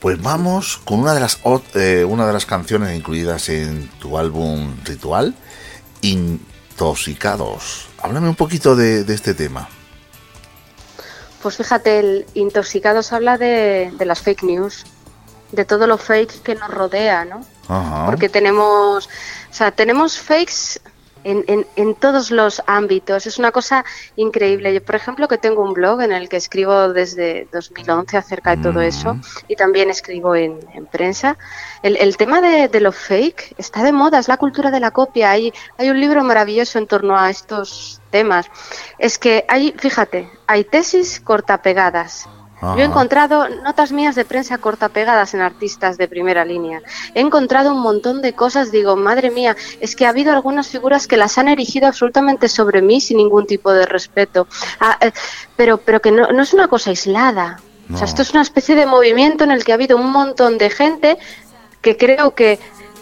Pues 0.00 0.22
vamos 0.22 0.80
con 0.84 1.00
una 1.00 1.12
de 1.12 1.20
las 1.20 1.40
eh, 1.74 2.04
una 2.08 2.26
de 2.26 2.32
las 2.32 2.46
canciones 2.46 2.96
incluidas 2.96 3.48
en 3.48 3.88
tu 3.98 4.16
álbum 4.16 4.76
Ritual, 4.84 5.34
Intoxicados. 6.02 7.88
Háblame 8.00 8.28
un 8.28 8.36
poquito 8.36 8.76
de, 8.76 9.02
de 9.02 9.14
este 9.14 9.34
tema. 9.34 9.68
Pues 11.42 11.56
fíjate, 11.56 11.98
el 11.98 12.26
Intoxicados 12.34 13.12
habla 13.12 13.38
de, 13.38 13.92
de 13.96 14.04
las 14.04 14.20
fake 14.20 14.44
news, 14.44 14.84
de 15.52 15.64
todo 15.64 15.86
lo 15.86 15.98
fake 15.98 16.42
que 16.42 16.54
nos 16.54 16.70
rodea, 16.70 17.24
¿no? 17.24 17.44
Ajá. 17.68 18.06
Porque 18.06 18.28
tenemos, 18.28 19.06
o 19.06 19.54
sea, 19.54 19.72
tenemos 19.72 20.18
fakes 20.18 20.80
en, 21.24 21.44
en, 21.46 21.66
en 21.76 21.94
todos 21.94 22.30
los 22.30 22.62
ámbitos. 22.66 23.26
Es 23.26 23.38
una 23.38 23.52
cosa 23.52 23.84
increíble. 24.16 24.72
Yo, 24.74 24.82
por 24.82 24.94
ejemplo, 24.94 25.28
que 25.28 25.38
tengo 25.38 25.62
un 25.62 25.74
blog 25.74 26.00
en 26.02 26.12
el 26.12 26.28
que 26.28 26.36
escribo 26.36 26.92
desde 26.92 27.48
2011 27.52 28.16
acerca 28.16 28.56
de 28.56 28.62
todo 28.62 28.80
eso 28.80 29.16
y 29.48 29.56
también 29.56 29.90
escribo 29.90 30.34
en, 30.34 30.58
en 30.74 30.86
prensa. 30.86 31.36
El, 31.82 31.96
el 31.96 32.16
tema 32.16 32.40
de, 32.40 32.68
de 32.68 32.80
lo 32.80 32.92
fake 32.92 33.54
está 33.58 33.82
de 33.82 33.92
moda, 33.92 34.18
es 34.18 34.28
la 34.28 34.36
cultura 34.36 34.70
de 34.70 34.80
la 34.80 34.90
copia. 34.90 35.30
Hay, 35.30 35.52
hay 35.76 35.90
un 35.90 36.00
libro 36.00 36.22
maravilloso 36.24 36.78
en 36.78 36.86
torno 36.86 37.18
a 37.18 37.30
estos 37.30 38.00
temas. 38.10 38.46
Es 38.98 39.18
que 39.18 39.44
hay, 39.48 39.74
fíjate, 39.76 40.30
hay 40.46 40.64
tesis 40.64 41.20
cortapegadas. 41.20 42.28
Yo 42.60 42.78
he 42.78 42.84
encontrado 42.84 43.48
notas 43.48 43.92
mías 43.92 44.16
de 44.16 44.24
prensa 44.24 44.58
cortapegadas 44.58 45.32
en 45.34 45.40
artistas 45.40 45.96
de 45.96 46.08
primera 46.08 46.44
línea. 46.44 46.82
He 47.14 47.20
encontrado 47.20 47.72
un 47.72 47.80
montón 47.80 48.20
de 48.20 48.32
cosas, 48.32 48.72
digo, 48.72 48.96
madre 48.96 49.30
mía, 49.30 49.56
es 49.80 49.94
que 49.94 50.06
ha 50.06 50.08
habido 50.08 50.32
algunas 50.32 50.66
figuras 50.66 51.06
que 51.06 51.16
las 51.16 51.38
han 51.38 51.46
erigido 51.48 51.86
absolutamente 51.86 52.48
sobre 52.48 52.82
mí 52.82 53.00
sin 53.00 53.18
ningún 53.18 53.46
tipo 53.46 53.72
de 53.72 53.86
respeto. 53.86 54.48
Ah, 54.80 54.98
eh, 55.00 55.12
pero, 55.56 55.78
pero 55.78 56.00
que 56.00 56.10
no, 56.10 56.32
no 56.32 56.42
es 56.42 56.52
una 56.52 56.66
cosa 56.66 56.90
aislada. 56.90 57.60
O 57.92 57.96
sea, 57.96 58.06
esto 58.06 58.22
es 58.22 58.32
una 58.32 58.42
especie 58.42 58.74
de 58.74 58.84
movimiento 58.84 59.44
en 59.44 59.50
el 59.50 59.64
que 59.64 59.72
ha 59.72 59.76
habido 59.76 59.96
un 59.96 60.10
montón 60.10 60.58
de 60.58 60.68
gente 60.68 61.16
que 61.80 61.96
creo 61.96 62.34
que, 62.34 62.58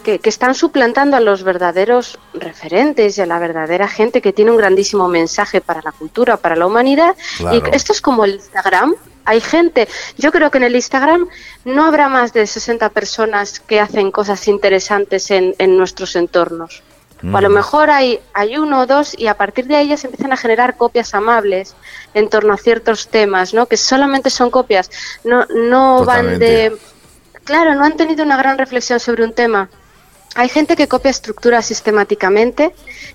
que, 0.06 0.20
que 0.20 0.28
están 0.28 0.54
suplantando 0.54 1.16
a 1.16 1.20
los 1.20 1.42
verdaderos 1.42 2.20
referentes 2.32 3.18
y 3.18 3.22
a 3.22 3.26
la 3.26 3.40
verdadera 3.40 3.88
gente 3.88 4.22
que 4.22 4.32
tiene 4.32 4.52
un 4.52 4.56
grandísimo 4.56 5.08
mensaje 5.08 5.60
para 5.60 5.82
la 5.82 5.90
cultura, 5.90 6.36
para 6.36 6.54
la 6.54 6.64
humanidad. 6.64 7.16
Claro. 7.38 7.56
Y 7.56 7.74
esto 7.74 7.92
es 7.92 8.00
como 8.00 8.24
el 8.24 8.36
Instagram. 8.36 8.94
Hay 9.24 9.40
gente, 9.40 9.88
yo 10.16 10.30
creo 10.30 10.52
que 10.52 10.58
en 10.58 10.64
el 10.64 10.76
Instagram 10.76 11.26
no 11.64 11.84
habrá 11.84 12.08
más 12.08 12.32
de 12.32 12.46
60 12.46 12.88
personas 12.90 13.58
que 13.58 13.80
hacen 13.80 14.12
cosas 14.12 14.46
interesantes 14.46 15.32
en, 15.32 15.56
en 15.58 15.76
nuestros 15.76 16.14
entornos. 16.14 16.84
O 17.32 17.36
a 17.36 17.40
lo 17.40 17.50
mejor 17.50 17.90
hay, 17.90 18.20
hay 18.32 18.58
uno 18.58 18.82
o 18.82 18.86
dos 18.86 19.18
y 19.18 19.26
a 19.26 19.34
partir 19.34 19.66
de 19.66 19.74
ahí 19.74 19.88
ya 19.88 19.96
se 19.96 20.06
empiezan 20.06 20.32
a 20.32 20.36
generar 20.36 20.76
copias 20.76 21.14
amables 21.14 21.74
en 22.14 22.28
torno 22.28 22.52
a 22.54 22.58
ciertos 22.58 23.08
temas, 23.08 23.54
¿no? 23.54 23.66
Que 23.66 23.76
solamente 23.76 24.30
son 24.30 24.50
copias, 24.50 24.88
no, 25.24 25.46
no 25.46 26.04
van 26.04 26.38
de... 26.38 26.76
Claro, 27.42 27.74
no 27.74 27.84
han 27.84 27.96
tenido 27.96 28.22
una 28.22 28.36
gran 28.36 28.56
reflexión 28.58 29.00
sobre 29.00 29.24
un 29.24 29.32
tema. 29.32 29.68
Hay 30.36 30.48
gente 30.50 30.76
que 30.76 30.86
copia 30.86 31.10
estructuras 31.10 31.64
sistemáticamente, 31.64 32.74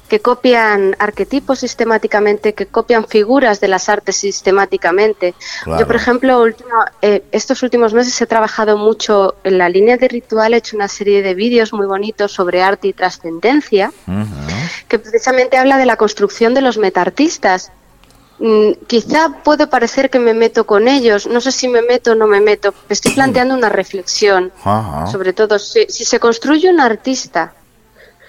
que 0.10 0.19
copian 0.19 0.95
arquetipos 0.98 1.60
sistemáticamente, 1.60 2.53
que 2.53 2.65
copian 2.65 3.07
figuras 3.07 3.61
de 3.61 3.68
las 3.68 3.89
artes 3.89 4.18
sistemáticamente. 4.18 5.35
Claro. 5.64 5.80
Yo, 5.80 5.88
por 5.88 5.95
ejemplo, 5.95 6.41
último- 6.41 6.69
eh, 7.02 7.23
estos 7.31 7.61
últimos 7.64 7.93
meses 7.93 8.19
he 8.22 8.26
trabajado 8.26 8.77
mucho 8.77 9.35
en 9.43 9.57
la 9.60 9.69
línea 9.69 9.98
de 9.98 10.07
ritual, 10.07 10.53
he 10.53 10.57
hecho 10.57 10.76
una 10.76 10.88
serie 10.88 11.22
de 11.22 11.35
vídeos 11.35 11.73
muy 11.73 11.85
bonitos 11.85 12.31
sobre 12.31 12.64
arte 12.64 12.88
y 12.88 12.93
trascendencia, 12.93 13.91
que 14.88 14.98
precisamente 14.99 15.57
habla 15.57 15.77
de 15.77 15.85
la 15.85 15.95
construcción 15.98 16.53
de 16.53 16.61
los 16.61 16.77
metartistas. 16.77 17.72
Mm, 18.43 18.72
quizá 18.88 19.30
puede 19.43 19.68
parecer 19.68 20.09
que 20.09 20.18
me 20.18 20.34
meto 20.34 20.65
con 20.65 20.88
ellos, 20.88 21.27
no 21.27 21.39
sé 21.41 21.51
si 21.51 21.68
me 21.68 21.84
meto 21.84 22.13
o 22.13 22.15
no 22.15 22.26
me 22.26 22.41
meto, 22.41 22.73
me 22.89 22.93
estoy 22.93 23.13
planteando 23.13 23.53
una 23.53 23.69
reflexión. 23.69 24.51
Ajá. 24.63 25.05
Sobre 25.07 25.31
todo, 25.34 25.59
si, 25.59 25.85
si 25.89 26.05
se 26.05 26.19
construye 26.19 26.68
un 26.68 26.80
artista 26.80 27.53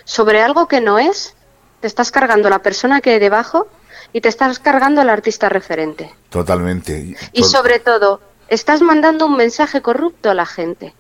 sobre 0.05 0.43
algo 0.43 0.69
que 0.69 0.83
no 0.83 0.99
es, 0.99 1.35
te 1.81 1.87
estás 1.87 2.11
cargando 2.11 2.51
la 2.51 2.59
persona 2.59 3.01
que 3.01 3.13
hay 3.13 3.19
debajo 3.21 3.69
y 4.13 4.21
te 4.21 4.29
estás 4.29 4.59
cargando 4.59 5.01
al 5.01 5.09
artista 5.09 5.49
referente. 5.49 6.15
Totalmente. 6.29 7.17
Y 7.33 7.41
To- 7.41 7.49
sobre 7.49 7.79
todo, 7.79 8.21
estás 8.49 8.83
mandando 8.83 9.25
un 9.25 9.37
mensaje 9.39 9.81
corrupto 9.81 10.29
a 10.31 10.35
la 10.35 10.45
gente. 10.45 10.95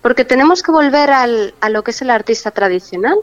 Porque 0.00 0.24
tenemos 0.24 0.62
que 0.62 0.70
volver 0.72 1.10
al- 1.10 1.54
a 1.60 1.68
lo 1.68 1.84
que 1.84 1.90
es 1.90 2.00
el 2.00 2.08
artista 2.10 2.50
tradicional, 2.52 3.18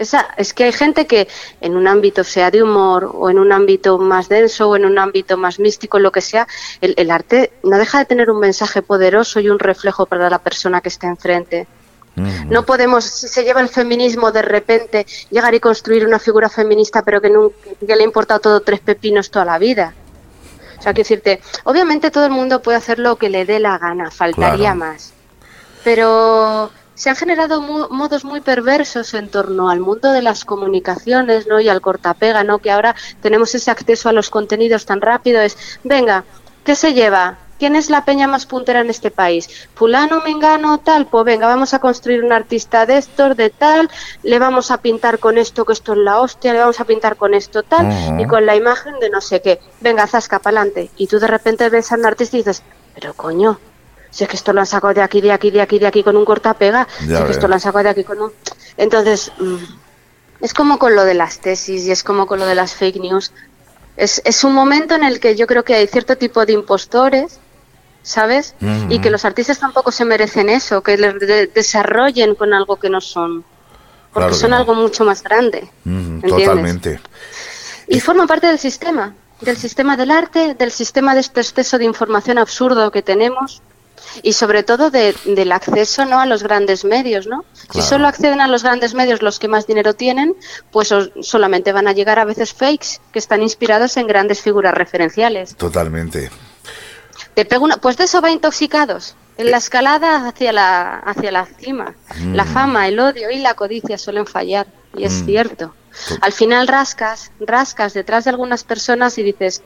Esa, 0.00 0.28
es 0.38 0.54
que 0.54 0.64
hay 0.64 0.72
gente 0.72 1.06
que 1.06 1.28
en 1.60 1.76
un 1.76 1.86
ámbito 1.86 2.24
sea 2.24 2.50
de 2.50 2.62
humor 2.62 3.10
o 3.14 3.28
en 3.28 3.38
un 3.38 3.52
ámbito 3.52 3.98
más 3.98 4.30
denso 4.30 4.70
o 4.70 4.76
en 4.76 4.86
un 4.86 4.98
ámbito 4.98 5.36
más 5.36 5.58
místico, 5.60 5.98
lo 5.98 6.10
que 6.10 6.22
sea, 6.22 6.48
el, 6.80 6.94
el 6.96 7.10
arte 7.10 7.52
no 7.62 7.76
deja 7.76 7.98
de 7.98 8.06
tener 8.06 8.30
un 8.30 8.40
mensaje 8.40 8.80
poderoso 8.80 9.40
y 9.40 9.50
un 9.50 9.58
reflejo 9.58 10.06
para 10.06 10.30
la 10.30 10.38
persona 10.38 10.80
que 10.80 10.88
está 10.88 11.06
enfrente. 11.06 11.66
No 12.48 12.66
podemos, 12.66 13.04
si 13.04 13.28
se 13.28 13.44
lleva 13.44 13.60
el 13.60 13.68
feminismo 13.68 14.32
de 14.32 14.42
repente, 14.42 15.06
llegar 15.30 15.54
y 15.54 15.60
construir 15.60 16.06
una 16.06 16.18
figura 16.18 16.48
feminista, 16.48 17.02
pero 17.02 17.20
que, 17.20 17.30
nunca, 17.30 17.56
que 17.86 17.96
le 17.96 18.02
ha 18.02 18.06
importado 18.06 18.40
todo 18.40 18.60
tres 18.60 18.80
pepinos 18.80 19.30
toda 19.30 19.44
la 19.44 19.58
vida. 19.58 19.94
O 20.78 20.82
sea, 20.82 20.92
quiero 20.92 21.08
decirte, 21.08 21.40
obviamente 21.64 22.10
todo 22.10 22.24
el 22.24 22.32
mundo 22.32 22.62
puede 22.62 22.78
hacer 22.78 22.98
lo 22.98 23.16
que 23.16 23.28
le 23.30 23.44
dé 23.44 23.60
la 23.60 23.76
gana, 23.78 24.10
faltaría 24.10 24.72
Claro. 24.72 24.76
más. 24.76 25.12
Pero 25.84 26.70
se 27.00 27.08
han 27.08 27.16
generado 27.16 27.62
modos 27.62 28.26
muy 28.26 28.42
perversos 28.42 29.14
en 29.14 29.30
torno 29.30 29.70
al 29.70 29.80
mundo 29.80 30.12
de 30.12 30.20
las 30.20 30.44
comunicaciones, 30.44 31.46
¿no? 31.46 31.58
Y 31.58 31.66
al 31.70 31.80
cortapega, 31.80 32.44
¿no? 32.44 32.58
Que 32.58 32.70
ahora 32.70 32.94
tenemos 33.22 33.54
ese 33.54 33.70
acceso 33.70 34.10
a 34.10 34.12
los 34.12 34.28
contenidos 34.28 34.84
tan 34.84 35.00
rápido. 35.00 35.40
Es, 35.40 35.56
venga, 35.82 36.24
¿qué 36.62 36.74
se 36.74 36.92
lleva? 36.92 37.38
¿Quién 37.58 37.74
es 37.74 37.88
la 37.88 38.04
peña 38.04 38.28
más 38.28 38.44
puntera 38.44 38.82
en 38.82 38.90
este 38.90 39.10
país? 39.10 39.48
Fulano, 39.74 40.20
Mengano, 40.20 40.76
tal. 40.76 41.06
Pues 41.06 41.24
venga, 41.24 41.46
vamos 41.46 41.72
a 41.72 41.78
construir 41.78 42.22
un 42.22 42.32
artista 42.32 42.84
de 42.84 42.98
estos, 42.98 43.34
de 43.34 43.48
tal. 43.48 43.88
Le 44.22 44.38
vamos 44.38 44.70
a 44.70 44.82
pintar 44.82 45.18
con 45.18 45.38
esto, 45.38 45.64
que 45.64 45.72
esto 45.72 45.94
es 45.94 46.00
la 46.00 46.20
hostia. 46.20 46.52
Le 46.52 46.58
vamos 46.58 46.80
a 46.80 46.84
pintar 46.84 47.16
con 47.16 47.32
esto, 47.32 47.62
tal. 47.62 48.20
Y 48.20 48.26
con 48.26 48.44
la 48.44 48.56
imagen 48.56 49.00
de 49.00 49.08
no 49.08 49.22
sé 49.22 49.40
qué. 49.40 49.58
Venga, 49.80 50.06
zasca, 50.06 50.38
pa'lante. 50.38 50.90
Y 50.98 51.06
tú 51.06 51.18
de 51.18 51.28
repente 51.28 51.70
ves 51.70 51.92
a 51.92 51.94
un 51.94 52.04
artista 52.04 52.36
y 52.36 52.40
dices, 52.40 52.62
pero 52.94 53.14
coño, 53.14 53.58
si 54.10 54.24
es 54.24 54.30
que 54.30 54.36
esto 54.36 54.52
lo 54.52 54.60
han 54.60 54.66
sacado 54.66 54.92
de 54.94 55.02
aquí, 55.02 55.20
de 55.20 55.32
aquí, 55.32 55.50
de 55.50 55.60
aquí, 55.60 55.78
de 55.78 55.86
aquí 55.86 56.02
con 56.02 56.16
un 56.16 56.24
cortapega, 56.24 56.86
si 56.98 57.06
Ya 57.08 57.18
es 57.20 57.24
que 57.26 57.30
esto 57.32 57.48
lo 57.48 57.54
han 57.54 57.60
sacado 57.60 57.84
de 57.84 57.90
aquí 57.90 58.04
con 58.04 58.20
un... 58.20 58.32
Entonces, 58.76 59.32
mm, 59.38 59.56
es 60.40 60.54
como 60.54 60.78
con 60.78 60.94
lo 60.96 61.04
de 61.04 61.14
las 61.14 61.38
tesis 61.40 61.84
y 61.84 61.90
es 61.90 62.02
como 62.02 62.26
con 62.26 62.38
lo 62.40 62.46
de 62.46 62.54
las 62.54 62.74
fake 62.74 62.96
news. 62.96 63.32
Es, 63.96 64.22
es 64.24 64.42
un 64.44 64.54
momento 64.54 64.94
en 64.94 65.04
el 65.04 65.20
que 65.20 65.36
yo 65.36 65.46
creo 65.46 65.62
que 65.64 65.74
hay 65.74 65.86
cierto 65.86 66.16
tipo 66.16 66.44
de 66.46 66.52
impostores, 66.54 67.38
¿sabes? 68.02 68.54
Y 68.88 69.00
que 69.00 69.10
los 69.10 69.24
artistas 69.26 69.58
tampoco 69.58 69.92
se 69.92 70.04
merecen 70.06 70.48
eso, 70.48 70.82
que 70.82 70.96
les 70.96 71.18
de- 71.18 71.46
desarrollen 71.48 72.34
con 72.34 72.54
algo 72.54 72.76
que 72.76 72.88
no 72.88 73.00
son. 73.02 73.44
Porque 74.12 74.28
Claro 74.28 74.34
son 74.34 74.50
no. 74.50 74.56
algo 74.56 74.74
mucho 74.74 75.04
más 75.04 75.22
grande. 75.22 75.68
Totalmente. 76.26 77.00
Y 77.86 78.00
forma 78.00 78.26
parte 78.26 78.46
del 78.46 78.58
sistema, 78.58 79.14
del 79.40 79.56
sistema 79.56 79.96
del 79.96 80.10
arte, 80.10 80.54
del 80.54 80.70
sistema 80.72 81.14
de 81.14 81.20
este 81.20 81.40
exceso 81.40 81.76
de 81.78 81.84
información 81.84 82.38
absurdo 82.38 82.90
que 82.90 83.02
tenemos 83.02 83.62
y 84.22 84.32
sobre 84.32 84.62
todo 84.62 84.90
de- 84.90 85.14
del 85.24 85.52
acceso 85.52 86.04
no 86.04 86.20
a 86.20 86.26
los 86.26 86.42
grandes 86.42 86.84
medios, 86.84 87.26
¿no? 87.26 87.44
Si 87.72 87.80
solo 87.82 88.06
acceden 88.08 88.40
a 88.40 88.48
los 88.48 88.62
grandes 88.62 88.94
medios 88.94 89.22
los 89.22 89.38
que 89.38 89.48
más 89.48 89.66
dinero 89.66 89.94
tienen, 89.94 90.34
pues 90.72 90.90
os- 90.92 91.10
solamente 91.22 91.72
van 91.72 91.88
a 91.88 91.92
llegar 91.92 92.18
a 92.18 92.24
veces 92.24 92.52
fakes 92.52 93.00
que 93.12 93.18
están 93.18 93.42
inspirados 93.42 93.96
en 93.96 94.06
grandes 94.06 94.40
figuras 94.40 94.74
referenciales. 94.74 95.56
Totalmente. 95.56 96.30
Te 97.34 97.44
pego 97.44 97.64
una, 97.64 97.76
pues 97.76 97.96
de 97.96 98.04
eso 98.04 98.20
va 98.20 98.30
intoxicados. 98.30 99.14
En 99.36 99.50
la 99.50 99.56
escalada 99.58 100.28
hacia 100.28 100.52
la, 100.52 100.98
hacia 100.98 101.32
la 101.32 101.46
cima. 101.46 101.94
Mm. 102.18 102.34
La 102.34 102.44
fama, 102.44 102.88
el 102.88 102.98
odio 103.00 103.30
y 103.30 103.38
la 103.38 103.54
codicia 103.54 103.96
suelen 103.96 104.26
fallar. 104.26 104.66
Y 104.96 105.04
es 105.04 105.22
Mm. 105.22 105.24
cierto. 105.26 105.74
Al 106.20 106.32
final 106.32 106.66
rascas, 106.68 107.30
rascas 107.40 107.94
detrás 107.94 108.24
de 108.24 108.30
algunas 108.30 108.64
personas 108.64 109.16
y 109.18 109.22
dices, 109.22 109.62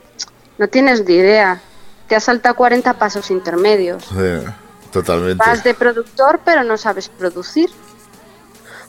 no 0.59 0.69
tienes 0.69 1.05
ni 1.05 1.15
idea. 1.15 1.61
Te 2.09 2.17
has 2.17 2.25
saltado 2.25 2.55
40 2.55 2.95
pasos 2.95 3.31
intermedios. 3.31 4.05
Eh, 4.17 4.45
totalmente. 4.93 5.43
Vas 5.45 5.65
de 5.65 5.75
productor 5.75 6.41
pero 6.45 6.65
no 6.65 6.77
sabes 6.77 7.09
producir. 7.09 7.71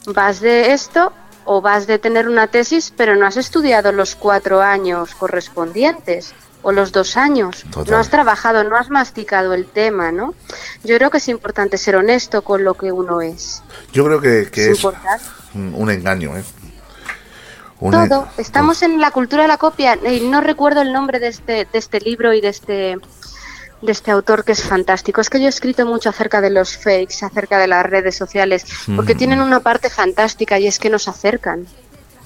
Vas 0.06 0.40
de 0.40 0.72
esto 0.72 1.12
o 1.44 1.60
vas 1.60 1.86
de 1.86 1.98
tener 1.98 2.28
una 2.28 2.46
tesis 2.48 2.92
pero 2.96 3.16
no 3.16 3.26
has 3.26 3.36
estudiado 3.36 3.92
los 3.92 4.16
cuatro 4.16 4.60
años 4.60 5.14
correspondientes 5.14 6.34
o 6.62 6.72
los 6.72 6.92
dos 6.92 7.16
años. 7.16 7.64
Total. 7.70 7.92
No 7.92 7.98
has 7.98 8.10
trabajado, 8.10 8.64
no 8.64 8.76
has 8.76 8.90
masticado 8.90 9.54
el 9.54 9.66
tema, 9.66 10.10
¿no? 10.10 10.34
Yo 10.82 10.96
creo 10.96 11.10
que 11.10 11.18
es 11.18 11.28
importante 11.28 11.78
ser 11.78 11.96
honesto 11.96 12.42
con 12.42 12.64
lo 12.64 12.74
que 12.74 12.90
uno 12.90 13.20
es. 13.20 13.62
Yo 13.92 14.04
creo 14.04 14.20
que, 14.20 14.50
que 14.50 14.72
Es 14.72 14.84
un 15.54 15.90
engaño, 15.90 16.36
¿eh? 16.36 16.44
Todo. 17.80 18.28
Estamos 18.38 18.82
en 18.82 19.00
la 19.00 19.10
cultura 19.10 19.42
de 19.42 19.48
la 19.48 19.58
copia. 19.58 19.98
Y 20.10 20.20
no 20.20 20.40
recuerdo 20.40 20.82
el 20.82 20.92
nombre 20.92 21.18
de 21.18 21.28
este, 21.28 21.66
de 21.70 21.78
este 21.78 22.00
libro 22.00 22.32
y 22.32 22.40
de 22.40 22.48
este, 22.48 22.98
de 23.82 23.92
este 23.92 24.10
autor 24.10 24.44
que 24.44 24.52
es 24.52 24.62
fantástico. 24.62 25.20
Es 25.20 25.28
que 25.28 25.38
yo 25.38 25.46
he 25.46 25.50
escrito 25.50 25.84
mucho 25.84 26.08
acerca 26.08 26.40
de 26.40 26.50
los 26.50 26.76
fakes, 26.76 27.24
acerca 27.24 27.58
de 27.58 27.66
las 27.68 27.84
redes 27.84 28.16
sociales, 28.16 28.64
porque 28.96 29.14
Mm. 29.14 29.18
tienen 29.18 29.40
una 29.42 29.60
parte 29.60 29.90
fantástica 29.90 30.58
y 30.58 30.66
es 30.66 30.78
que 30.78 30.88
nos 30.90 31.06
acercan. 31.08 31.66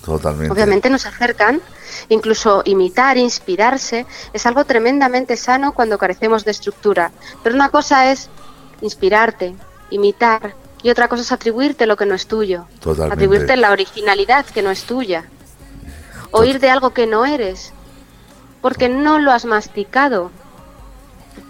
Totalmente. 0.04 0.50
Obviamente 0.52 0.88
nos 0.88 1.04
acercan, 1.04 1.60
incluso 2.08 2.62
imitar, 2.64 3.18
inspirarse, 3.18 4.06
es 4.32 4.46
algo 4.46 4.64
tremendamente 4.64 5.36
sano 5.36 5.72
cuando 5.72 5.98
carecemos 5.98 6.44
de 6.44 6.52
estructura. 6.52 7.10
Pero 7.42 7.54
una 7.54 7.68
cosa 7.68 8.10
es 8.10 8.30
inspirarte, 8.80 9.54
imitar, 9.90 10.54
y 10.82 10.88
otra 10.88 11.08
cosa 11.08 11.22
es 11.22 11.32
atribuirte 11.32 11.84
lo 11.84 11.96
que 11.98 12.06
no 12.06 12.14
es 12.14 12.26
tuyo. 12.26 12.64
Totalmente. 12.80 13.12
Atribuirte 13.14 13.56
la 13.58 13.72
originalidad 13.72 14.46
que 14.46 14.62
no 14.62 14.70
es 14.70 14.84
tuya. 14.84 15.24
Oír 16.32 16.60
de 16.60 16.70
algo 16.70 16.90
que 16.90 17.06
no 17.06 17.24
eres. 17.26 17.72
Porque 18.60 18.88
no 18.88 19.18
lo 19.18 19.32
has 19.32 19.44
masticado. 19.44 20.30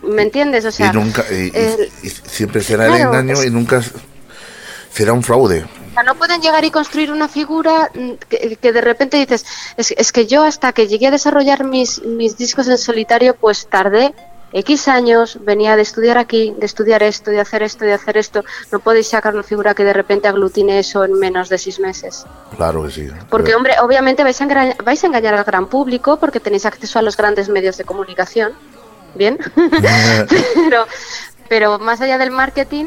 ¿Me 0.03 0.23
entiendes? 0.23 0.65
O 0.65 0.71
sea, 0.73 0.91
y 0.91 0.93
nunca 0.95 1.25
y, 1.31 1.51
el- 1.55 1.91
y 2.03 2.09
siempre 2.09 2.63
será 2.63 2.87
el 2.87 2.95
engaño 3.03 3.43
y 3.43 3.51
nunca 3.51 3.83
será 4.93 5.13
un 5.13 5.23
fraude. 5.23 5.65
O 5.91 5.93
sea, 5.95 6.03
no 6.05 6.15
pueden 6.15 6.41
llegar 6.41 6.65
y 6.65 6.71
construir 6.71 7.11
una 7.11 7.29
figura 7.29 7.91
mm, 7.95 8.13
que, 8.29 8.57
que 8.57 8.73
de 8.73 8.81
repente 8.81 9.17
dices, 9.17 9.45
es, 9.77 9.91
es 9.97 10.13
que 10.13 10.27
yo 10.27 10.45
hasta 10.45 10.73
que 10.73 10.87
llegué 10.87 11.09
a 11.09 11.11
desarrollar 11.11 11.65
mis, 11.65 12.03
mis 12.05 12.37
discos 12.37 12.69
en 12.69 12.79
solitario, 12.79 13.35
pues 13.35 13.67
tardé 13.69 14.15
X 14.53 14.89
años, 14.89 15.39
venía 15.43 15.77
de 15.77 15.83
estudiar 15.83 16.19
aquí, 16.19 16.55
de 16.59 16.67
estudiar 16.67 17.03
esto, 17.05 17.31
de 17.31 17.41
hacer 17.41 17.63
esto, 17.63 17.85
de 17.85 17.93
hacer 17.93 18.17
esto. 18.17 18.45
No 18.73 18.81
podéis 18.81 19.09
sacar 19.09 19.33
una 19.35 19.45
figura 19.45 19.75
que 19.75 19.85
de 19.85 19.93
repente 19.93 20.27
aglutine 20.27 20.81
eso 20.81 21.05
en 21.05 21.13
menos 21.15 21.49
de 21.49 21.57
seis 21.59 21.79
meses. 21.79 22.27
Claro 22.57 22.83
que 22.85 22.91
sí. 22.91 23.09
Porque, 23.29 23.55
hombre, 23.55 23.75
obviamente 23.81 24.25
vais 24.25 24.41
a, 24.41 24.45
engañar, 24.45 24.77
vais 24.83 25.03
a 25.05 25.07
engañar 25.07 25.35
al 25.35 25.45
gran 25.45 25.67
público 25.69 26.17
porque 26.19 26.41
tenéis 26.41 26.67
acceso 26.67 26.99
a 26.99 27.03
los 27.03 27.17
grandes 27.17 27.49
medios 27.49 27.77
de 27.79 27.85
comunicación. 27.85 28.53
Bien. 29.15 29.39
pero, 30.55 30.87
pero 31.49 31.79
más 31.79 32.01
allá 32.01 32.19
del 32.19 32.31
marketing, 32.31 32.87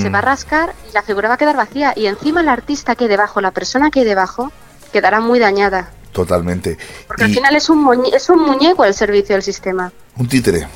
se 0.00 0.08
va 0.08 0.18
a 0.18 0.22
rascar 0.22 0.72
y 0.90 0.92
la 0.94 1.02
figura 1.02 1.28
va 1.28 1.34
a 1.34 1.38
quedar 1.38 1.56
vacía. 1.56 1.92
Y 1.94 2.06
encima 2.06 2.40
el 2.40 2.48
artista 2.48 2.94
que 2.96 3.04
hay 3.04 3.10
debajo, 3.10 3.40
la 3.40 3.50
persona 3.52 3.90
que 3.90 4.00
hay 4.00 4.06
debajo, 4.06 4.50
quedará 4.92 5.20
muy 5.20 5.38
dañada. 5.38 5.90
Totalmente. 6.12 6.78
Porque 7.08 7.24
al 7.24 7.34
final 7.34 7.56
es 7.56 7.68
un, 7.68 7.84
muñe- 7.84 8.14
es 8.14 8.28
un 8.30 8.40
muñeco 8.40 8.84
al 8.84 8.94
servicio 8.94 9.34
del 9.34 9.42
sistema. 9.42 9.92
un 10.16 10.28
títere. 10.28 10.66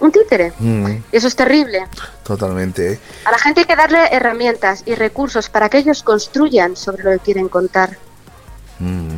Un 0.00 0.12
títere. 0.12 0.52
Mm, 0.58 0.86
Y 0.88 1.02
eso 1.16 1.26
es 1.28 1.34
terrible. 1.36 1.86
totalmente. 2.22 2.92
¿eh? 2.92 3.00
A 3.24 3.32
la 3.32 3.38
gente 3.38 3.60
hay 3.60 3.66
que 3.66 3.74
darle 3.76 3.98
herramientas 4.12 4.82
y 4.86 4.94
recursos 4.94 5.48
para 5.48 5.68
que 5.68 5.78
ellos 5.78 6.02
construyan 6.02 6.76
sobre 6.76 7.02
lo 7.04 7.10
que 7.12 7.18
quieren 7.18 7.48
contar. 7.48 7.96
Mm. 8.78 9.08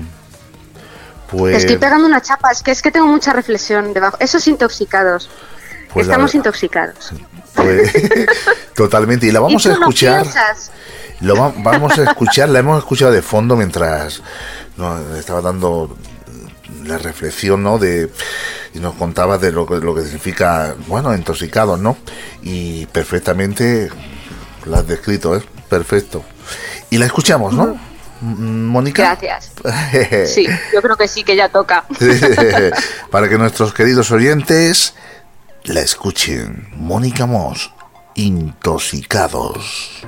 Te 1.30 1.36
Pues, 1.36 1.56
estoy 1.58 1.76
pegando 1.76 2.06
una 2.06 2.20
chapa, 2.22 2.50
es 2.50 2.62
que 2.62 2.70
es 2.72 2.82
que 2.82 2.90
tengo 2.90 3.06
mucha 3.06 3.32
reflexión 3.32 3.92
debajo. 3.92 4.16
Esos 4.20 4.46
intoxicados. 4.48 5.28
Pues 5.92 6.06
Estamos 6.06 6.34
intoxicados. 6.34 7.12
pues, 7.54 7.92
totalmente. 8.74 9.26
Y 9.26 9.30
la 9.32 9.40
vamos 9.40 9.64
¿Y 9.64 9.68
tú 9.68 9.74
a 9.74 9.74
escuchar. 9.74 10.26
Lo 11.20 11.36
va- 11.36 11.52
vamos 11.58 11.98
a 11.98 12.04
escuchar, 12.04 12.48
la 12.48 12.60
hemos 12.60 12.78
escuchado 12.78 13.12
de 13.12 13.20
fondo 13.22 13.54
mientras 13.54 14.22
estaba 15.18 15.40
dando 15.42 15.94
la 16.90 16.98
reflexión, 16.98 17.62
¿no? 17.62 17.78
De 17.78 18.10
y 18.74 18.78
nos 18.78 18.94
contaba 18.94 19.38
de 19.38 19.52
lo 19.52 19.66
que, 19.66 19.76
lo 19.76 19.94
que 19.94 20.02
significa, 20.02 20.74
bueno, 20.86 21.14
intoxicados, 21.14 21.80
¿no? 21.80 21.96
Y 22.42 22.86
perfectamente 22.86 23.90
lo 24.64 24.76
has 24.76 24.86
descrito, 24.86 25.34
es 25.34 25.44
perfecto. 25.68 26.24
Y 26.90 26.98
la 26.98 27.06
escuchamos, 27.06 27.52
¿no? 27.52 27.78
Mm, 28.20 28.66
Mónica. 28.66 29.02
Gracias. 29.02 29.52
Sí, 30.32 30.46
yo 30.72 30.82
creo 30.82 30.96
que 30.96 31.08
sí, 31.08 31.24
que 31.24 31.36
ya 31.36 31.48
toca. 31.48 31.84
Para 33.10 33.28
que 33.28 33.38
nuestros 33.38 33.72
queridos 33.72 34.10
oyentes 34.10 34.94
la 35.64 35.80
escuchen. 35.80 36.68
Mónica 36.74 37.26
Moss, 37.26 37.72
intoxicados. 38.14 40.02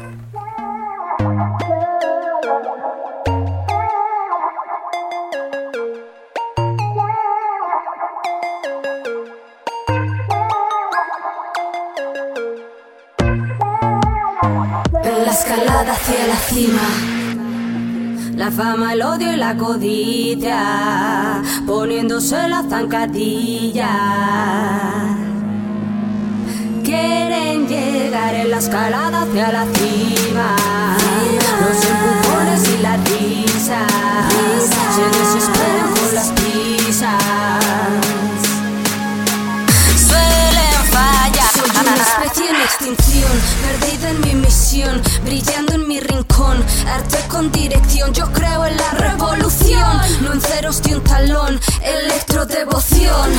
La 15.33 15.39
escalada 15.39 15.93
hacia 15.95 16.27
la 16.27 16.37
cima. 16.37 16.89
La 18.37 18.51
fama, 18.51 18.93
el 18.93 19.01
odio 19.01 19.33
y 19.33 19.37
la 19.37 19.57
codicia, 19.57 21.43
poniéndose 21.67 22.49
la 22.49 22.63
zancadilla. 22.69 23.89
Quieren 26.85 27.67
llegar 27.67 28.35
en 28.35 28.51
la 28.51 28.59
escalada 28.59 29.23
hacia 29.23 29.53
la 29.53 29.65
cima. 29.73 30.55
Los 31.63 31.79
empujones 31.93 32.69
y 32.69 32.83
la 32.83 32.97
risa 32.99 33.87
se 34.95 35.05
desesperan 35.19 35.95
con 35.95 36.15
las 36.15 36.31
prisas. 36.33 38.02
especie 42.03 42.51
en 42.51 42.57
extinción, 42.57 43.33
perdida 43.63 44.11
en 44.11 44.21
mi 44.21 44.35
misión, 44.35 45.03
brillando 45.25 45.75
en 45.75 45.89
mi 45.89 46.01
rincón, 46.01 46.65
arte 46.87 47.19
con 47.29 47.51
dirección, 47.53 48.13
yo 48.13 48.31
creo 48.33 48.65
en 48.67 48.77
la 48.77 48.91
revolución, 48.93 50.01
no 50.23 50.33
en 50.33 50.41
ceros 50.41 50.83
de 50.83 50.97
un 50.97 51.05
talón, 51.05 51.61
electrodevoción. 51.83 53.31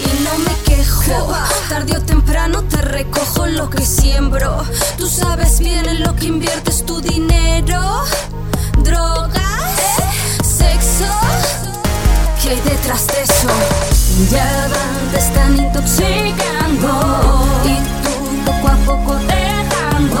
Y 0.00 0.22
no 0.24 0.38
me 0.38 0.54
quejo, 0.64 1.34
tarde 1.68 1.96
o 1.96 2.02
temprano 2.02 2.62
te 2.64 2.80
recojo 2.80 3.46
lo 3.46 3.68
que 3.68 3.84
siembro, 3.84 4.64
tú 4.98 5.08
sabes 5.08 5.58
bien 5.58 5.86
en 5.88 6.02
lo 6.02 6.14
que 6.14 6.26
inviertes 6.26 6.84
tu 6.86 7.00
dinero, 7.00 8.04
droga 8.82 9.55
¿qué 12.46 12.52
hay 12.52 12.60
detrás 12.60 13.06
de 13.08 13.22
eso? 13.22 13.48
Ya 14.30 14.68
van, 14.70 15.10
te 15.12 15.18
están 15.18 15.56
intoxicando 15.56 16.88
y 17.64 17.76
tú 18.04 18.12
poco 18.44 18.68
a 18.68 18.76
poco 18.86 19.16
dejando. 19.26 20.20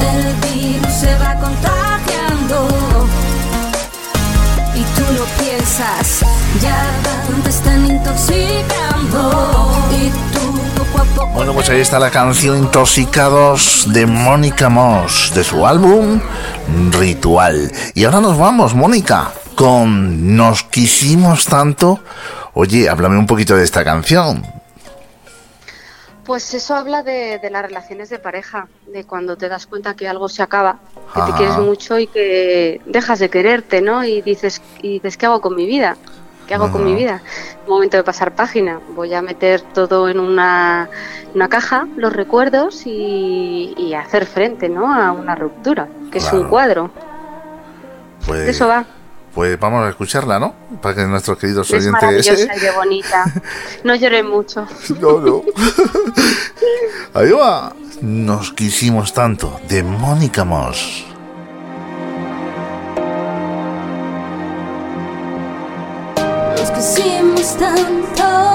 El 0.00 0.34
virus 0.46 0.92
se 0.92 1.14
va 1.18 1.34
contagiando 1.36 2.68
y 4.74 4.82
tú 4.96 5.04
lo 5.18 5.24
piensas. 5.42 6.20
Ya 6.60 6.80
van, 7.04 7.42
te 7.42 7.50
están 7.50 7.86
intoxicando 7.86 9.71
Bueno, 11.34 11.52
pues 11.54 11.68
ahí 11.70 11.80
está 11.80 11.98
la 11.98 12.10
canción 12.10 12.58
Intoxicados 12.58 13.86
de 13.92 14.06
Mónica 14.06 14.68
Moss, 14.68 15.32
de 15.34 15.44
su 15.44 15.66
álbum 15.66 16.20
Ritual. 16.90 17.70
Y 17.94 18.04
ahora 18.04 18.20
nos 18.20 18.38
vamos, 18.38 18.74
Mónica, 18.74 19.32
con 19.54 20.36
Nos 20.36 20.62
quisimos 20.62 21.46
tanto. 21.46 22.00
Oye, 22.54 22.88
háblame 22.88 23.18
un 23.18 23.26
poquito 23.26 23.56
de 23.56 23.64
esta 23.64 23.84
canción. 23.84 24.42
Pues 26.24 26.54
eso 26.54 26.76
habla 26.76 27.02
de, 27.02 27.38
de 27.40 27.50
las 27.50 27.62
relaciones 27.62 28.08
de 28.08 28.18
pareja, 28.18 28.68
de 28.86 29.04
cuando 29.04 29.36
te 29.36 29.48
das 29.48 29.66
cuenta 29.66 29.94
que 29.94 30.08
algo 30.08 30.28
se 30.28 30.42
acaba, 30.42 30.78
que 31.14 31.20
te 31.22 31.32
quieres 31.32 31.58
mucho 31.58 31.98
y 31.98 32.06
que 32.06 32.80
dejas 32.86 33.18
de 33.18 33.28
quererte, 33.28 33.82
¿no? 33.82 34.04
Y 34.04 34.22
dices, 34.22 34.62
y 34.82 34.94
dices 34.94 35.16
¿qué 35.16 35.26
hago 35.26 35.40
con 35.40 35.56
mi 35.56 35.66
vida? 35.66 35.96
¿Qué 36.52 36.56
hago 36.56 36.70
con 36.70 36.84
mi 36.84 36.94
vida? 36.94 37.22
Momento 37.66 37.96
de 37.96 38.04
pasar 38.04 38.34
página. 38.34 38.78
Voy 38.94 39.14
a 39.14 39.22
meter 39.22 39.62
todo 39.62 40.06
en 40.10 40.20
una, 40.20 40.90
una 41.34 41.48
caja, 41.48 41.88
los 41.96 42.12
recuerdos 42.12 42.82
y, 42.84 43.72
y 43.78 43.94
hacer 43.94 44.26
frente, 44.26 44.68
¿no? 44.68 44.92
A 44.94 45.12
una 45.12 45.34
ruptura, 45.34 45.88
que 46.10 46.18
es 46.18 46.30
un 46.30 46.48
cuadro. 46.48 46.90
Pues, 48.26 48.40
De 48.44 48.50
eso 48.50 48.68
va. 48.68 48.84
pues 49.34 49.58
vamos 49.58 49.86
a 49.86 49.88
escucharla, 49.88 50.38
¿no? 50.38 50.54
Para 50.82 50.94
que 50.94 51.06
nuestros 51.06 51.38
queridos 51.38 51.68
Es 51.68 51.86
oyentes... 51.86 52.02
maravillosa 52.02 52.54
y 52.54 52.60
de 52.60 52.70
bonita. 52.72 53.24
No 53.82 53.94
lloré 53.94 54.22
mucho. 54.22 54.66
No, 55.00 55.20
no. 55.20 55.42
Ahí 57.14 57.30
va. 57.30 57.72
Nos 58.02 58.52
quisimos 58.52 59.14
tanto, 59.14 59.58
de 59.70 59.82
Mónica 59.82 60.44
Moss. 60.44 61.06
Nos 66.62 66.70
quisimos 66.70 67.56
tanto, 67.58 68.54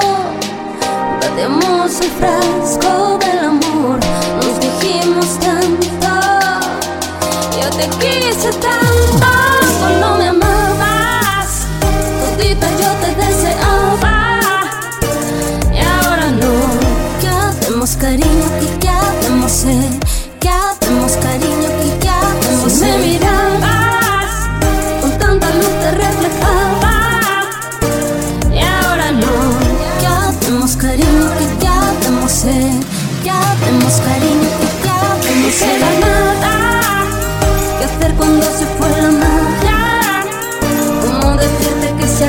bateamos 1.20 2.00
el 2.00 2.10
frasco 2.12 3.18
del 3.20 3.40
amor. 3.40 4.00
Nos 4.38 4.60
dijimos 4.62 5.38
tanto, 5.40 6.14
yo 7.60 7.70
te 7.72 7.90
quise 8.00 8.50
tanto 8.60 9.28
cuando 9.80 10.16
me 10.20 10.28
amabas. 10.30 11.68
Todita 12.38 12.70
yo 12.80 12.92
te 13.02 13.14
deseaba 13.26 14.62
y 15.74 15.80
ahora 15.80 16.28
no. 16.32 16.54
¿Qué 17.20 17.28
hacemos, 17.28 17.98
cariño? 17.98 18.46
¿Qué, 18.62 18.80
qué 18.80 18.90
hacemos? 18.90 19.64
Eh? 19.66 20.00
¿Qué 20.40 20.48
hacemos, 20.48 21.12
cariño? 21.18 21.57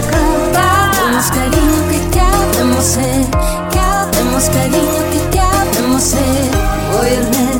Que 0.01 0.59
hacemos, 0.59 1.31
cariño? 1.31 1.89
¿Qué, 1.91 2.01
qué 2.13 2.21
hacemos? 2.21 2.97
Eh? 2.99 3.27
¿Qué 3.73 3.81
hacemos, 3.81 4.45
cariño? 4.51 5.01
¿Qué, 5.13 5.21
qué 5.33 5.41
hacemos? 5.41 6.13
Eh? 6.15 6.51
Voy 6.93 7.11
recogiendo 7.11 7.58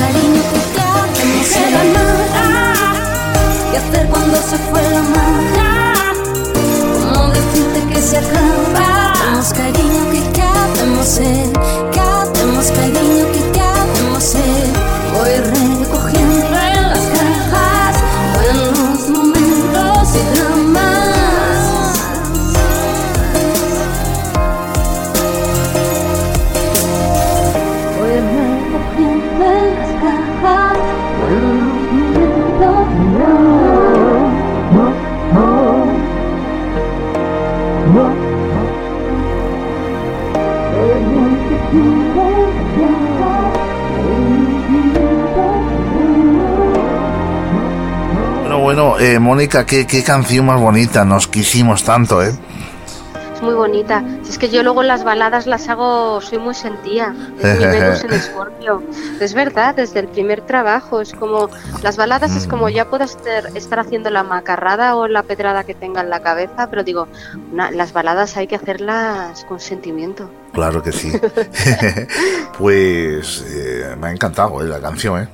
cariño? 0.00 0.42
¿Qué, 0.50 0.60
qué 0.74 0.80
hacemos? 0.80 1.84
No 1.94 2.02
queda 2.20 2.44
nada 2.56 2.88
que 3.70 3.76
hacer 3.78 4.04
cuando 4.08 4.36
se 4.50 4.56
fue 4.68 4.82
la 4.94 5.02
magia. 5.14 5.70
¿Cómo 7.12 7.28
decirte 7.38 7.80
que 7.92 8.00
se 8.08 8.16
acaba? 8.18 8.78
¿Qué 8.78 8.84
hacemos, 8.84 9.48
cariño? 9.52 10.00
¿Qué, 10.12 10.20
qué 10.36 10.42
hacemos? 10.42 11.18
Eh? 11.18 11.52
¿Qué 11.92 12.00
hacemos, 12.00 12.66
cariño? 12.78 13.24
¿Qué, 13.34 13.42
qué 13.54 13.60
hacemos? 13.60 14.34
Eh? 14.34 14.72
Voy 15.14 15.30
Bueno, 48.80 48.98
eh, 48.98 49.18
Mónica, 49.18 49.66
¿qué, 49.66 49.86
qué 49.86 50.02
canción 50.02 50.46
más 50.46 50.58
bonita. 50.58 51.04
Nos 51.04 51.28
quisimos 51.28 51.84
tanto, 51.84 52.22
¿eh? 52.22 52.32
Es 53.34 53.42
muy 53.42 53.52
bonita. 53.52 54.02
Es 54.26 54.38
que 54.38 54.48
yo 54.48 54.62
luego 54.62 54.82
las 54.82 55.04
baladas 55.04 55.46
las 55.46 55.68
hago, 55.68 56.22
soy 56.22 56.38
muy 56.38 56.54
sentía. 56.54 57.14
Es 57.42 57.58
mi 57.58 57.66
Venus 57.66 58.04
en 58.04 58.12
Escorpio. 58.14 58.82
Es 59.20 59.34
verdad, 59.34 59.74
desde 59.74 60.00
el 60.00 60.08
primer 60.08 60.40
trabajo. 60.46 61.02
Es 61.02 61.12
como, 61.12 61.50
las 61.82 61.98
baladas 61.98 62.34
es 62.34 62.46
como 62.46 62.70
ya 62.70 62.88
puedo 62.88 63.04
estar, 63.04 63.54
estar 63.54 63.80
haciendo 63.80 64.08
la 64.08 64.22
macarrada 64.22 64.96
o 64.96 65.06
la 65.08 65.24
pedrada 65.24 65.64
que 65.64 65.74
tenga 65.74 66.00
en 66.00 66.08
la 66.08 66.22
cabeza, 66.22 66.70
pero 66.70 66.82
digo, 66.82 67.06
una- 67.52 67.70
las 67.70 67.92
baladas 67.92 68.38
hay 68.38 68.46
que 68.46 68.54
hacerlas 68.56 69.44
con 69.44 69.60
sentimiento. 69.60 70.30
Claro 70.54 70.82
que 70.82 70.92
sí. 70.92 71.12
pues 72.58 73.44
eh, 73.46 73.94
me 74.00 74.06
ha 74.06 74.10
encantado 74.12 74.62
eh, 74.62 74.64
la 74.66 74.80
canción, 74.80 75.20
¿eh? 75.22 75.28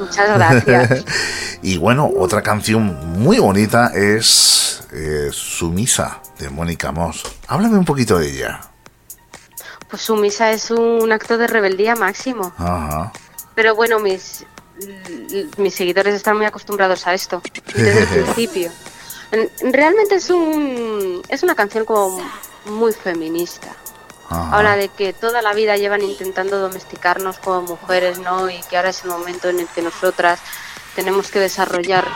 Muchas 0.00 0.28
gracias. 0.34 1.04
y 1.62 1.78
bueno, 1.78 2.10
otra 2.18 2.42
canción 2.42 3.18
muy 3.18 3.38
bonita 3.38 3.90
es 3.94 4.82
eh, 4.92 5.28
Sumisa 5.32 6.20
de 6.38 6.50
Mónica 6.50 6.92
Moss. 6.92 7.22
Háblame 7.48 7.78
un 7.78 7.84
poquito 7.84 8.18
de 8.18 8.30
ella. 8.30 8.60
Pues 9.88 10.02
su 10.02 10.16
misa 10.16 10.50
es 10.52 10.70
un 10.70 11.12
acto 11.12 11.38
de 11.38 11.46
rebeldía 11.46 11.94
máximo. 11.96 12.52
Ajá. 12.58 13.12
Pero 13.54 13.74
bueno, 13.74 13.98
mis, 14.00 14.44
mis 15.56 15.74
seguidores 15.74 16.14
están 16.14 16.36
muy 16.36 16.46
acostumbrados 16.46 17.06
a 17.06 17.14
esto 17.14 17.40
desde 17.74 18.00
el 18.02 18.06
principio. 18.24 18.70
En- 19.30 19.72
Realmente 19.72 20.16
es 20.16 20.28
un 20.30 21.22
es 21.28 21.42
una 21.42 21.54
canción 21.54 21.84
como 21.84 22.20
muy 22.66 22.92
feminista. 22.92 23.68
Ajá. 24.28 24.56
Habla 24.56 24.76
de 24.76 24.88
que 24.88 25.12
toda 25.12 25.42
la 25.42 25.54
vida 25.54 25.76
llevan 25.76 26.02
intentando 26.02 26.58
domesticarnos 26.58 27.38
como 27.38 27.62
mujeres, 27.62 28.18
¿no? 28.18 28.50
Y 28.50 28.60
que 28.68 28.76
ahora 28.76 28.90
es 28.90 29.04
el 29.04 29.10
momento 29.10 29.48
en 29.48 29.60
el 29.60 29.68
que 29.68 29.82
nosotras 29.82 30.40
tenemos 30.96 31.30
que 31.30 31.38
desarrollar, 31.38 32.06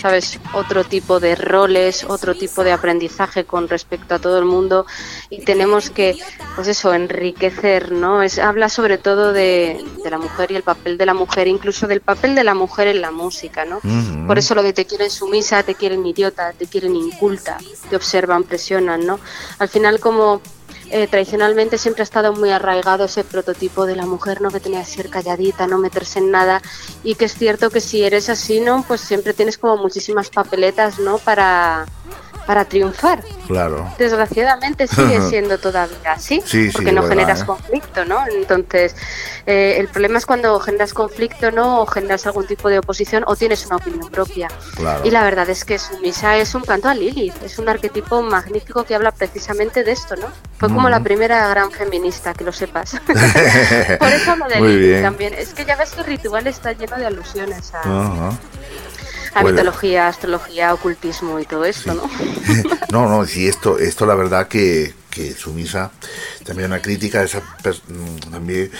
¿sabes? 0.00 0.38
Otro 0.52 0.84
tipo 0.84 1.20
de 1.20 1.36
roles, 1.36 2.04
otro 2.04 2.34
tipo 2.34 2.64
de 2.64 2.72
aprendizaje 2.72 3.44
con 3.44 3.68
respecto 3.68 4.16
a 4.16 4.18
todo 4.18 4.38
el 4.38 4.44
mundo 4.44 4.84
y 5.30 5.44
tenemos 5.44 5.90
que, 5.90 6.18
pues 6.56 6.68
eso, 6.68 6.92
enriquecer, 6.92 7.92
¿no? 7.92 8.22
Es, 8.22 8.38
habla 8.38 8.68
sobre 8.68 8.98
todo 8.98 9.32
de, 9.32 9.82
de 10.02 10.10
la 10.10 10.18
mujer 10.18 10.50
y 10.50 10.56
el 10.56 10.62
papel 10.64 10.98
de 10.98 11.06
la 11.06 11.14
mujer, 11.14 11.46
incluso 11.46 11.86
del 11.86 12.00
papel 12.00 12.34
de 12.34 12.44
la 12.44 12.54
mujer 12.54 12.88
en 12.88 13.00
la 13.00 13.12
música, 13.12 13.64
¿no? 13.64 13.80
Por 14.26 14.38
eso 14.38 14.54
lo 14.54 14.62
de 14.62 14.72
te 14.72 14.84
quieren 14.84 15.10
sumisa, 15.10 15.62
te 15.62 15.76
quieren 15.76 16.04
idiota, 16.04 16.52
te 16.52 16.66
quieren 16.66 16.96
inculta, 16.96 17.58
te 17.88 17.96
observan, 17.96 18.42
presionan, 18.42 19.06
¿no? 19.06 19.20
Al 19.58 19.68
final 19.68 20.00
como 20.00 20.42
eh, 20.90 21.06
tradicionalmente 21.08 21.78
siempre 21.78 22.02
ha 22.02 22.04
estado 22.04 22.32
muy 22.32 22.50
arraigado 22.50 23.06
ese 23.06 23.24
prototipo 23.24 23.86
de 23.86 23.96
la 23.96 24.06
mujer, 24.06 24.40
¿no? 24.40 24.50
Que 24.50 24.60
tenía 24.60 24.80
que 24.80 24.86
ser 24.86 25.10
calladita, 25.10 25.66
no 25.66 25.78
meterse 25.78 26.20
en 26.20 26.30
nada 26.30 26.62
y 27.02 27.14
que 27.14 27.24
es 27.24 27.34
cierto 27.34 27.70
que 27.70 27.80
si 27.80 28.04
eres 28.04 28.28
así, 28.28 28.60
¿no? 28.60 28.84
Pues 28.86 29.00
siempre 29.00 29.34
tienes 29.34 29.58
como 29.58 29.76
muchísimas 29.76 30.30
papeletas, 30.30 30.98
¿no? 30.98 31.18
Para, 31.18 31.86
para 32.46 32.64
triunfar. 32.64 33.22
Claro. 33.46 33.92
Desgraciadamente 33.98 34.86
sigue 34.86 35.20
siendo 35.28 35.58
todavía 35.58 36.12
así, 36.12 36.40
Sí, 36.44 36.66
sí, 36.66 36.72
porque 36.72 36.92
no 36.92 37.02
verdad, 37.02 37.16
generas 37.16 37.42
¿eh? 37.42 37.46
conflicto, 37.46 38.04
¿no? 38.04 38.24
Entonces, 38.28 38.94
eh, 39.46 39.76
el 39.78 39.88
problema 39.88 40.18
es 40.18 40.26
cuando 40.26 40.58
generas 40.60 40.94
conflicto, 40.94 41.50
¿no? 41.50 41.82
O 41.82 41.86
generas 41.86 42.26
algún 42.26 42.46
tipo 42.46 42.68
de 42.68 42.78
oposición 42.78 43.24
o 43.26 43.36
tienes 43.36 43.66
una 43.66 43.76
opinión 43.76 44.08
propia. 44.10 44.48
Claro. 44.76 45.00
Y 45.04 45.10
la 45.10 45.24
verdad 45.24 45.48
es 45.50 45.64
que 45.64 45.78
Sumisa 45.78 46.36
es 46.36 46.54
un 46.54 46.62
canto 46.62 46.88
a 46.88 46.94
Lilith, 46.94 47.34
es 47.42 47.58
un 47.58 47.68
arquetipo 47.68 48.22
magnífico 48.22 48.84
que 48.84 48.94
habla 48.94 49.12
precisamente 49.12 49.84
de 49.84 49.92
esto, 49.92 50.16
¿no? 50.16 50.28
Fue 50.58 50.68
como 50.68 50.88
la 50.88 51.00
primera 51.00 51.48
gran 51.48 51.70
feminista, 51.70 52.32
que 52.32 52.44
lo 52.44 52.52
sepas. 52.52 52.96
Por 53.98 54.08
eso 54.08 54.30
hablo 54.32 54.48
de 54.48 54.60
Lilith 54.60 55.02
también. 55.02 55.34
Es 55.34 55.52
que 55.52 55.64
ya 55.64 55.76
ves 55.76 55.90
que 55.90 56.00
el 56.00 56.06
ritual 56.06 56.46
está 56.46 56.72
lleno 56.72 56.96
de 56.96 57.06
alusiones 57.06 57.72
a. 57.74 58.30
a 59.36 59.42
Bueno. 59.42 59.56
mitología, 59.58 60.08
astrología, 60.08 60.72
ocultismo 60.72 61.38
y 61.38 61.44
todo 61.44 61.64
esto, 61.66 61.92
¿no? 61.94 62.02
No, 62.90 63.08
no, 63.08 63.26
sí, 63.26 63.46
esto, 63.46 63.78
esto 63.78 64.06
la 64.06 64.14
verdad 64.14 64.48
que, 64.48 64.94
que 65.10 65.32
Sumisa, 65.32 65.90
también 66.44 66.70
una 66.72 66.80
crítica 66.80 67.20
a 67.20 67.24
esas 67.24 67.42
mm, 67.88 68.30
también 68.30 68.70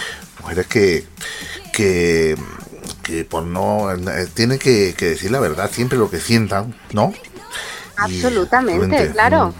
mujeres 0.40 0.66
que, 0.66 1.04
que, 1.74 2.36
que 3.02 3.24
por 3.26 3.42
no, 3.42 3.90
eh, 3.92 4.26
tienen 4.32 4.58
que, 4.58 4.94
que 4.96 5.10
decir 5.10 5.30
la 5.30 5.40
verdad, 5.40 5.70
siempre 5.70 5.98
lo 5.98 6.08
que 6.08 6.20
sientan, 6.20 6.74
¿no? 6.92 7.12
Absolutamente, 7.96 9.10
claro. 9.10 9.52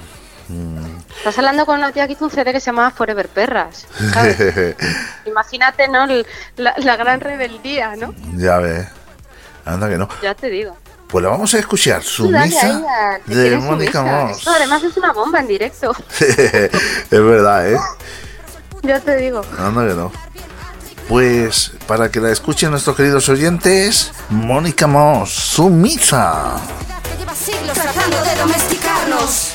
Mm, 0.49 0.97
Estás 1.19 1.37
hablando 1.39 1.67
con 1.67 1.79
una 1.79 1.93
tía 1.93 2.07
que 2.07 2.13
hizo 2.15 2.25
un 2.25 2.31
CD 2.31 2.53
que 2.53 2.61
se 2.61 2.67
llamaba 2.67 2.91
Forever 2.91 3.29
Perras. 3.29 3.87
¿sabes? 4.13 4.37
Imagínate, 5.27 5.89
¿no? 5.89 6.07
La, 6.57 6.75
la 6.79 6.97
gran 6.97 7.21
rebeldía, 7.21 7.97
¿no? 7.97 8.15
ya 8.37 8.59
ves, 8.59 8.87
anda 9.65 9.89
que 9.89 9.99
no. 9.99 10.09
Ya 10.23 10.35
te 10.35 10.49
digo. 10.49 10.77
Pues 11.09 11.23
la 11.23 11.31
vamos 11.31 11.55
a 11.55 11.59
escuchar, 11.59 12.03
Tú 12.03 12.31
dale 12.31 12.51
Sumisa 12.51 12.67
ahí 12.67 12.85
a- 13.17 13.19
te 13.25 13.35
de 13.35 13.57
Mónica. 13.59 14.03
Moss. 14.03 14.39
Esto 14.39 14.51
además 14.51 14.83
es 14.83 14.97
una 14.97 15.13
bomba 15.13 15.39
en 15.41 15.47
directo. 15.47 15.95
es 16.21 16.71
verdad, 17.11 17.73
¿eh? 17.73 17.79
Ya 18.83 19.01
te 19.01 19.17
digo. 19.17 19.43
Anda 19.59 19.87
que 19.87 19.95
no. 19.95 20.13
Pues 21.09 21.73
para 21.87 22.11
que 22.11 22.21
la 22.21 22.31
escuchen 22.33 22.71
nuestros 22.73 22.97
queridos 22.97 23.29
oyentes, 23.29 24.11
Mónica 24.29 24.87
Moss, 24.89 25.31
Sumisa. 25.33 26.57
Lleva 27.19 27.35
siglos 27.35 27.73
tratando 27.75 28.23
de 28.25 28.35
domesticarnos. 28.37 29.53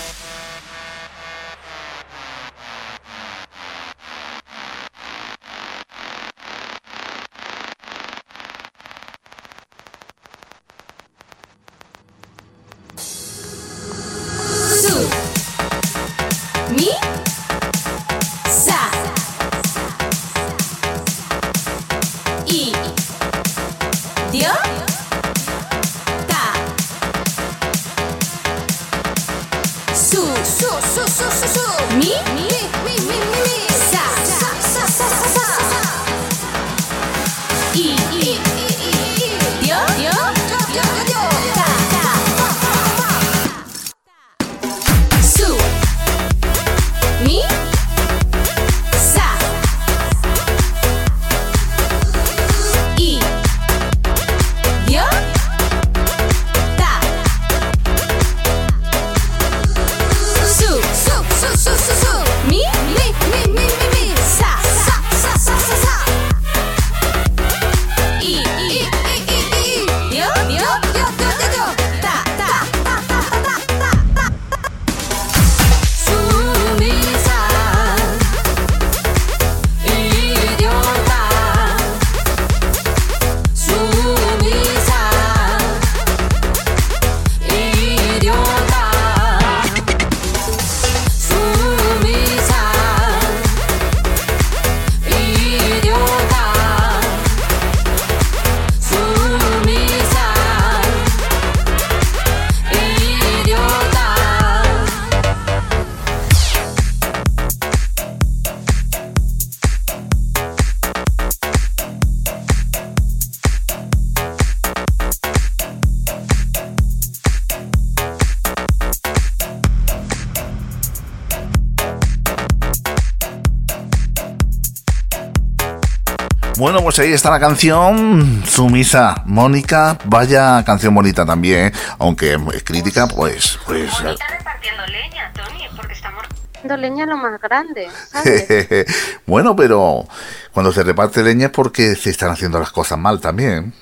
Bueno, 126.72 126.86
pues 126.86 127.00
ahí 127.00 127.12
está 127.12 127.30
la 127.30 127.40
canción 127.42 128.44
Sumisa, 128.48 129.24
Mónica, 129.26 129.98
vaya 130.06 130.64
canción 130.64 130.96
bonita 130.96 131.26
también, 131.26 131.66
¿eh? 131.66 131.72
aunque 132.00 132.40
es 132.54 132.64
crítica, 132.64 133.08
pues, 133.10 133.60
pues 133.66 133.92
repartiendo 134.00 134.86
leña, 134.88 135.34
Tony, 135.34 135.66
porque 135.76 135.92
estamos 135.92 136.24
repartiendo 136.24 136.78
leña 136.78 137.06
lo 137.08 137.18
más 137.18 137.42
grande, 137.42 137.90
¿sabes? 138.08 138.86
bueno, 139.28 139.54
pero 139.54 140.06
cuando 140.54 140.72
se 140.72 140.82
reparte 140.84 141.22
leña 141.22 141.48
es 141.48 141.52
porque 141.52 141.94
se 141.98 142.10
están 142.10 142.30
haciendo 142.30 142.58
las 142.58 142.72
cosas 142.72 142.98
mal 142.98 143.20
también. 143.20 143.74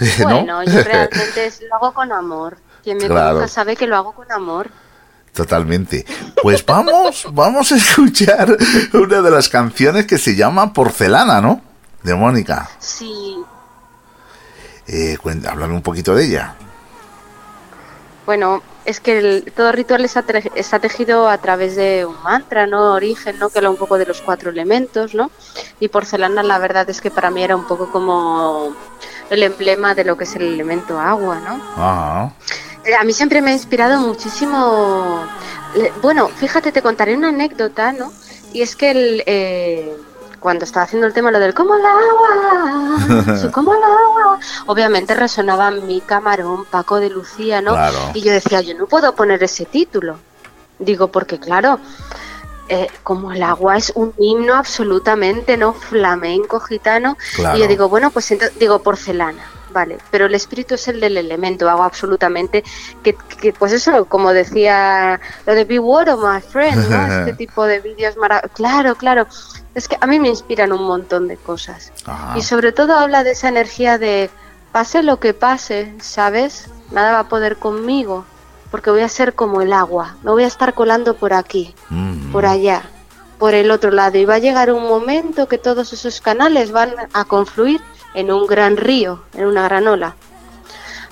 ¿No? 0.20 0.24
Bueno, 0.24 0.64
yo 0.64 0.82
realmente 0.84 1.44
es- 1.44 1.60
lo 1.68 1.76
hago 1.76 1.92
con 1.92 2.10
amor. 2.12 2.56
Quien 2.82 2.96
me 2.96 3.08
Claro. 3.08 3.34
conozca 3.34 3.48
sabe 3.48 3.76
que 3.76 3.86
lo 3.86 3.96
hago 3.96 4.12
con 4.14 4.32
amor. 4.32 4.70
Totalmente. 5.34 6.06
Pues 6.42 6.64
vamos, 6.64 7.26
vamos 7.32 7.72
a 7.72 7.76
escuchar 7.76 8.56
una 8.94 9.20
de 9.20 9.30
las 9.30 9.50
canciones 9.50 10.06
que 10.06 10.16
se 10.16 10.34
llama 10.34 10.72
Porcelana, 10.72 11.42
¿no? 11.42 11.60
De 12.04 12.14
Mónica. 12.14 12.68
Sí, 12.78 13.36
Eh, 14.86 15.16
háblame 15.48 15.72
un 15.74 15.80
poquito 15.82 16.14
de 16.14 16.26
ella. 16.26 16.54
bueno, 18.26 18.62
es 18.84 19.00
que 19.00 19.18
el- 19.18 19.52
todo 19.56 19.72
ritual 19.72 20.04
está, 20.04 20.22
tejido 20.78 21.28
a 21.28 21.38
través 21.38 21.74
de 21.76 22.04
un 22.06 22.22
mantra, 22.22 22.66
¿no? 22.66 22.92
Origen, 22.92 23.38
¿no? 23.38 23.48
Que 23.48 23.58
habla 23.58 23.70
un 23.70 23.76
poco 23.78 23.96
de 23.98 24.04
los 24.06 24.20
cuatro 24.22 24.50
elementos, 24.50 25.14
¿no? 25.14 25.30
Y 25.80 25.88
porcelana, 25.88 26.42
la 26.42 26.58
verdad 26.58 26.88
es 26.90 27.00
que 27.02 27.10
para 27.10 27.30
mí 27.30 27.42
era 27.42 27.56
un 27.56 27.66
poco 27.66 27.90
como 27.90 28.74
el 29.30 29.42
emblema 29.42 29.94
de 29.94 30.04
lo 30.04 30.16
que 30.18 30.24
es 30.24 30.34
el 30.36 30.42
elemento 30.54 30.98
agua, 31.00 31.40
¿no? 31.40 31.54
Eh, 32.84 32.94
A 32.94 33.04
mí 33.04 33.12
siempre 33.14 33.40
me 33.42 33.50
ha 33.50 33.54
inspirado 33.54 33.98
muchísimo. 34.00 35.24
le- 35.74 35.92
Bueno, 36.02 36.28
fíjate, 36.28 36.72
te 36.72 36.82
contaré 36.82 37.16
una 37.16 37.28
anécdota, 37.28 37.92
¿no? 37.92 38.12
Y 38.52 38.60
es 38.62 38.76
que 38.76 38.90
el, 38.90 39.22
eh, 39.26 39.96
cuando 40.44 40.66
estaba 40.66 40.84
haciendo 40.84 41.06
el 41.06 41.14
tema, 41.14 41.30
lo 41.30 41.40
del 41.40 41.54
como 41.54 41.74
el 41.74 41.82
agua, 41.86 43.38
soy 43.40 43.50
como 43.50 43.72
el 43.72 43.82
agua, 43.82 44.38
obviamente 44.66 45.14
resonaba 45.14 45.70
mi 45.70 46.02
camarón, 46.02 46.66
Paco 46.66 47.00
de 47.00 47.08
Lucía, 47.08 47.62
¿no? 47.62 47.70
Claro. 47.70 48.10
Y 48.12 48.20
yo 48.20 48.30
decía, 48.30 48.60
yo 48.60 48.74
no 48.74 48.86
puedo 48.86 49.14
poner 49.14 49.42
ese 49.42 49.64
título. 49.64 50.18
Digo, 50.78 51.08
porque 51.08 51.38
claro, 51.38 51.80
eh, 52.68 52.88
como 53.02 53.32
el 53.32 53.42
agua 53.42 53.78
es 53.78 53.90
un 53.94 54.12
himno 54.18 54.52
absolutamente, 54.52 55.56
¿no? 55.56 55.72
Flamenco, 55.72 56.60
gitano. 56.60 57.16
Claro. 57.36 57.56
Y 57.56 57.62
yo 57.62 57.66
digo, 57.66 57.88
bueno, 57.88 58.10
pues 58.10 58.30
digo 58.60 58.80
porcelana. 58.80 59.42
Vale, 59.74 59.98
pero 60.12 60.26
el 60.26 60.34
espíritu 60.36 60.76
es 60.76 60.86
el 60.86 61.00
del 61.00 61.16
elemento, 61.16 61.68
hago 61.68 61.82
absolutamente 61.82 62.62
que, 63.02 63.16
que, 63.40 63.52
pues 63.52 63.72
eso, 63.72 64.04
como 64.04 64.32
decía 64.32 65.20
lo 65.44 65.52
de 65.52 65.64
Be 65.64 65.80
Water, 65.80 66.14
my 66.16 66.40
friend, 66.40 66.88
¿no? 66.88 67.18
Este 67.18 67.32
tipo 67.32 67.64
de 67.64 67.80
vídeos 67.80 68.16
maravillosos. 68.16 68.56
Claro, 68.56 68.94
claro. 68.94 69.26
Es 69.74 69.88
que 69.88 69.98
a 70.00 70.06
mí 70.06 70.20
me 70.20 70.28
inspiran 70.28 70.72
un 70.72 70.84
montón 70.84 71.26
de 71.26 71.36
cosas. 71.36 71.92
Ajá. 72.06 72.38
Y 72.38 72.42
sobre 72.42 72.70
todo 72.70 72.94
habla 72.94 73.24
de 73.24 73.32
esa 73.32 73.48
energía 73.48 73.98
de 73.98 74.30
pase 74.70 75.02
lo 75.02 75.18
que 75.18 75.34
pase, 75.34 75.92
¿sabes? 76.00 76.68
Nada 76.92 77.10
va 77.10 77.18
a 77.18 77.28
poder 77.28 77.56
conmigo, 77.56 78.24
porque 78.70 78.90
voy 78.90 79.00
a 79.00 79.08
ser 79.08 79.34
como 79.34 79.60
el 79.60 79.72
agua, 79.72 80.14
me 80.22 80.30
voy 80.30 80.44
a 80.44 80.48
estar 80.48 80.72
colando 80.74 81.16
por 81.16 81.32
aquí, 81.32 81.74
por 82.30 82.46
allá, 82.46 82.82
por 83.40 83.54
el 83.54 83.72
otro 83.72 83.90
lado, 83.90 84.18
y 84.18 84.24
va 84.24 84.34
a 84.34 84.38
llegar 84.38 84.72
un 84.72 84.84
momento 84.84 85.48
que 85.48 85.58
todos 85.58 85.92
esos 85.92 86.20
canales 86.20 86.70
van 86.70 86.94
a 87.12 87.24
confluir 87.24 87.80
en 88.14 88.30
un 88.30 88.46
gran 88.46 88.76
río, 88.76 89.22
en 89.34 89.46
una 89.46 89.64
gran 89.64 89.86
ola. 89.86 90.14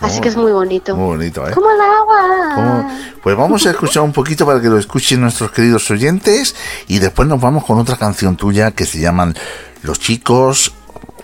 Así 0.01 0.21
que 0.21 0.29
es 0.29 0.37
muy 0.37 0.51
bonito. 0.51 0.97
muy 0.97 1.17
bonito, 1.17 1.49
¿eh? 1.49 1.53
Como 1.53 1.71
el 1.71 1.81
agua. 1.81 2.55
¿Cómo? 2.55 2.99
Pues 3.23 3.37
vamos 3.37 3.65
a 3.67 3.71
escuchar 3.71 4.03
un 4.03 4.13
poquito 4.13 4.45
para 4.45 4.61
que 4.61 4.69
lo 4.69 4.77
escuchen 4.77 5.21
nuestros 5.21 5.53
queridos 5.53 5.89
oyentes 5.93 6.57
y 6.89 6.99
después 6.99 7.29
nos 7.29 7.41
vamos 7.41 7.65
con 7.65 7.79
otra 7.79 7.97
canción 7.97 8.37
tuya 8.37 8.73
que 8.73 8.85
se 8.85 8.99
llaman 8.99 9.35
Los 9.83 10.01
chicos 10.01 10.73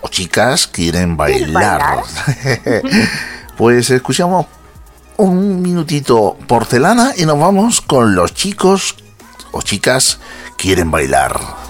o 0.01 0.07
chicas 0.07 0.67
quieren 0.67 1.17
bailar. 1.17 2.03
pues 3.57 3.89
escuchamos 3.89 4.45
un 5.17 5.61
minutito 5.61 6.37
porcelana 6.47 7.11
y 7.17 7.25
nos 7.25 7.37
vamos 7.37 7.81
con 7.81 8.15
los 8.15 8.33
chicos 8.33 8.95
o 9.51 9.61
chicas 9.61 10.19
quieren 10.57 10.89
bailar. 10.89 11.68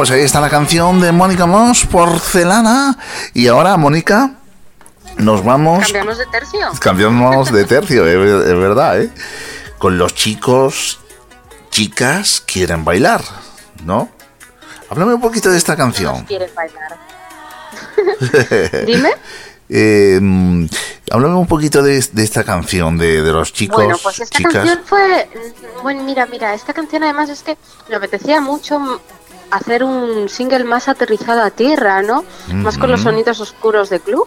Pues 0.00 0.10
ahí 0.12 0.22
está 0.22 0.40
la 0.40 0.48
canción 0.48 0.98
de 0.98 1.12
Mónica 1.12 1.44
Moss, 1.44 1.84
Porcelana. 1.84 2.96
Y 3.34 3.48
ahora, 3.48 3.76
Mónica, 3.76 4.30
nos 5.18 5.44
vamos 5.44 5.82
¿Cambiamos 5.84 6.16
de 6.16 6.24
tercio? 6.24 6.60
Cambiamos 6.80 7.52
de 7.52 7.64
tercio, 7.66 8.06
es 8.06 8.16
ver- 8.16 8.48
es 8.48 8.58
verdad, 8.58 9.02
¿eh? 9.02 9.10
Con 9.76 9.98
los 9.98 10.14
chicos, 10.14 11.00
chicas 11.68 12.42
quieren 12.46 12.82
bailar, 12.82 13.20
¿no? 13.84 14.08
Háblame 14.88 15.12
un 15.12 15.20
poquito 15.20 15.50
de 15.50 15.58
esta 15.58 15.76
canción. 15.76 16.24
¿Quieres 16.24 16.54
bailar? 16.54 16.96
Dime. 18.86 19.10
Eh, 19.68 20.18
mm, 20.18 20.64
háblame 21.10 21.34
un 21.34 21.46
poquito 21.46 21.82
de, 21.82 22.02
de 22.10 22.24
esta 22.24 22.42
canción, 22.42 22.96
de, 22.96 23.20
de 23.20 23.32
los 23.32 23.52
chicos, 23.52 23.84
Bueno, 23.84 23.98
pues 24.02 24.18
esta 24.20 24.34
chicas. 24.38 24.52
canción 24.54 24.80
fue. 24.86 25.28
Bueno, 25.82 26.02
mira, 26.04 26.24
mira, 26.24 26.54
esta 26.54 26.72
canción 26.72 27.02
además 27.04 27.28
es 27.28 27.42
que 27.42 27.58
me 27.90 27.96
apetecía 27.96 28.40
mucho 28.40 29.00
hacer 29.50 29.84
un 29.84 30.28
single 30.28 30.64
más 30.64 30.88
aterrizado 30.88 31.42
a 31.42 31.50
tierra, 31.50 32.02
¿no? 32.02 32.24
Más 32.52 32.78
con 32.78 32.90
los 32.90 33.02
sonidos 33.02 33.40
oscuros 33.40 33.90
de 33.90 34.00
club. 34.00 34.26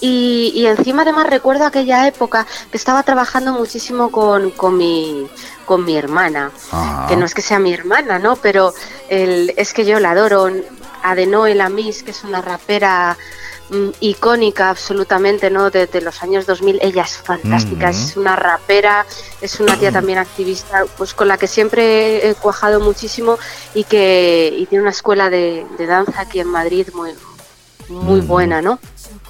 Y, 0.00 0.52
y 0.54 0.66
encima 0.66 1.02
además 1.02 1.26
recuerdo 1.26 1.64
aquella 1.64 2.06
época 2.06 2.46
que 2.70 2.76
estaba 2.76 3.02
trabajando 3.02 3.52
muchísimo 3.52 4.12
con, 4.12 4.52
con, 4.52 4.76
mi, 4.76 5.28
con 5.64 5.84
mi 5.84 5.96
hermana. 5.96 6.52
Ajá. 6.70 7.06
Que 7.08 7.16
no 7.16 7.26
es 7.26 7.34
que 7.34 7.42
sea 7.42 7.58
mi 7.58 7.74
hermana, 7.74 8.18
¿no? 8.18 8.36
Pero 8.36 8.72
el, 9.08 9.52
es 9.56 9.72
que 9.72 9.84
yo 9.84 9.98
la 10.00 10.12
adoro. 10.12 10.50
Adenoe 11.00 11.54
Lamis, 11.54 12.02
que 12.02 12.10
es 12.10 12.24
una 12.24 12.42
rapera 12.42 13.16
mm, 13.70 13.88
icónica 14.00 14.70
absolutamente, 14.70 15.50
¿no? 15.50 15.70
Desde 15.70 16.00
los 16.00 16.22
años 16.22 16.46
2000. 16.46 16.78
Ella 16.82 17.02
es 17.02 17.16
fantástica, 17.18 17.90
Ujú. 17.90 17.98
es 17.98 18.16
una 18.16 18.36
rapera, 18.36 19.06
es 19.40 19.60
una 19.60 19.76
tía 19.78 19.92
también 19.92 20.18
activista, 20.18 20.84
pues 20.96 21.14
con 21.14 21.28
la 21.28 21.38
que 21.38 21.46
siempre 21.46 22.28
he 22.28 22.34
cuajado 22.34 22.80
muchísimo 22.80 23.38
y 23.74 23.84
que 23.84 24.54
y 24.56 24.66
tiene 24.66 24.82
una 24.82 24.90
escuela 24.92 25.30
de, 25.30 25.66
de 25.76 25.86
danza 25.86 26.20
aquí 26.22 26.40
en 26.40 26.48
Madrid 26.48 26.88
muy, 26.94 27.12
muy 27.88 28.20
buena, 28.20 28.60
¿no? 28.62 28.78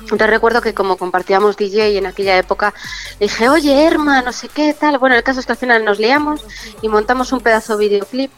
Entonces 0.01 0.31
recuerdo 0.31 0.61
que 0.63 0.75
como 0.75 0.97
compartíamos 0.97 1.57
DJ 1.57 1.99
en 1.99 2.07
aquella 2.07 2.39
época, 2.39 2.73
le 3.19 3.27
dije, 3.27 3.49
oye, 3.49 3.85
Herma, 3.85 4.23
no 4.23 4.33
sé 4.33 4.49
qué, 4.49 4.73
tal. 4.73 4.99
Bueno, 4.99 5.17
el 5.17 5.23
caso 5.23 5.41
es 5.41 5.47
que 5.47 5.53
al 5.53 5.59
final 5.59 5.85
nos 5.85 5.99
liamos 5.99 6.41
y 6.81 6.89
montamos 6.89 7.33
un 7.33 7.41
pedazo 7.41 7.77
de 7.77 7.89
videoclip 7.89 8.31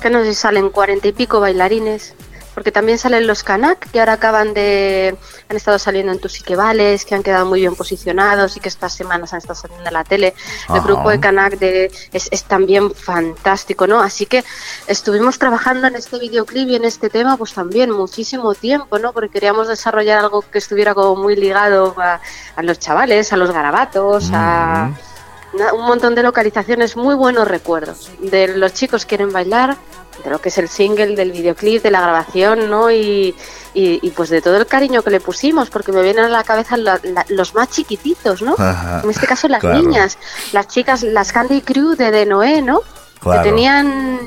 que 0.00 0.10
no 0.10 0.22
sé 0.22 0.26
si 0.26 0.34
salen 0.34 0.70
cuarenta 0.70 1.08
y 1.08 1.12
pico 1.12 1.40
bailarines, 1.40 2.14
porque 2.56 2.72
también 2.72 2.96
salen 2.96 3.26
los 3.26 3.42
Kanak, 3.42 3.90
que 3.90 4.00
ahora 4.00 4.14
acaban 4.14 4.54
de. 4.54 5.14
han 5.50 5.56
estado 5.56 5.78
saliendo 5.78 6.10
en 6.10 6.18
Tus 6.18 6.40
y 6.40 6.42
que 6.42 7.14
han 7.14 7.22
quedado 7.22 7.44
muy 7.44 7.60
bien 7.60 7.76
posicionados 7.76 8.56
y 8.56 8.60
que 8.60 8.70
estas 8.70 8.94
semanas 8.94 9.34
han 9.34 9.40
estado 9.40 9.56
saliendo 9.56 9.86
en 9.86 9.92
la 9.92 10.04
tele. 10.04 10.32
El 10.74 10.80
grupo 10.80 11.10
de 11.10 11.20
Kanak 11.20 11.58
de, 11.58 11.90
es, 12.14 12.28
es 12.30 12.44
también 12.44 12.94
fantástico, 12.94 13.86
¿no? 13.86 14.00
Así 14.00 14.24
que 14.24 14.42
estuvimos 14.86 15.38
trabajando 15.38 15.86
en 15.86 15.96
este 15.96 16.18
videoclip 16.18 16.70
y 16.70 16.76
en 16.76 16.86
este 16.86 17.10
tema, 17.10 17.36
pues 17.36 17.52
también 17.52 17.90
muchísimo 17.90 18.54
tiempo, 18.54 18.98
¿no? 18.98 19.12
Porque 19.12 19.28
queríamos 19.28 19.68
desarrollar 19.68 20.20
algo 20.20 20.40
que 20.40 20.56
estuviera 20.56 20.94
como 20.94 21.14
muy 21.14 21.36
ligado 21.36 21.94
a, 21.98 22.22
a 22.56 22.62
los 22.62 22.78
chavales, 22.78 23.34
a 23.34 23.36
los 23.36 23.50
garabatos, 23.52 24.30
a 24.32 24.92
un 25.74 25.86
montón 25.86 26.14
de 26.14 26.22
localizaciones, 26.22 26.96
muy 26.96 27.14
buenos 27.14 27.46
recuerdos. 27.48 28.10
De 28.18 28.48
los 28.48 28.72
chicos 28.72 29.04
quieren 29.04 29.30
bailar, 29.30 29.76
de 30.24 30.30
lo 30.30 30.40
que 30.40 30.48
es 30.48 30.58
el 30.58 30.68
single, 30.68 31.14
del 31.16 31.32
videoclip, 31.32 31.82
de 31.82 31.90
la 31.90 32.00
grabación, 32.00 32.68
¿no? 32.70 32.90
Y, 32.90 33.34
y, 33.74 33.98
y, 34.02 34.10
pues 34.10 34.30
de 34.30 34.40
todo 34.40 34.56
el 34.56 34.66
cariño 34.66 35.02
que 35.02 35.10
le 35.10 35.20
pusimos, 35.20 35.68
porque 35.70 35.92
me 35.92 36.02
vienen 36.02 36.24
a 36.24 36.28
la 36.28 36.44
cabeza 36.44 36.76
la- 36.76 37.00
la- 37.02 37.26
los 37.28 37.54
más 37.54 37.68
chiquititos, 37.70 38.40
¿no? 38.42 38.54
Ajá, 38.58 39.00
En 39.04 39.10
este 39.10 39.26
caso 39.26 39.48
las 39.48 39.60
claro. 39.60 39.78
niñas, 39.78 40.18
las 40.52 40.68
chicas, 40.68 41.02
las 41.02 41.32
Candy 41.32 41.60
Crew 41.60 41.94
de, 41.94 42.10
de 42.10 42.24
Noé, 42.26 42.62
¿no? 42.62 42.80
Claro. 43.20 43.42
Que 43.42 43.48
tenían 43.50 44.20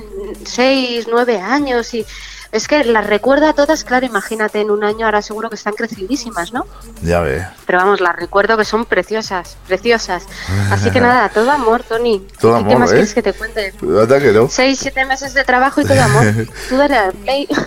6, 0.46 1.08
9 1.10 1.40
años 1.42 1.94
y 1.94 2.06
es 2.52 2.68
que 2.68 2.84
las 2.84 3.06
recuerda 3.06 3.50
a 3.50 3.54
todas, 3.54 3.84
claro, 3.84 4.08
imagínate, 4.08 4.62
en 4.62 4.72
un 4.72 4.84
año 4.84 5.06
ahora 5.06 5.22
seguro 5.22 5.50
que 5.50 5.56
están 5.56 5.74
crecidísimas, 5.74 6.52
¿no? 6.52 6.66
Ya 7.04 7.20
ve. 7.20 7.46
Pero 7.68 7.78
vamos, 7.78 8.02
las 8.02 8.16
recuerdo 8.16 8.58
que 8.58 8.66
son 8.66 8.86
preciosas, 8.86 9.58
preciosas. 9.68 10.24
Así 10.72 10.90
que 10.90 11.00
nada, 11.02 11.30
todo 11.30 11.52
amor, 11.52 11.84
Tony. 11.84 12.26
Todo 12.40 12.60
¿Y 12.60 12.64
¿Qué 12.64 12.70
amor, 12.70 12.80
más 12.80 12.90
¿eh? 12.90 12.94
quieres 12.94 13.14
que 13.14 13.22
te 13.22 13.34
cuente? 13.34 13.74
¿Verdad 13.82 14.20
que 14.20 14.32
no? 14.32 14.50
Seis, 14.50 14.80
siete 14.80 15.06
meses 15.06 15.36
de 15.36 15.44
trabajo 15.44 15.82
y 15.82 15.86
todo 15.86 16.02
amor. 16.02 16.26
Tú 16.70 16.78
dale 16.78 16.98
al 16.98 17.14
play. 17.14 17.48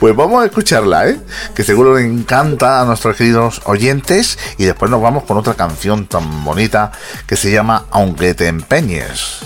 Pues 0.00 0.16
vamos 0.16 0.42
a 0.42 0.46
escucharla, 0.46 1.08
¿eh? 1.08 1.20
Que 1.54 1.62
seguro 1.62 1.96
le 1.96 2.04
encanta 2.04 2.80
a 2.80 2.84
nuestros 2.84 3.16
queridos 3.16 3.60
oyentes. 3.64 4.38
Y 4.56 4.64
después 4.64 4.90
nos 4.90 5.02
vamos 5.02 5.24
con 5.24 5.36
otra 5.36 5.54
canción 5.54 6.06
tan 6.06 6.44
bonita 6.44 6.90
que 7.26 7.36
se 7.36 7.50
llama 7.50 7.84
Aunque 7.90 8.34
te 8.34 8.46
empeñes. 8.46 9.40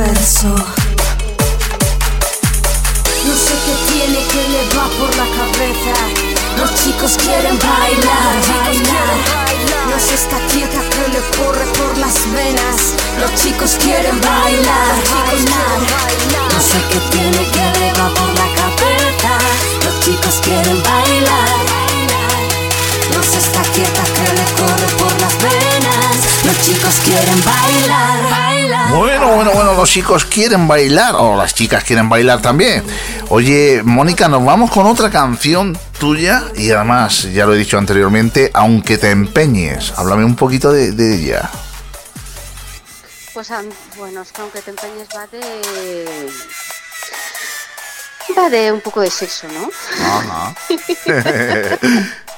No 0.00 0.06
sé 3.36 3.54
qué 3.66 3.74
tiene 3.92 4.20
que 4.32 4.42
le 4.48 4.62
va 4.74 4.88
por 4.98 5.10
la 5.14 5.26
cabeza. 5.36 5.94
Los 6.56 6.70
chicos 6.82 7.18
quieren 7.18 7.58
bailar, 7.58 8.34
bailar. 8.64 9.16
No 9.90 9.98
se 10.00 10.14
está 10.14 10.38
quieta 10.50 10.80
que 10.88 11.04
le 11.12 11.20
corre 11.36 11.66
por 11.76 11.98
las 11.98 12.16
venas. 12.32 12.94
Los 13.20 13.34
chicos 13.42 13.76
quieren 13.78 14.18
bailar, 14.22 14.96
bailar. 15.12 15.80
No 16.50 16.60
sé 16.62 16.80
qué 16.90 17.00
tiene 17.10 17.44
que 17.50 17.78
le 17.80 17.92
va 17.92 18.08
por 18.14 18.28
la 18.40 18.48
cabeza. 18.56 19.32
Los 19.84 20.00
chicos 20.00 20.40
quieren 20.42 20.82
bailar. 20.82 21.60
No 23.14 23.22
se 23.22 23.49
está 23.82 24.02
quieta 24.02 24.14
que 24.14 24.32
le 24.34 24.44
corre 24.54 24.86
por 24.98 25.20
las 25.20 25.42
venas. 25.42 26.44
Los 26.44 26.60
chicos 26.62 26.94
quieren 27.04 27.44
bailar, 27.44 28.30
bailar. 28.30 28.90
Bueno, 28.94 29.34
bueno, 29.34 29.50
bueno, 29.52 29.74
los 29.74 29.90
chicos 29.90 30.24
quieren 30.24 30.66
bailar, 30.66 31.14
o 31.16 31.36
las 31.36 31.54
chicas 31.54 31.84
quieren 31.84 32.08
bailar 32.08 32.40
también. 32.40 32.84
Oye, 33.28 33.82
Mónica, 33.84 34.28
nos 34.28 34.44
vamos 34.44 34.70
con 34.70 34.86
otra 34.86 35.10
canción 35.10 35.78
tuya 35.98 36.44
y 36.56 36.70
además, 36.70 37.22
ya 37.32 37.46
lo 37.46 37.54
he 37.54 37.58
dicho 37.58 37.78
anteriormente, 37.78 38.50
aunque 38.54 38.98
te 38.98 39.10
empeñes. 39.10 39.92
Háblame 39.96 40.24
un 40.24 40.36
poquito 40.36 40.72
de, 40.72 40.92
de 40.92 41.16
ella. 41.16 41.50
Pues 43.32 43.48
bueno, 43.96 44.22
es 44.22 44.32
que 44.32 44.42
aunque 44.42 44.60
te 44.60 44.70
empeñes 44.70 45.08
va 45.16 45.26
de... 45.28 46.30
Va 48.36 48.48
de 48.48 48.70
un 48.70 48.80
poco 48.80 49.00
de 49.00 49.10
sexo, 49.10 49.48
¿no? 49.48 49.70
Ajá. 50.04 50.54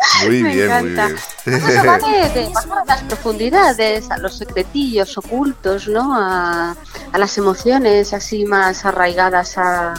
Muy 0.26 0.42
Me 0.42 0.54
bien, 0.54 0.68
muy 0.68 0.92
encanta. 0.92 1.06
bien. 1.06 1.18
Pues 1.44 1.68
eso 1.68 1.86
va 1.86 1.98
de, 1.98 2.28
de 2.30 2.46
a 2.46 2.84
las 2.86 3.02
profundidades, 3.02 4.10
a 4.10 4.18
los 4.18 4.36
secretillos 4.38 5.16
ocultos, 5.18 5.88
¿no? 5.88 6.14
A, 6.16 6.76
a 7.12 7.18
las 7.18 7.36
emociones 7.38 8.12
así 8.12 8.44
más 8.44 8.84
arraigadas 8.84 9.58
a, 9.58 9.94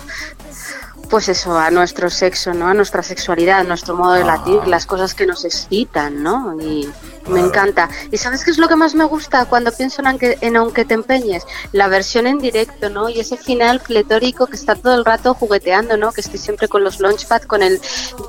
pues 1.09 1.27
eso, 1.27 1.57
a 1.57 1.71
nuestro 1.71 2.09
sexo, 2.09 2.53
¿no? 2.53 2.67
A 2.67 2.73
nuestra 2.73 3.01
sexualidad, 3.03 3.59
a 3.59 3.63
nuestro 3.63 3.95
modo 3.95 4.13
de 4.13 4.23
latir, 4.23 4.67
las 4.67 4.85
cosas 4.85 5.15
que 5.15 5.26
nos 5.26 5.43
excitan, 5.43 6.21
¿no? 6.21 6.55
Y 6.61 6.89
me 7.27 7.39
encanta. 7.39 7.89
¿Y 8.11 8.17
sabes 8.17 8.43
qué 8.43 8.51
es 8.51 8.57
lo 8.57 8.67
que 8.67 8.76
más 8.76 8.95
me 8.95 9.05
gusta 9.05 9.45
cuando 9.45 9.71
pienso 9.71 10.01
en 10.01 10.07
aunque, 10.07 10.38
en 10.41 10.55
aunque 10.55 10.85
te 10.85 10.93
empeñes? 10.93 11.43
La 11.71 11.88
versión 11.88 12.27
en 12.27 12.38
directo, 12.39 12.89
¿no? 12.89 13.09
Y 13.09 13.19
ese 13.19 13.38
final 13.38 13.80
pletórico 13.80 14.47
que 14.47 14.55
está 14.55 14.76
todo 14.76 14.95
el 14.95 15.03
rato 15.05 15.34
jugueteando, 15.34 15.97
¿no? 15.97 16.11
Que 16.11 16.21
estoy 16.21 16.39
siempre 16.39 16.67
con 16.67 16.84
los 16.84 16.99
launchpad, 16.99 17.41
con 17.43 17.63
el 17.63 17.81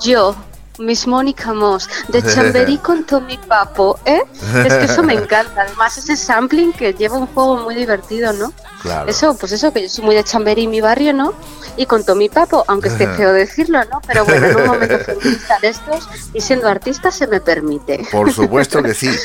yo. 0.02 0.34
Miss 0.81 1.07
Mónica 1.07 1.52
Moss, 1.52 1.89
de 2.09 2.23
Chamberí 2.23 2.78
con 2.82 3.05
Tommy 3.05 3.39
Papo, 3.39 3.98
¿eh? 4.05 4.23
Es 4.66 4.74
que 4.74 4.85
eso 4.85 5.02
me 5.02 5.15
encanta. 5.15 5.62
Además, 5.62 5.97
ese 5.98 6.16
sampling 6.16 6.73
que 6.73 6.94
lleva 6.94 7.16
un 7.16 7.27
juego 7.27 7.59
muy 7.59 7.74
divertido, 7.74 8.32
¿no? 8.32 8.52
Claro. 8.82 9.09
Eso, 9.09 9.36
pues 9.36 9.52
eso, 9.52 9.73
que 9.73 9.82
yo 9.82 9.89
soy 9.89 10.05
muy 10.05 10.15
de 10.15 10.24
Chamberí, 10.24 10.66
mi 10.66 10.81
barrio, 10.81 11.12
¿no? 11.12 11.35
Y 11.77 11.86
con 11.86 12.05
Tommy 12.05 12.28
Papo, 12.28 12.65
aunque 12.66 12.89
esté 12.89 13.07
feo 13.07 13.32
decirlo, 13.32 13.85
¿no? 13.85 14.01
Pero 14.07 14.24
bueno, 14.24 14.47
en 14.47 14.57
un 14.57 14.66
momento 14.66 14.98
feminista 15.05 15.59
de 15.61 15.69
estos 15.69 16.09
y 16.35 16.40
siendo 16.40 16.69
artista 16.69 17.11
se 17.11 17.27
me 17.27 17.40
permite. 17.40 18.07
Por 18.11 18.32
supuesto 18.32 18.82
que 18.82 18.94
sí. 18.94 19.11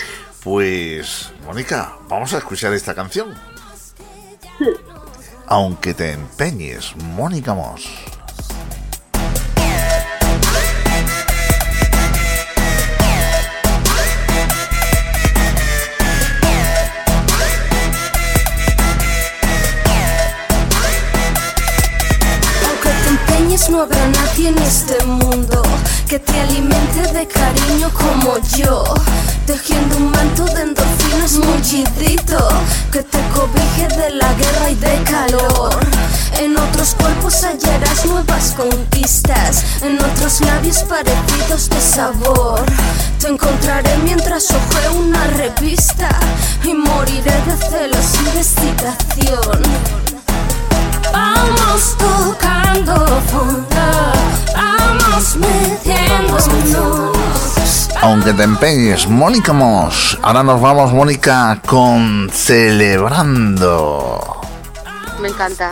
Pues, 0.45 1.31
Mónica, 1.47 1.97
vamos 2.07 2.31
a 2.35 2.37
escuchar 2.37 2.71
esta 2.71 2.93
canción. 2.93 3.33
Aunque 5.47 5.95
te 5.95 6.11
empeñes, 6.11 6.95
Mónica 6.97 7.55
Moss. 7.55 7.89
No 23.69 23.83
habrá 23.83 24.05
nadie 24.07 24.49
en 24.49 24.57
este 24.57 25.01
mundo 25.05 25.61
que 26.09 26.19
te 26.19 26.39
alimente 26.41 27.01
de 27.13 27.25
cariño 27.25 27.89
como 27.93 28.37
yo. 28.57 28.83
Tejiendo 29.45 29.95
un 29.95 30.11
manto 30.11 30.43
de 30.43 30.61
endorfinas 30.61 31.33
mullidito 31.37 32.49
que 32.91 33.01
te 33.01 33.17
cobije 33.33 33.87
de 33.95 34.09
la 34.15 34.33
guerra 34.33 34.69
y 34.69 34.75
de 34.75 35.03
calor. 35.03 35.79
En 36.37 36.57
otros 36.57 36.95
cuerpos 36.95 37.43
hallarás 37.45 38.05
nuevas 38.05 38.53
conquistas, 38.57 39.63
en 39.81 40.03
otros 40.03 40.41
labios 40.41 40.79
parecidos 40.83 41.69
de 41.69 41.79
sabor. 41.79 42.61
Te 43.21 43.29
encontraré 43.29 43.97
mientras 44.03 44.51
ojeo 44.51 44.95
una 44.99 45.27
revista 45.27 46.09
y 46.61 46.73
moriré 46.73 47.31
de 47.47 47.57
celos 47.69 48.05
y 48.21 48.31
de 48.31 48.41
excitación. 48.41 50.04
Vamos 51.11 51.95
tocando 51.97 52.95
fondo, 53.21 53.65
vamos 54.55 55.35
metiéndonos. 55.37 56.45
Aunque 58.01 58.33
te 58.33 58.43
empeñes, 58.43 59.07
Mónica 59.07 59.53
Moss. 59.53 60.17
Ahora 60.21 60.43
nos 60.43 60.61
vamos, 60.61 60.93
Mónica, 60.93 61.59
con 61.65 62.29
Celebrando. 62.31 64.21
Me 65.19 65.29
encanta. 65.29 65.71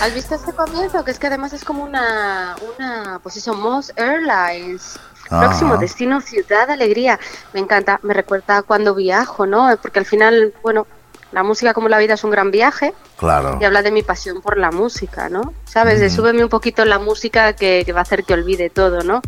¿Has 0.00 0.14
visto 0.14 0.34
este 0.34 0.52
comienzo? 0.52 1.04
Que 1.04 1.12
es 1.12 1.18
que 1.18 1.28
además 1.28 1.52
es 1.52 1.64
como 1.64 1.84
una, 1.84 2.56
una 2.76 3.20
pues 3.22 3.36
eso, 3.36 3.54
Moss 3.54 3.92
Airlines. 3.96 4.98
Ah. 5.30 5.46
Próximo 5.46 5.76
destino, 5.76 6.20
ciudad, 6.20 6.68
alegría. 6.70 7.18
Me 7.52 7.60
encanta, 7.60 8.00
me 8.02 8.12
recuerda 8.12 8.62
cuando 8.62 8.94
viajo, 8.94 9.46
¿no? 9.46 9.68
Porque 9.80 10.00
al 10.00 10.06
final, 10.06 10.52
bueno, 10.62 10.86
la 11.32 11.42
música 11.42 11.74
como 11.74 11.88
la 11.88 11.98
vida 11.98 12.14
es 12.14 12.24
un 12.24 12.30
gran 12.30 12.50
viaje 12.50 12.92
Claro. 13.16 13.58
y 13.60 13.64
habla 13.64 13.82
de 13.82 13.90
mi 13.90 14.02
pasión 14.02 14.40
por 14.40 14.58
la 14.58 14.70
música, 14.70 15.28
¿no? 15.28 15.54
¿Sabes? 15.64 16.00
De 16.00 16.10
súbeme 16.10 16.42
un 16.42 16.48
poquito 16.50 16.84
la 16.84 16.98
música 16.98 17.52
que, 17.54 17.82
que 17.86 17.92
va 17.92 18.00
a 18.00 18.02
hacer 18.02 18.24
que 18.24 18.34
olvide 18.34 18.70
todo, 18.70 19.02
¿no? 19.02 19.22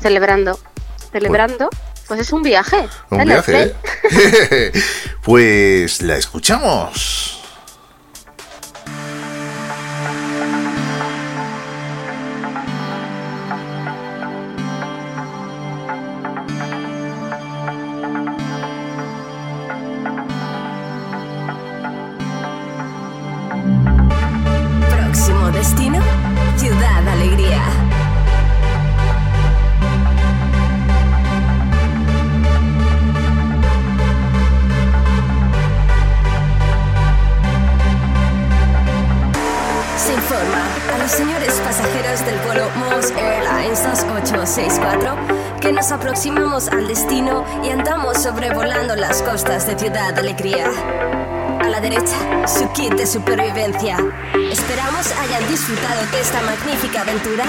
Celebrando. 0.00 0.58
Celebrando, 1.12 1.68
pues 2.06 2.20
es 2.20 2.32
un 2.32 2.42
viaje. 2.42 2.88
Un 3.10 3.24
viaje. 3.24 3.74
¿eh? 4.10 4.72
pues 5.22 6.02
la 6.02 6.16
escuchamos. 6.16 7.39
Aproximamos 46.10 46.66
al 46.66 46.88
destino 46.88 47.44
y 47.62 47.68
andamos 47.68 48.20
sobrevolando 48.20 48.96
las 48.96 49.22
costas 49.22 49.68
de 49.68 49.78
Ciudad 49.78 50.18
Alegría. 50.18 50.66
A 51.60 51.68
la 51.68 51.80
derecha, 51.80 52.48
su 52.48 52.68
kit 52.72 52.92
de 52.94 53.06
supervivencia. 53.06 53.96
Esperamos 54.50 55.12
hayan 55.20 55.48
disfrutado 55.48 56.04
de 56.10 56.20
esta 56.20 56.42
magnífica 56.42 57.02
aventura 57.02 57.44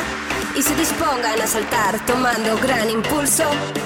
y 0.56 0.62
se 0.62 0.76
dispongan 0.76 1.42
a 1.42 1.48
saltar 1.48 2.06
tomando 2.06 2.56
gran 2.58 2.88
impulso 2.88 3.46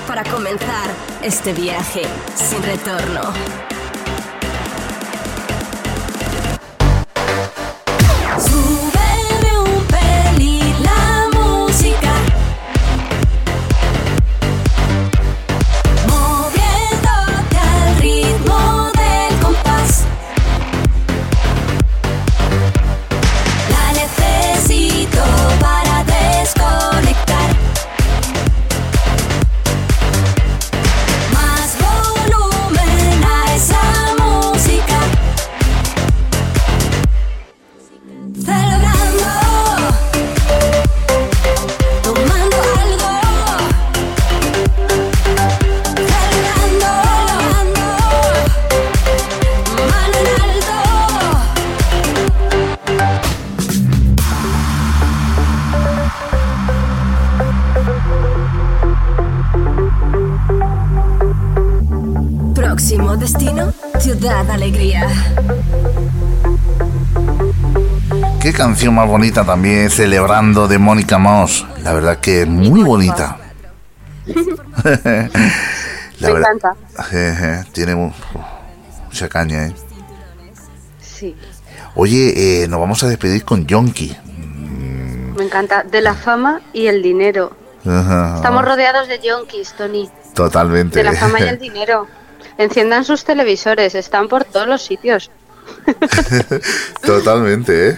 para 0.10 0.26
comenzar 0.26 0.90
este 1.24 1.54
viaje 1.54 2.02
sin 2.36 2.62
retorno. 2.62 3.75
Canción 68.76 68.94
más 68.94 69.08
bonita 69.08 69.46
también, 69.46 69.90
celebrando 69.90 70.68
de 70.68 70.78
Mónica 70.78 71.18
Moss. 71.18 71.66
La 71.82 71.94
verdad 71.94 72.20
que 72.20 72.46
muy 72.46 72.84
bonita. 72.84 73.38
La 74.26 75.30
Me 76.20 76.30
encanta. 76.40 76.76
Jeje, 77.10 77.64
tiene 77.72 77.96
mu- 77.96 78.12
mucha 79.06 79.30
caña, 79.30 79.68
¿eh? 79.68 79.76
Sí, 81.00 81.34
Oye, 81.96 82.64
eh, 82.64 82.68
nos 82.68 82.82
vamos 82.82 83.02
a 83.04 83.08
despedir 83.08 83.46
con 83.46 83.66
Yonki. 83.66 84.14
me 85.38 85.44
encanta. 85.46 85.84
De 85.84 86.02
la 86.02 86.14
fama 86.14 86.60
y 86.74 86.88
el 86.88 87.02
dinero. 87.02 87.56
Ajá. 87.86 88.34
Estamos 88.36 88.66
rodeados 88.66 89.08
de 89.08 89.20
yonkis, 89.20 89.72
Tony. 89.78 90.10
Totalmente. 90.34 91.00
De 91.00 91.06
la 91.06 91.14
fama 91.14 91.40
y 91.40 91.44
el 91.48 91.60
dinero. 91.60 92.08
Enciendan 92.58 93.06
sus 93.06 93.24
televisores, 93.24 93.96
están 93.96 94.28
por 94.28 94.44
todos 94.44 94.68
los 94.68 94.82
sitios. 94.82 95.32
Totalmente, 97.06 97.92
¿eh? 97.92 97.98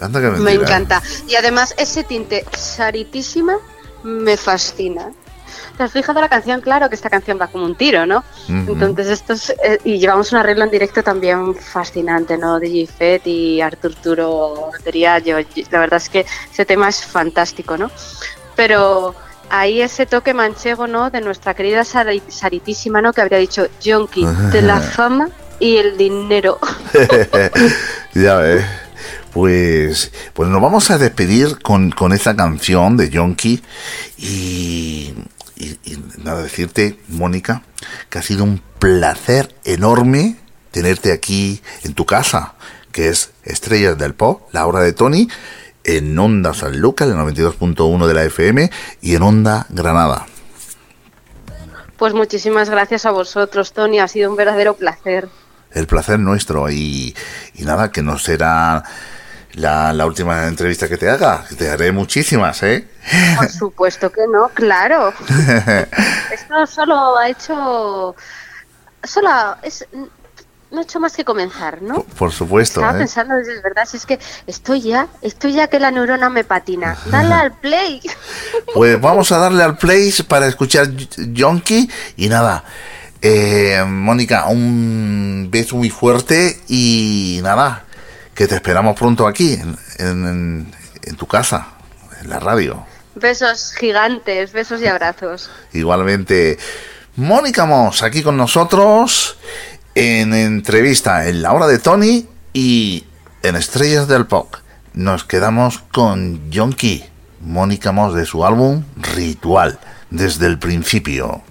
Anda 0.00 0.20
que 0.20 0.26
Me 0.28 0.52
encanta. 0.52 1.02
Y 1.28 1.34
además 1.36 1.74
ese 1.78 2.04
tinte 2.04 2.44
saritísima 2.56 3.54
me 4.02 4.36
fascina. 4.36 5.10
¿Te 5.76 5.82
has 5.82 5.92
fijado 5.92 6.20
la 6.20 6.28
canción? 6.28 6.60
Claro 6.60 6.88
que 6.88 6.94
esta 6.94 7.10
canción 7.10 7.38
va 7.40 7.48
como 7.48 7.64
un 7.64 7.74
tiro, 7.76 8.06
¿no? 8.06 8.22
Entonces 8.48 9.08
esto 9.08 9.32
es, 9.32 9.50
eh, 9.50 9.78
y 9.84 9.98
llevamos 9.98 10.30
un 10.32 10.38
arreglo 10.38 10.62
en 10.64 10.70
directo 10.70 11.02
también 11.02 11.54
fascinante, 11.54 12.38
¿no? 12.38 12.60
De 12.60 12.68
Gifet 12.68 13.26
y 13.26 13.60
Artur 13.60 13.94
Turo 13.96 14.70
batería. 14.72 15.18
Yo, 15.18 15.40
yo- 15.40 15.64
la 15.70 15.80
verdad 15.80 15.96
es 15.96 16.08
que 16.08 16.26
ese 16.52 16.64
tema 16.64 16.88
es 16.88 17.04
fantástico, 17.04 17.76
¿no? 17.76 17.90
Pero 18.54 19.14
ahí 19.50 19.80
ese 19.80 20.06
toque 20.06 20.32
manchego, 20.32 20.86
¿no? 20.86 21.10
De 21.10 21.20
nuestra 21.20 21.54
querida 21.54 21.82
Sari- 21.84 22.22
Saritísima, 22.28 23.00
¿no? 23.02 23.12
Que 23.12 23.22
habría 23.22 23.38
dicho 23.38 23.66
Yonki, 23.80 24.24
de 24.52 24.62
la 24.62 24.80
fama 24.96 25.28
y 25.58 25.76
el 25.78 25.96
dinero. 25.96 26.58
ya 28.14 28.36
ves. 28.36 28.64
Pues, 29.34 30.12
pues 30.32 30.48
nos 30.48 30.62
vamos 30.62 30.92
a 30.92 30.98
despedir 30.98 31.58
con, 31.58 31.90
con 31.90 32.12
esa 32.12 32.36
canción 32.36 32.96
de 32.96 33.10
Yonki 33.10 33.60
y, 34.16 35.12
y, 35.56 35.66
y 35.84 36.04
nada, 36.22 36.40
decirte, 36.40 37.00
Mónica, 37.08 37.64
que 38.08 38.20
ha 38.20 38.22
sido 38.22 38.44
un 38.44 38.62
placer 38.78 39.52
enorme 39.64 40.36
tenerte 40.70 41.10
aquí 41.10 41.60
en 41.82 41.94
tu 41.94 42.06
casa, 42.06 42.54
que 42.92 43.08
es 43.08 43.32
Estrellas 43.42 43.98
del 43.98 44.14
Pop, 44.14 44.42
la 44.52 44.66
hora 44.68 44.80
de 44.80 44.92
Tony, 44.92 45.28
en 45.82 46.16
Onda 46.16 46.54
San 46.54 46.78
Lucas, 46.78 47.08
el 47.08 47.16
92.1 47.16 48.06
de 48.06 48.14
la 48.14 48.22
FM 48.22 48.70
y 49.02 49.16
en 49.16 49.22
Onda 49.22 49.66
Granada. 49.68 50.26
Pues 51.96 52.14
muchísimas 52.14 52.70
gracias 52.70 53.04
a 53.04 53.10
vosotros, 53.10 53.72
Tony. 53.72 53.98
Ha 53.98 54.06
sido 54.06 54.30
un 54.30 54.36
verdadero 54.36 54.74
placer. 54.74 55.28
El 55.72 55.88
placer 55.88 56.20
nuestro 56.20 56.70
y, 56.70 57.16
y 57.54 57.64
nada, 57.64 57.90
que 57.90 58.00
no 58.00 58.16
será 58.16 58.84
la, 59.54 59.92
la 59.92 60.06
última 60.06 60.46
entrevista 60.46 60.88
que 60.88 60.96
te 60.96 61.08
haga, 61.08 61.44
te 61.56 61.70
haré 61.70 61.92
muchísimas, 61.92 62.62
¿eh? 62.62 62.88
Por 63.36 63.48
supuesto 63.50 64.10
que 64.10 64.22
no, 64.32 64.48
claro. 64.48 65.12
Esto 66.32 66.66
solo 66.66 67.16
ha 67.16 67.28
hecho. 67.28 68.14
Solo 69.02 69.30
es. 69.62 69.86
No 70.70 70.80
he 70.80 70.82
hecho 70.82 70.98
más 70.98 71.14
que 71.14 71.24
comenzar, 71.24 71.82
¿no? 71.82 72.02
Por 72.02 72.32
supuesto, 72.32 72.80
Estaba 72.80 72.96
¿eh? 72.96 73.02
pensando, 73.02 73.36
de 73.36 73.60
verdad, 73.62 73.84
si 73.88 73.96
es 73.96 74.06
que 74.06 74.18
estoy 74.48 74.80
ya, 74.80 75.06
estoy 75.22 75.52
ya 75.52 75.68
que 75.68 75.78
la 75.78 75.92
neurona 75.92 76.28
me 76.30 76.42
patina. 76.42 76.96
Dale 77.06 77.34
al 77.34 77.52
play. 77.52 78.00
Pues 78.74 79.00
vamos 79.00 79.30
a 79.30 79.38
darle 79.38 79.62
al 79.62 79.76
play 79.76 80.12
para 80.26 80.48
escuchar 80.48 80.88
Yonki 81.16 81.88
y 82.16 82.28
nada. 82.28 82.64
eh, 83.22 83.84
Mónica, 83.86 84.46
un 84.48 85.46
beso 85.48 85.76
muy 85.76 85.90
fuerte 85.90 86.60
y 86.66 87.38
nada, 87.42 87.84
que 88.34 88.46
te 88.46 88.54
esperamos 88.56 88.96
pronto 88.98 89.26
aquí, 89.26 89.54
en, 89.54 89.76
en- 89.98 90.74
en 91.02 91.16
tu 91.16 91.26
casa, 91.26 91.68
en 92.22 92.30
la 92.30 92.38
radio. 92.40 92.84
Besos 93.14 93.72
gigantes, 93.78 94.52
besos 94.52 94.80
y 94.80 94.86
abrazos. 94.86 95.50
Igualmente, 95.72 96.58
Mónica 97.16 97.64
Moss 97.66 98.02
aquí 98.02 98.22
con 98.22 98.36
nosotros 98.36 99.36
en 99.94 100.34
entrevista 100.34 101.28
en 101.28 101.42
la 101.42 101.52
hora 101.52 101.66
de 101.68 101.78
Tony 101.78 102.26
y 102.52 103.04
en 103.42 103.54
Estrellas 103.56 104.08
del 104.08 104.26
Pop. 104.26 104.54
Nos 104.94 105.24
quedamos 105.24 105.78
con 105.92 106.50
Yonki, 106.50 107.04
Mónica 107.40 107.92
Moss 107.92 108.14
de 108.14 108.24
su 108.26 108.44
álbum 108.44 108.82
Ritual, 108.96 109.78
desde 110.10 110.46
el 110.46 110.58
principio. 110.58 111.42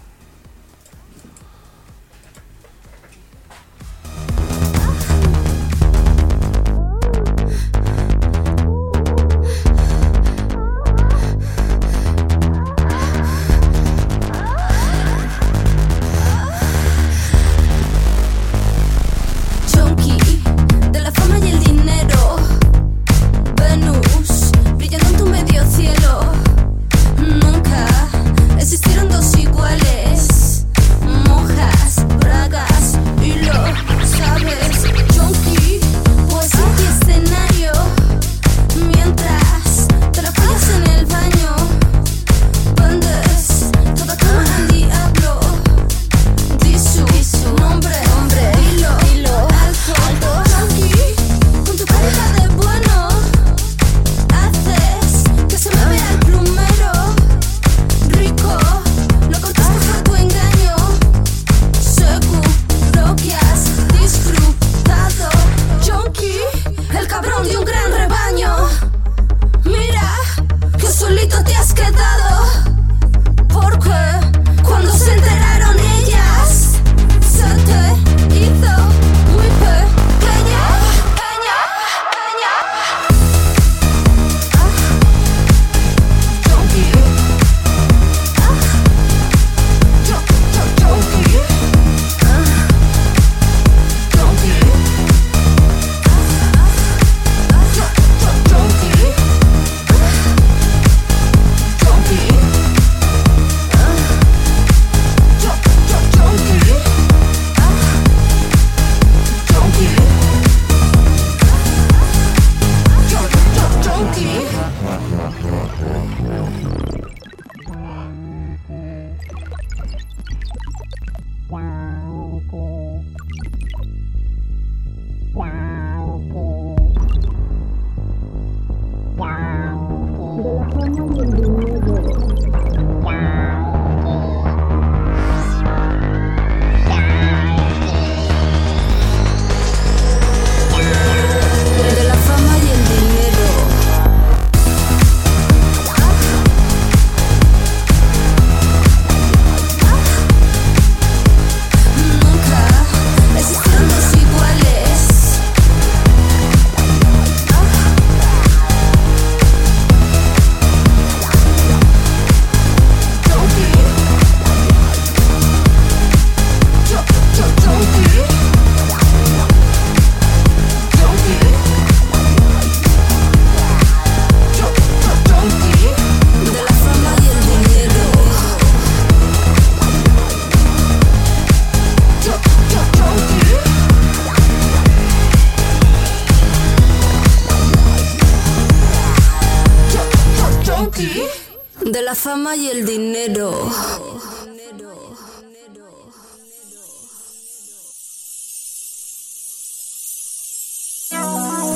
De 191.86 192.02
la 192.02 192.16
fama 192.16 192.56
y 192.56 192.70
el 192.70 192.86
dinero. 192.86 193.70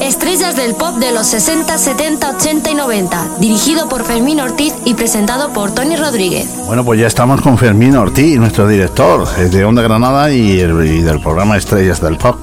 Estrellas 0.01 0.55
del 0.55 0.75
pop 0.75 0.95
de 0.97 1.11
los 1.11 1.27
60, 1.27 1.77
70, 1.77 2.29
80 2.37 2.69
y 2.71 2.75
90. 2.75 3.25
Dirigido 3.39 3.89
por 3.89 4.03
Fermín 4.03 4.39
Ortiz 4.39 4.73
y 4.85 4.93
presentado 4.93 5.51
por 5.53 5.71
Tony 5.73 5.95
Rodríguez. 5.95 6.47
Bueno, 6.65 6.85
pues 6.85 6.99
ya 6.99 7.07
estamos 7.07 7.41
con 7.41 7.57
Fermín 7.57 7.95
Ortiz, 7.95 8.37
nuestro 8.37 8.67
director 8.67 9.27
es 9.39 9.51
de 9.51 9.65
Onda 9.65 9.81
Granada 9.81 10.31
y, 10.31 10.59
el- 10.59 10.85
y 10.85 11.01
del 11.01 11.19
programa 11.19 11.57
Estrellas 11.57 11.99
del 12.01 12.17
Pop. 12.17 12.41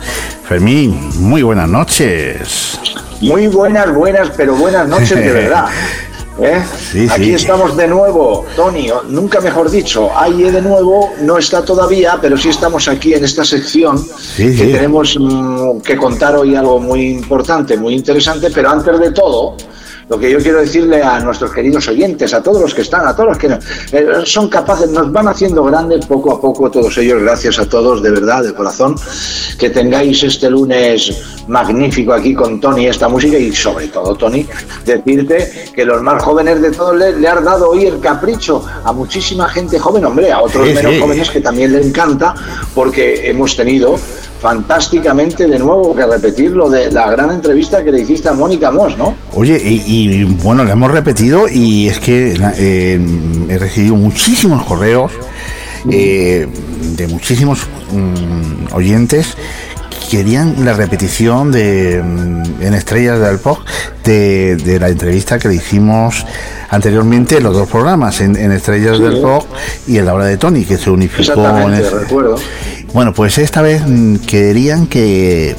Fermín, 0.49 1.11
muy 1.21 1.43
buenas 1.43 1.69
noches. 1.69 2.79
Muy 3.21 3.47
buenas, 3.47 3.93
buenas, 3.95 4.31
pero 4.37 4.55
buenas 4.57 4.89
noches 4.89 5.11
de 5.17 5.33
verdad. 5.33 5.67
¿Eh? 6.39 6.63
Sí, 6.93 7.07
Aquí 7.11 7.25
sí. 7.25 7.35
estamos 7.35 7.77
de 7.77 7.87
nuevo, 7.87 8.45
Tony, 8.57 8.89
nunca 9.09 9.41
mejor 9.41 9.71
dicho, 9.71 10.11
ahí 10.17 10.43
de 10.43 10.61
nuevo, 10.61 11.13
no 11.21 11.39
está 11.39 11.65
todavía, 11.65 12.19
pero 12.21 12.37
sí 12.37 12.49
estamos 12.49 12.89
aquí 12.89 13.15
en 13.15 13.25
esta 13.25 13.45
sección 13.45 13.99
Sí, 13.99 14.57
que 14.57 14.67
tenemos 14.67 15.17
mm, 15.19 15.81
que 15.81 15.97
contar 15.97 16.37
hoy 16.37 16.55
algo 16.57 16.79
muy 16.81 17.07
importante, 17.09 17.77
muy 17.77 17.95
interesante, 17.95 18.51
pero 18.51 18.71
antes 18.71 18.99
de 18.99 19.13
todo, 19.13 19.57
lo 20.09 20.19
que 20.19 20.31
yo 20.31 20.39
quiero 20.39 20.61
decirle 20.61 21.03
a 21.03 21.21
nuestros 21.21 21.53
queridos 21.53 21.89
oyentes, 21.89 22.35
a 22.35 22.43
todos 22.43 22.61
los 22.61 22.75
que 22.75 22.83
están, 22.83 23.07
a 23.07 23.15
todos 23.15 23.31
los 23.31 23.39
que 23.39 23.59
eh, 23.93 24.07
son 24.25 24.49
capaces, 24.49 24.91
nos 24.91 25.11
van 25.13 25.29
haciendo 25.29 25.65
grandes 25.65 26.05
poco 26.07 26.33
a 26.33 26.41
poco 26.41 26.71
todos 26.71 26.97
ellos, 26.99 27.23
gracias 27.23 27.59
a 27.59 27.69
todos, 27.69 28.03
de 28.03 28.11
verdad, 28.11 28.43
de 28.43 28.53
corazón, 28.55 28.97
que 29.59 29.71
tengáis 29.71 30.23
este 30.23 30.51
lunes 30.51 31.23
magnífico 31.49 32.13
aquí 32.13 32.35
con 32.35 32.61
Tony, 32.61 32.87
esta 32.87 33.09
música 33.09 33.39
y 33.39 33.53
sobre 33.53 33.89
todo, 33.89 34.15
Tony, 34.15 34.47
decirte 34.85 35.71
que 35.75 35.85
los 35.85 36.03
más 36.03 36.23
jóvenes 36.23 36.61
de 36.61 36.71
todos 36.71 36.97
le, 36.97 37.19
le 37.19 37.29
has 37.29 37.43
dado 37.45 37.71
hoy 37.71 37.87
el 37.87 38.01
capricho 38.01 38.65
a 38.85 38.93
muchísima 38.93 39.49
gente 39.49 39.79
joven, 39.79 40.05
hombre, 40.05 40.31
a 40.33 40.41
otros 40.41 40.67
Sí, 40.69 40.75
menos 40.75 40.95
sí. 40.95 41.01
jóvenes 41.01 41.31
que 41.31 41.41
también 41.41 41.73
le 41.73 41.83
encanta, 41.83 42.35
porque 42.75 43.29
hemos 43.29 43.57
tenido 43.57 43.97
fantásticamente 44.45 45.47
de 45.47 45.59
nuevo 45.59 45.97
que 45.97 46.05
repetir 46.05 46.51
lo 46.51 46.69
de 46.69 46.93
la 46.93 47.11
gran 47.11 47.31
entrevista 47.31 47.83
que 47.83 47.91
le 47.91 48.03
hiciste 48.03 48.29
a 48.29 48.35
Mónica 48.35 48.71
Moss, 48.71 48.97
¿no? 48.99 49.15
Oye, 49.33 49.59
y, 49.65 49.83
y, 49.87 50.25
bueno, 50.25 50.65
le 50.65 50.73
hemos 50.73 50.91
repetido 50.91 51.49
y 51.49 51.89
es 51.89 51.99
que 51.99 52.37
la- 52.37 52.53
eh, 52.59 53.01
he 53.49 53.57
recibido 53.59 53.95
muchísimos 53.95 54.63
correos 54.65 55.13
eh, 55.91 56.47
de 56.97 57.07
muchísimos 57.09 57.67
mm, 57.91 58.75
oyentes 58.75 59.35
que 60.11 60.19
querían 60.19 60.63
la 60.65 60.75
repetición 60.75 61.51
de 61.51 62.03
mm, 62.05 62.63
en 62.63 62.75
Estrellas 62.75 63.19
del 63.21 63.39
Pop 63.39 63.59
de, 64.05 64.57
de 64.57 64.79
la 64.79 64.89
entrevista 64.91 65.39
que 65.39 65.49
le 65.49 65.55
hicimos 65.55 66.27
anteriormente 66.69 67.37
en 67.39 67.45
los 67.45 67.55
dos 67.55 67.69
programas, 67.69 68.21
en, 68.21 68.37
en 68.37 68.53
Estrellas 68.53 68.97
Sí. 68.99 69.03
del 69.05 69.21
Pop 69.23 69.45
y 69.87 69.97
en 69.99 70.05
la 70.07 70.13
hora 70.15 70.27
de 70.27 70.37
Tony, 70.37 70.65
que 70.65 70.77
se 70.77 70.91
unificó 70.91 71.47
en. 71.47 71.75
Bueno, 72.95 73.13
pues 73.13 73.37
esta 73.39 73.61
vez 73.61 73.83
mm, 73.87 74.17
querían 74.19 74.87
que 74.87 75.55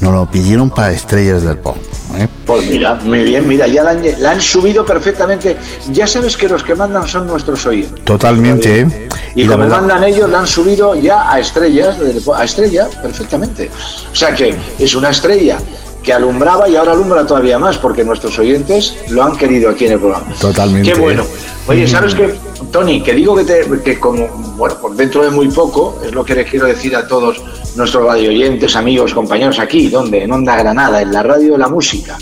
nos 0.00 0.12
lo 0.14 0.30
pidieron 0.30 0.70
para 0.70 0.92
Estrellas 0.92 1.42
del 1.42 1.58
Pop. 1.58 1.76
¿eh? 2.16 2.28
Pues 2.46 2.66
mira, 2.70 2.94
muy 3.02 3.24
bien, 3.24 3.46
mira, 3.48 3.66
ya 3.66 3.82
la 3.82 3.90
han, 3.90 4.02
la 4.20 4.30
han 4.30 4.40
subido 4.40 4.86
perfectamente. 4.86 5.56
Ya 5.90 6.06
sabes 6.06 6.36
que 6.36 6.48
los 6.48 6.62
que 6.62 6.74
mandan 6.76 7.06
son 7.08 7.26
nuestros 7.26 7.66
oyentes. 7.66 8.04
Totalmente, 8.04 8.80
¿eh? 8.82 9.08
Y, 9.34 9.44
como 9.46 9.58
verdad- 9.64 9.78
mandan 9.80 10.04
ellos, 10.04 10.30
la 10.30 10.38
han 10.40 10.46
subido 10.46 10.94
ya 10.94 11.30
a 11.32 11.40
estrellas, 11.40 11.96
a 12.34 12.44
estrella, 12.44 12.86
perfectamente. 13.02 13.68
O 14.12 14.14
sea 14.14 14.32
que 14.34 14.54
es 14.78 14.94
una 14.94 15.10
estrella 15.10 15.58
que 16.02 16.12
alumbraba 16.12 16.68
y 16.68 16.76
ahora 16.76 16.92
alumbra 16.92 17.26
todavía 17.26 17.58
más, 17.58 17.76
porque 17.78 18.04
nuestros 18.04 18.38
oyentes 18.38 18.94
lo 19.08 19.22
han 19.24 19.36
querido 19.36 19.70
aquí 19.70 19.86
en 19.86 19.92
el 19.92 19.98
programa. 19.98 20.26
Totalmente. 20.40 20.92
Qué 20.92 20.98
bueno. 20.98 21.24
Oye, 21.68 21.84
Ujú. 21.84 21.92
¿sabes 21.92 22.14
qué, 22.14 22.34
Tony? 22.70 23.02
Que 23.02 23.14
digo 23.14 23.34
que, 23.36 23.44
te, 23.44 23.98
como, 23.98 24.28
bueno, 24.56 24.76
por 24.80 24.94
dentro 24.94 25.22
de 25.24 25.30
muy 25.30 25.48
poco, 25.48 25.98
es 26.04 26.12
lo 26.12 26.24
que 26.24 26.34
les 26.34 26.48
quiero 26.50 26.66
decir 26.66 26.94
a 26.96 27.06
todos 27.06 27.42
nuestros 27.76 28.04
radio 28.04 28.28
oyentes, 28.30 28.76
amigos, 28.76 29.14
compañeros 29.14 29.58
aquí, 29.58 29.88
donde 29.88 30.22
en 30.24 30.32
Onda 30.32 30.56
Granada, 30.56 31.00
en 31.02 31.12
la 31.12 31.22
radio 31.22 31.52
de 31.52 31.58
la 31.58 31.68
música. 31.68 32.16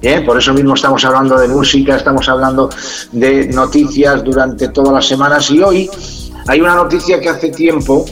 ¿eh? 0.00 0.20
Por 0.24 0.38
eso 0.38 0.52
mismo 0.54 0.74
estamos 0.74 1.04
hablando 1.04 1.38
de 1.38 1.48
música, 1.48 1.96
estamos 1.96 2.28
hablando 2.28 2.68
de 3.12 3.46
noticias 3.48 4.22
durante 4.24 4.68
todas 4.68 4.92
las 4.92 5.06
semanas 5.06 5.50
y 5.50 5.62
hoy 5.62 5.90
hay 6.48 6.60
una 6.60 6.74
noticia 6.74 7.20
que 7.20 7.28
hace 7.28 7.50
tiempo 7.50 8.04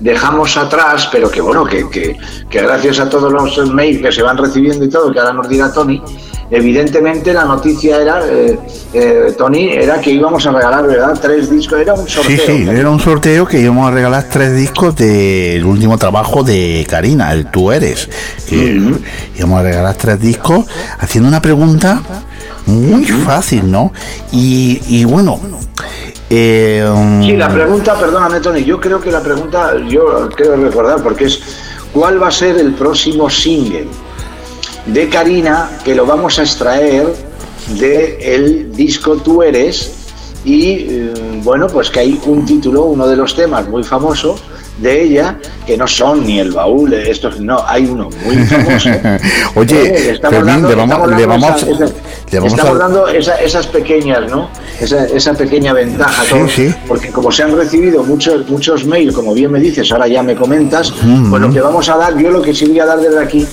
dejamos 0.00 0.56
atrás, 0.56 1.08
pero 1.12 1.30
que 1.30 1.40
bueno, 1.40 1.64
que, 1.64 1.88
que- 1.88 2.16
que 2.50 2.60
gracias 2.62 2.98
a 2.98 3.08
todos 3.08 3.32
los 3.32 3.56
mails 3.72 4.02
que 4.02 4.10
se 4.12 4.22
van 4.22 4.36
recibiendo 4.36 4.84
y 4.84 4.88
todo, 4.90 5.12
que 5.12 5.20
ahora 5.20 5.32
nos 5.32 5.48
dirá 5.48 5.72
Tony, 5.72 6.02
evidentemente 6.52 7.32
la 7.32 7.44
noticia 7.46 7.96
era, 8.00 8.20
eh, 8.28 8.58
eh, 8.92 9.34
Tony, 9.38 9.70
era 9.72 9.98
que 10.00 10.10
íbamos 10.10 10.46
a 10.46 10.52
regalar, 10.52 10.86
¿verdad? 10.86 11.18
Tres 11.20 11.50
discos, 11.50 11.80
era 11.80 11.94
un 11.94 12.06
Sí, 12.06 12.12
sorteo. 12.36 12.46
sí, 12.46 12.66
era 12.68 12.90
un 12.90 13.00
sorteo 13.00 13.46
que 13.46 13.58
íbamos 13.58 13.88
a 13.88 13.90
regalar 13.90 14.26
tres 14.30 14.54
discos 14.54 14.94
del 14.94 15.64
último 15.64 15.96
trabajo 15.96 16.44
de 16.44 16.86
Karina, 16.88 17.32
el 17.32 17.50
Tú 17.50 17.72
Eres. 17.72 18.08
Que 18.48 18.78
íbamos 19.36 19.60
a 19.60 19.62
regalar 19.62 19.94
tres 19.96 20.20
discos 20.20 20.66
haciendo 21.00 21.28
una 21.28 21.40
pregunta 21.40 22.02
muy 22.66 23.04
fácil, 23.06 23.70
¿no? 23.70 23.90
Y, 24.30 24.80
y 24.88 25.04
bueno, 25.04 25.40
eh, 26.28 26.86
um, 26.94 27.22
Sí, 27.22 27.34
la 27.36 27.48
pregunta, 27.48 27.94
perdóname 27.98 28.40
Tony, 28.40 28.62
yo 28.62 28.78
creo 28.78 29.00
que 29.00 29.10
la 29.10 29.20
pregunta, 29.22 29.72
yo 29.88 30.28
creo 30.36 30.56
recordar, 30.56 31.02
porque 31.02 31.24
es, 31.24 31.40
¿cuál 31.94 32.22
va 32.22 32.28
a 32.28 32.30
ser 32.30 32.58
el 32.58 32.74
próximo 32.74 33.28
single 33.30 33.88
de 34.86 35.08
Karina 35.08 35.70
que 35.84 35.94
lo 35.94 36.04
vamos 36.06 36.38
a 36.38 36.42
extraer 36.42 37.06
de 37.78 38.34
el 38.34 38.72
disco 38.74 39.16
Tú 39.16 39.42
Eres? 39.42 39.92
Y 40.44 40.72
eh, 40.72 41.12
bueno, 41.44 41.68
pues 41.68 41.88
que 41.88 42.00
hay 42.00 42.20
un 42.26 42.44
título, 42.44 42.82
uno 42.86 43.06
de 43.06 43.14
los 43.16 43.36
temas 43.36 43.68
muy 43.68 43.84
famoso 43.84 44.36
de 44.78 45.02
ella, 45.04 45.38
que 45.64 45.76
no 45.76 45.86
son 45.86 46.26
ni 46.26 46.40
el 46.40 46.50
baúl, 46.50 46.92
eh, 46.94 47.10
estos, 47.10 47.38
no, 47.38 47.62
hay 47.64 47.84
uno 47.86 48.08
muy 48.24 48.36
famoso. 48.46 48.88
Oye, 49.54 49.82
Eh, 49.82 50.10
estamos 50.14 50.38
Fermín, 50.38 50.62
dando- 50.62 50.68
le 50.70 50.74
vamos, 50.74 50.94
estamos 50.96 51.10
le 51.10 51.26
dando 51.26 51.46
vamos, 51.46 51.62
esa- 51.62 51.70
esa- 51.70 51.94
le 52.32 52.38
vamos 52.40 52.52
estamos 52.54 52.74
a... 52.74 52.78
dando 52.82 53.06
esa- 53.08 53.36
esas 53.36 53.66
pequeñas, 53.68 54.28
¿no? 54.28 54.48
Esa, 54.80 55.04
esa 55.06 55.32
pequeña 55.34 55.72
ventaja. 55.74 56.24
Sí, 56.24 56.30
todos, 56.30 56.52
sí. 56.52 56.74
Porque 56.88 57.10
como 57.10 57.30
se 57.30 57.44
han 57.44 57.56
recibido 57.56 58.02
muchos 58.02 58.48
muchos 58.50 58.84
mails, 58.84 59.14
como 59.14 59.34
bien 59.34 59.52
me 59.52 59.60
dices, 59.60 59.92
ahora 59.92 60.08
ya 60.08 60.24
me 60.24 60.34
comentas, 60.34 60.90
Ujú. 60.90 61.30
pues 61.30 61.42
lo 61.42 61.52
que 61.52 61.60
vamos 61.60 61.88
a 61.88 61.96
dar, 61.98 62.18
yo 62.18 62.30
lo 62.32 62.42
que 62.42 62.52
sí 62.52 62.64
voy 62.66 62.80
a 62.80 62.86
dar 62.86 62.98
desde 63.00 63.20
aquí 63.22 63.46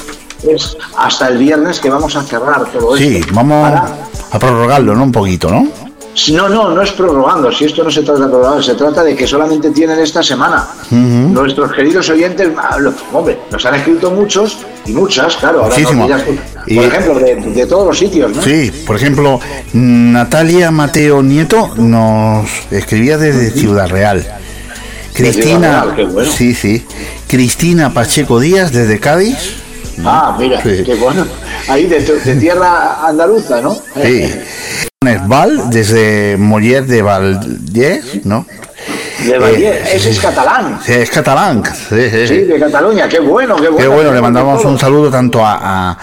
es 0.47 0.77
hasta 0.97 1.27
el 1.27 1.37
viernes 1.37 1.79
que 1.79 1.89
vamos 1.89 2.15
a 2.15 2.23
cerrar 2.23 2.65
todo 2.71 2.95
Sí, 2.97 3.17
esto. 3.17 3.33
vamos 3.33 3.69
Para- 3.69 3.87
a 4.31 4.39
prorrogarlo, 4.39 4.95
¿no? 4.95 5.03
Un 5.03 5.11
poquito, 5.11 5.49
¿no? 5.49 5.67
no, 6.31 6.49
no, 6.49 6.71
no 6.71 6.81
es 6.81 6.91
prorrogando, 6.91 7.49
si 7.51 7.63
esto 7.65 7.81
no 7.83 7.89
se 7.89 8.01
trata 8.03 8.21
de 8.23 8.27
prorrogar, 8.29 8.61
se 8.63 8.73
trata 8.75 9.03
de 9.03 9.15
que 9.15 9.25
solamente 9.25 9.69
tienen 9.71 9.99
esta 9.99 10.21
semana. 10.21 10.67
Nuestros 10.91 11.71
queridos 11.71 12.09
oyentes, 12.09 12.49
ah, 12.57 12.77
hombre, 13.13 13.39
nos 13.51 13.65
han 13.65 13.75
escrito 13.75 14.11
muchos 14.11 14.57
y 14.85 14.91
muchas, 14.91 15.37
claro, 15.37 15.63
ahora 15.63 15.75
Muchísimo. 15.77 16.07
Y- 16.67 16.75
por 16.75 16.85
ejemplo, 16.85 17.19
de, 17.19 17.35
de 17.35 17.65
todos 17.67 17.87
los 17.87 17.97
sitios, 17.97 18.35
¿no? 18.35 18.41
Sí, 18.41 18.69
por 18.85 18.97
ejemplo, 18.97 19.39
Natalia 19.73 20.71
Mateo 20.71 21.23
Nieto 21.23 21.71
nos 21.77 22.49
escribía 22.69 23.17
desde 23.17 23.51
Ciudad 23.51 23.87
Real. 23.87 24.25
Cristina, 25.13 25.83
Real, 25.83 25.95
qué 25.95 26.03
bueno. 26.05 26.31
sí, 26.31 26.53
sí. 26.53 26.85
Cristina 27.27 27.93
Pacheco 27.93 28.39
Díaz 28.39 28.71
desde 28.71 28.99
Cádiz. 28.99 29.37
Ah, 30.05 30.35
mira, 30.39 30.61
Sí. 30.61 30.83
qué 30.85 30.95
bueno. 30.95 31.25
Ahí 31.67 31.85
de, 31.87 31.99
de 32.01 32.35
tierra 32.35 33.05
andaluza, 33.07 33.61
¿no? 33.61 33.77
Sí. 34.01 34.31
Val 35.27 35.69
desde 35.69 36.37
Moller 36.37 36.85
de 36.85 37.01
Vallès, 37.01 38.25
¿no? 38.25 38.45
De 39.25 39.37
Valle, 39.37 39.69
Eh, 39.69 39.83
ese 39.95 40.11
es 40.11 40.19
catalán. 40.19 40.79
Sí, 40.85 40.93
es 40.93 41.09
catalán. 41.09 41.63
Sí, 41.65 42.09
sí, 42.09 42.27
Sí, 42.27 42.37
de 42.43 42.59
Cataluña, 42.59 43.07
qué 43.09 43.19
bueno, 43.19 43.55
qué 43.55 43.63
bueno. 43.69 43.77
Qué 43.77 43.87
bueno, 43.87 44.13
le 44.13 44.21
mandamos 44.21 44.63
un 44.65 44.77
saludo 44.79 45.09
tanto 45.09 45.45
a, 45.45 45.91
a, 45.91 45.97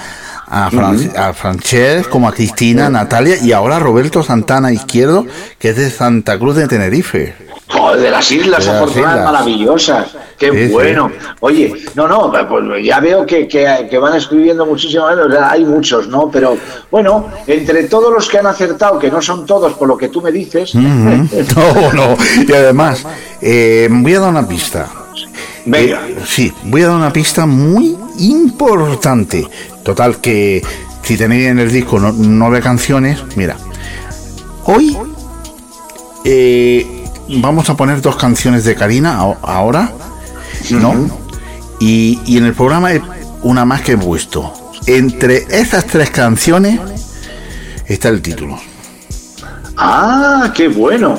a, 0.66 0.70
Fran- 0.70 1.12
a 1.16 1.32
Frances 1.32 2.06
como 2.08 2.28
a 2.28 2.32
Cristina, 2.32 2.90
Natalia 2.90 3.36
y 3.42 3.52
ahora 3.52 3.76
a 3.76 3.78
Roberto 3.80 4.22
Santana 4.22 4.72
Izquierdo, 4.72 5.26
que 5.58 5.70
es 5.70 5.76
de 5.76 5.90
Santa 5.90 6.38
Cruz 6.38 6.56
de 6.56 6.68
Tenerife. 6.68 7.34
Joder, 7.68 8.00
de 8.00 8.10
las 8.12 8.30
islas 8.30 8.68
afortunadas 8.68 9.24
maravillosas. 9.24 10.08
Qué 10.38 10.50
Sí, 10.52 10.66
sí. 10.66 10.72
bueno. 10.72 11.10
Oye, 11.40 11.72
no, 11.96 12.06
no, 12.06 12.30
pues 12.48 12.84
ya 12.84 13.00
veo 13.00 13.26
que, 13.26 13.48
que- 13.48 13.88
que 13.90 13.98
van 13.98 14.14
escribiendo 14.16 14.64
muchísimo, 14.64 15.04
o 15.04 15.30
sea, 15.30 15.50
hay 15.50 15.64
muchos, 15.64 16.06
¿no? 16.06 16.30
Pero 16.30 16.56
bueno, 16.92 17.26
entre 17.46 17.84
todos 17.84 18.12
los 18.12 18.28
que 18.28 18.38
han 18.38 18.46
acertado, 18.46 18.98
que 19.00 19.10
no 19.10 19.20
son 19.20 19.44
todos 19.46 19.72
por 19.72 19.88
lo 19.88 19.96
que 19.96 20.08
tú 20.08 20.22
me 20.22 20.30
dices. 20.30 20.74
No, 20.76 21.92
no. 21.92 22.16
Y 22.46 22.52
además, 22.52 23.04
eh, 23.42 23.88
voy 23.90 24.14
a 24.14 24.20
dar 24.20 24.30
una 24.30 24.46
pista. 24.46 24.86
Venga. 25.64 26.06
Eh, 26.06 26.16
sí, 26.24 26.52
voy 26.64 26.82
a 26.82 26.86
dar 26.88 26.96
una 26.96 27.12
pista 27.12 27.46
muy 27.46 27.96
importante. 28.20 29.44
Total, 29.82 30.18
que 30.20 30.62
si 31.02 31.16
tenéis 31.16 31.46
en 31.48 31.58
el 31.58 31.72
disco 31.72 31.98
no- 31.98 32.12
nueve 32.16 32.60
canciones, 32.60 33.22
mira. 33.34 33.56
Hoy 34.66 34.96
eh, 36.24 36.95
vamos 37.28 37.68
a 37.70 37.76
poner 37.76 38.00
dos 38.00 38.16
canciones 38.16 38.64
de 38.64 38.74
Karina 38.74 39.18
ahora, 39.42 39.92
¿no? 40.70 41.10
Y, 41.80 42.20
y 42.26 42.38
en 42.38 42.44
el 42.46 42.54
programa 42.54 42.88
hay 42.88 43.00
una 43.42 43.64
más 43.64 43.82
que 43.82 43.92
he 43.92 43.98
puesto. 43.98 44.52
Entre 44.86 45.44
esas 45.50 45.84
tres 45.86 46.10
canciones 46.10 46.80
está 47.86 48.08
el 48.08 48.22
título. 48.22 48.58
Ah, 49.76 50.52
qué 50.54 50.68
bueno. 50.68 51.18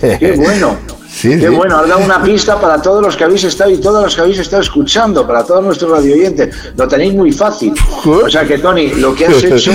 Qué 0.00 0.34
bueno. 0.36 0.76
Sí, 1.16 1.30
Qué 1.30 1.48
sí. 1.48 1.54
bueno, 1.54 1.82
dado 1.86 2.04
una 2.04 2.22
pista 2.22 2.60
para 2.60 2.82
todos 2.82 3.02
los 3.02 3.16
que 3.16 3.24
habéis 3.24 3.42
estado 3.44 3.70
y 3.70 3.78
todos 3.78 4.04
los 4.04 4.14
que 4.14 4.20
habéis 4.20 4.38
estado 4.38 4.60
escuchando, 4.60 5.26
para 5.26 5.44
todos 5.44 5.64
nuestros 5.64 5.90
radio 5.90 6.12
oyentes. 6.12 6.54
Lo 6.76 6.86
tenéis 6.86 7.14
muy 7.14 7.32
fácil. 7.32 7.72
O 8.04 8.28
sea 8.28 8.44
que, 8.44 8.58
Tony, 8.58 8.88
lo 8.88 9.14
que 9.14 9.24
has 9.24 9.42
hecho, 9.44 9.72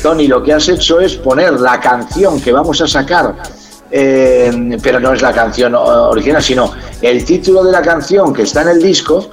Tony, 0.00 0.28
lo 0.28 0.40
que 0.44 0.52
has 0.52 0.68
hecho 0.68 1.00
es 1.00 1.16
poner 1.16 1.54
la 1.54 1.80
canción 1.80 2.40
que 2.40 2.52
vamos 2.52 2.80
a 2.82 2.86
sacar, 2.86 3.34
eh, 3.90 4.76
pero 4.82 5.00
no 5.00 5.12
es 5.12 5.22
la 5.22 5.32
canción 5.32 5.74
original, 5.74 6.42
sino 6.42 6.72
el 7.02 7.24
título 7.24 7.62
de 7.64 7.72
la 7.72 7.82
canción 7.82 8.32
que 8.32 8.42
está 8.42 8.62
en 8.62 8.68
el 8.68 8.82
disco, 8.82 9.30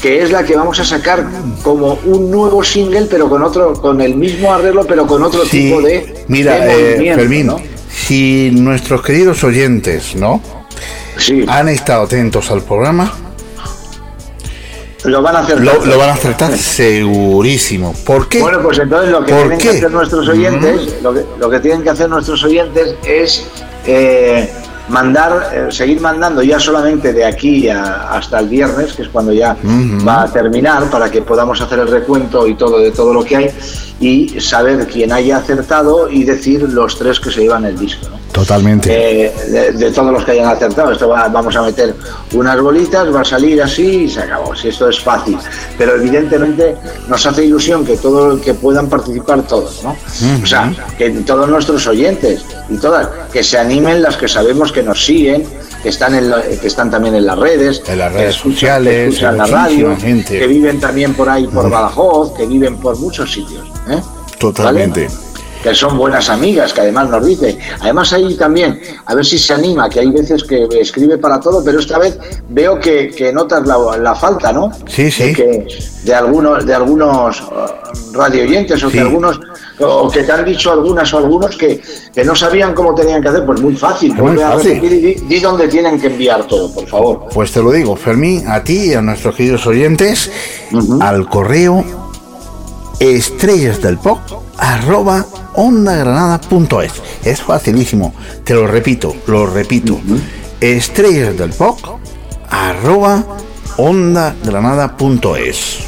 que 0.00 0.22
es 0.22 0.30
la 0.30 0.44
que 0.44 0.54
vamos 0.56 0.78
a 0.80 0.84
sacar 0.84 1.26
como 1.62 1.94
un 2.04 2.30
nuevo 2.30 2.62
single, 2.62 3.06
pero 3.10 3.28
con 3.28 3.42
otro, 3.42 3.72
con 3.74 4.00
el 4.00 4.14
mismo 4.14 4.52
arreglo, 4.52 4.84
pero 4.86 5.06
con 5.06 5.22
otro 5.22 5.44
Sí, 5.44 5.62
tipo 5.68 5.82
de, 5.82 6.24
mira, 6.28 6.54
de 6.56 7.08
eh, 7.10 7.14
Fermín, 7.14 7.46
¿no? 7.48 7.60
si 7.90 8.50
nuestros 8.52 9.02
queridos 9.02 9.42
oyentes, 9.44 10.14
¿no? 10.14 10.40
Han 11.48 11.68
estado 11.68 12.04
atentos 12.04 12.48
al 12.52 12.62
programa, 12.62 13.12
Lo 15.04 15.20
van 15.22 15.34
a 15.36 15.38
hacer. 15.40 15.60
lo, 15.60 15.84
lo 15.84 15.98
van 15.98 16.10
a 16.10 16.12
acertar 16.14 16.56
segurísimo. 16.56 17.92
¿Por 18.04 18.28
qué? 18.28 18.40
Bueno, 18.40 18.60
pues 18.62 18.78
entonces 18.78 19.10
lo 19.10 19.24
que 19.24 19.32
¿Por 19.32 19.40
tienen 19.42 19.58
qué? 19.58 19.70
que 19.70 19.76
hacer 19.78 19.90
nuestros 19.90 20.28
oyentes, 20.28 21.02
lo, 21.02 21.14
que, 21.14 21.24
lo 21.38 21.50
que 21.50 21.60
tienen 21.60 21.82
que 21.82 21.90
hacer 21.90 22.08
nuestros 22.08 22.42
oyentes 22.44 22.94
es 23.04 23.44
eh, 23.90 24.48
mandar, 24.90 25.50
eh, 25.52 25.66
seguir 25.72 26.00
mandando 26.00 26.42
ya 26.42 26.58
solamente 26.60 27.12
de 27.12 27.24
aquí 27.24 27.68
a- 27.68 28.10
hasta 28.12 28.38
el 28.40 28.48
viernes, 28.48 28.92
que 28.92 29.02
es 29.02 29.08
cuando 29.08 29.32
ya 29.32 29.56
va 30.06 30.22
a 30.22 30.32
terminar, 30.32 30.84
para 30.90 31.10
que 31.10 31.22
podamos 31.22 31.60
hacer 31.60 31.78
el 31.80 31.88
recuento 31.88 32.46
y 32.46 32.54
todo 32.54 32.78
de 32.78 32.90
todo 32.90 33.12
lo 33.12 33.22
que 33.24 33.36
hay 33.36 33.50
y 34.00 34.40
saber 34.40 34.86
quién 34.86 35.10
haya 35.12 35.38
acertado 35.38 36.08
y 36.10 36.24
decir 36.24 36.62
los 36.62 36.98
tres 36.98 37.18
que 37.20 37.30
se 37.30 37.40
llevan 37.42 37.64
el 37.64 37.78
disco. 37.78 38.06
¿no? 38.10 38.17
Totalmente. 38.38 38.88
Eh, 39.26 39.32
de, 39.50 39.72
de 39.72 39.90
todos 39.90 40.12
los 40.12 40.24
que 40.24 40.30
hayan 40.32 40.48
acertado. 40.48 40.92
Esto 40.92 41.08
va- 41.08 41.28
vamos 41.28 41.56
a 41.56 41.62
meter 41.62 41.94
unas 42.34 42.60
bolitas, 42.60 43.12
va 43.14 43.22
a 43.22 43.24
salir 43.24 43.60
así 43.60 44.04
y 44.04 44.08
se 44.08 44.20
acabó. 44.20 44.54
Si 44.54 44.68
esto 44.68 44.88
es 44.88 45.00
fácil. 45.00 45.36
Pero 45.76 45.96
evidentemente 45.96 46.76
nos 47.08 47.24
hace 47.26 47.44
ilusión 47.44 47.84
que 47.84 47.96
todo 47.96 48.40
que 48.40 48.54
puedan 48.54 48.88
participar 48.88 49.42
todos, 49.42 49.82
¿no? 49.82 49.96
O 50.42 50.46
sea, 50.46 50.72
que 50.96 51.10
todos 51.10 51.48
nuestros 51.48 51.86
oyentes 51.88 52.44
y 52.68 52.76
todas, 52.76 53.08
que 53.32 53.42
se 53.42 53.58
animen 53.58 54.02
las 54.02 54.16
que 54.16 54.28
sabemos 54.28 54.70
que 54.70 54.82
nos 54.84 55.04
siguen, 55.04 55.44
que 55.82 55.88
están 55.88 56.14
en 56.14 56.30
la- 56.30 56.42
que 56.42 56.66
están 56.66 56.90
también 56.90 57.16
en 57.16 57.26
las 57.26 57.38
redes, 57.38 57.82
En 57.88 57.98
las 57.98 58.12
redes 58.12 58.36
escuchan- 58.36 58.52
sociales, 58.54 59.08
escuchan 59.14 59.36
la 59.38 59.46
radio, 59.46 59.96
gente. 59.96 60.38
que 60.38 60.46
viven 60.46 60.78
también 60.78 61.14
por 61.14 61.28
ahí 61.28 61.46
por 61.48 61.68
Badajoz, 61.68 62.34
que 62.36 62.46
viven 62.46 62.76
por 62.76 62.96
muchos 62.98 63.32
sitios, 63.32 63.66
¿eh? 63.90 64.00
Totalmente. 64.38 65.08
Que 65.62 65.74
son 65.74 65.96
buenas 65.98 66.28
amigas, 66.30 66.72
que 66.72 66.82
además 66.82 67.08
nos 67.10 67.26
dice. 67.26 67.58
Además 67.80 68.12
ahí 68.12 68.34
también, 68.36 68.80
a 69.06 69.14
ver 69.14 69.24
si 69.24 69.38
se 69.38 69.52
anima, 69.54 69.88
que 69.88 70.00
hay 70.00 70.10
veces 70.10 70.44
que 70.44 70.68
escribe 70.80 71.18
para 71.18 71.40
todo, 71.40 71.62
pero 71.64 71.80
esta 71.80 71.98
vez 71.98 72.18
veo 72.48 72.78
que, 72.78 73.10
que 73.10 73.32
notas 73.32 73.66
la, 73.66 73.76
la 73.98 74.14
falta, 74.14 74.52
¿no? 74.52 74.70
Sí, 74.86 75.10
sí. 75.10 75.24
De, 75.24 75.32
que- 75.34 75.66
de 76.04 76.14
algunos, 76.14 76.64
de 76.64 76.74
algunos 76.74 77.42
radio 78.12 78.42
oyentes 78.44 78.82
o 78.82 78.86
Sí. 78.88 78.94
que 78.94 79.00
algunos 79.00 79.38
o 79.80 80.10
que 80.10 80.22
te 80.24 80.32
han 80.32 80.44
dicho 80.44 80.72
algunas 80.72 81.12
o 81.12 81.18
algunos 81.18 81.56
que, 81.56 81.80
que 82.14 82.24
no 82.24 82.34
sabían 82.34 82.72
cómo 82.74 82.94
tenían 82.94 83.20
que 83.22 83.28
hacer, 83.28 83.44
pues 83.46 83.60
muy 83.60 83.76
fácil. 83.76 84.12
Muy 84.14 84.36
fácil. 84.36 84.74
repetir 84.74 84.92
y 84.92 85.00
di, 85.00 85.14
di 85.26 85.40
dónde 85.40 85.68
tienen 85.68 86.00
que 86.00 86.06
enviar 86.08 86.46
todo, 86.46 86.72
por 86.72 86.86
favor. 86.86 87.26
Pues 87.32 87.52
te 87.52 87.62
lo 87.62 87.70
digo, 87.72 87.94
Fermín, 87.94 88.44
a 88.48 88.62
ti 88.64 88.90
y 88.90 88.94
a 88.94 89.02
nuestros 89.02 89.34
queridos 89.36 89.66
oyentes, 89.66 90.30
al 91.00 91.28
correo 91.28 91.84
estrellas 93.00 93.80
del 93.82 93.98
pop 93.98 94.18
arroba 94.56 95.24
ondagranada.es. 95.58 96.92
Es 97.24 97.42
facilísimo, 97.42 98.14
te 98.44 98.54
lo 98.54 98.66
repito, 98.66 99.14
lo 99.26 99.46
repito. 99.46 99.98
Estrellas 100.60 101.36
del 101.36 101.50
pop 101.50 101.78
arroba 102.50 103.22
ondagranada.es. 103.76 105.78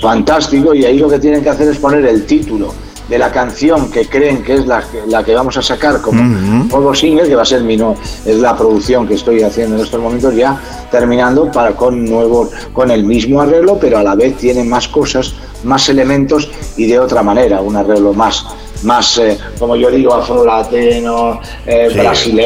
Fantástico, 0.00 0.74
y 0.74 0.84
ahí 0.84 0.98
lo 0.98 1.08
que 1.08 1.18
tienen 1.18 1.42
que 1.42 1.50
hacer 1.50 1.68
es 1.68 1.78
poner 1.78 2.04
el 2.06 2.26
título 2.26 2.72
de 3.08 3.18
la 3.18 3.30
canción 3.30 3.88
que 3.90 4.06
creen 4.08 4.42
que 4.42 4.54
es 4.54 4.66
la, 4.66 4.80
que- 4.82 5.02
la 5.06 5.22
que 5.24 5.32
vamos 5.34 5.56
a 5.56 5.62
sacar 5.62 6.00
como 6.02 6.20
nuevo 6.22 6.92
single, 6.94 7.28
que 7.28 7.36
va 7.36 7.42
a 7.42 7.46
ser 7.46 7.62
mi 7.62 7.76
no, 7.76 7.94
es 8.24 8.36
la 8.38 8.56
producción 8.56 9.06
que 9.06 9.14
estoy 9.14 9.42
haciendo 9.42 9.76
en 9.76 9.82
estos 9.84 10.00
momentos 10.00 10.34
ya 10.34 10.60
terminando 10.90 11.50
para 11.52 11.72
con 11.76 12.04
nuevo, 12.04 12.50
con 12.72 12.90
el 12.90 13.04
mismo 13.04 13.40
arreglo, 13.40 13.78
pero 13.78 13.98
a 13.98 14.02
la 14.02 14.16
vez 14.16 14.36
tiene 14.36 14.64
más 14.64 14.88
cosas, 14.88 15.34
más 15.62 15.88
elementos 15.88 16.50
y 16.76 16.86
de 16.86 16.98
otra 16.98 17.22
manera, 17.22 17.60
un 17.60 17.76
arreglo 17.76 18.12
más 18.12 18.44
más 18.82 19.18
eh, 19.18 19.38
como 19.58 19.76
yo 19.76 19.90
digo 19.90 20.14
afro-latino, 20.14 21.40
eh, 21.66 21.88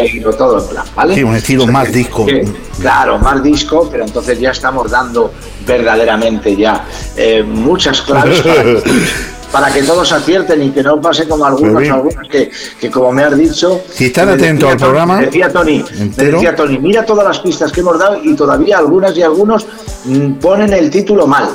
Sí. 0.08 0.20
todo 0.38 0.60
en 0.62 0.68
plan, 0.68 0.84
¿vale? 0.94 1.14
Sí, 1.14 1.22
un 1.22 1.34
estilo 1.36 1.62
O 1.62 1.66
sea 1.66 1.72
más 1.72 1.88
que- 1.88 1.94
disco. 1.98 2.26
que- 2.26 2.46
Claro, 2.80 3.18
más 3.18 3.42
disco, 3.42 3.88
pero 3.90 4.04
entonces 4.04 4.40
ya 4.40 4.52
estamos 4.52 4.90
dando 4.90 5.32
verdaderamente 5.66 6.56
ya 6.56 6.84
eh, 7.16 7.42
muchas 7.42 8.00
claves 8.02 8.40
para 8.40 8.62
que, 8.62 8.82
para 9.52 9.70
que 9.72 9.82
todos 9.82 10.10
acierten 10.12 10.62
y 10.62 10.70
que 10.70 10.82
no 10.82 10.98
pase 11.00 11.28
como 11.28 11.44
algunos, 11.44 11.82
algunos 11.90 12.28
que, 12.30 12.50
que 12.80 12.90
como 12.90 13.12
me 13.12 13.24
has 13.24 13.36
dicho... 13.36 13.82
Si 13.92 14.06
están 14.06 14.30
atentos 14.30 14.70
al 14.70 14.76
Tony- 14.78 14.82
programa 14.88 15.16
me 15.18 15.26
Decía 15.26 15.52
Tony, 15.52 15.84
me 16.16 16.24
decía 16.24 16.54
Tony, 16.56 16.78
mira 16.78 17.04
todas 17.04 17.26
las 17.26 17.38
pistas 17.40 17.70
que 17.70 17.80
hemos 17.80 17.98
dado 17.98 18.18
y 18.22 18.34
todavía 18.34 18.78
algunas 18.78 19.14
y 19.16 19.22
algunos 19.22 19.66
mm, 20.06 20.32
ponen 20.34 20.72
el 20.72 20.90
título 20.90 21.26
mal. 21.26 21.50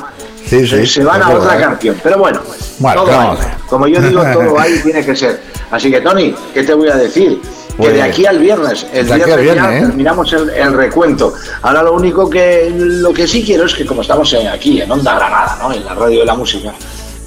Sí, 0.47 0.67
se, 0.67 0.85
sí, 0.85 0.93
se 0.93 1.03
van 1.03 1.21
a 1.23 1.29
otra 1.29 1.57
canción. 1.57 1.99
Pero 2.03 2.17
bueno, 2.19 2.41
Bueno, 2.79 3.03
todo 3.03 3.19
hay. 3.19 3.37
como 3.67 3.87
yo 3.87 4.01
digo, 4.01 4.23
todo 4.33 4.59
ahí 4.59 4.79
tiene 4.83 5.05
que 5.05 5.15
ser. 5.15 5.41
Así 5.71 5.89
que, 5.91 6.01
Tony, 6.01 6.35
¿qué 6.53 6.63
te 6.63 6.73
voy 6.73 6.89
a 6.89 6.95
decir? 6.95 7.41
Que 7.79 7.89
de 7.91 8.01
aquí 8.01 8.25
al 8.25 8.39
viernes, 8.39 8.85
el 8.93 9.11
al 9.11 9.17
viernes, 9.19 9.27
ya 9.27 9.53
viernes, 9.53 9.81
¿eh? 9.83 9.85
terminamos 9.87 10.31
el, 10.31 10.49
el 10.51 10.73
recuento. 10.73 11.33
Ahora 11.61 11.83
lo 11.83 11.93
único 11.93 12.29
que 12.29 12.71
lo 12.73 13.11
que 13.13 13.27
sí 13.27 13.43
quiero 13.43 13.65
es 13.65 13.73
que 13.75 13.85
como 13.85 14.01
estamos 14.01 14.33
aquí 14.49 14.81
en 14.81 14.89
Onda 14.89 15.15
Granada, 15.15 15.57
¿no? 15.61 15.73
en 15.73 15.83
la 15.83 15.93
radio 15.93 16.19
de 16.21 16.25
la 16.25 16.35
música, 16.35 16.73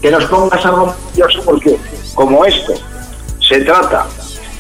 que 0.01 0.11
nos 0.11 0.25
pongas 0.25 0.65
algo 0.65 0.87
maravilloso 0.87 1.43
porque 1.45 1.77
como 2.15 2.47
esto 2.47 2.73
se 3.47 3.61
trata 3.61 4.07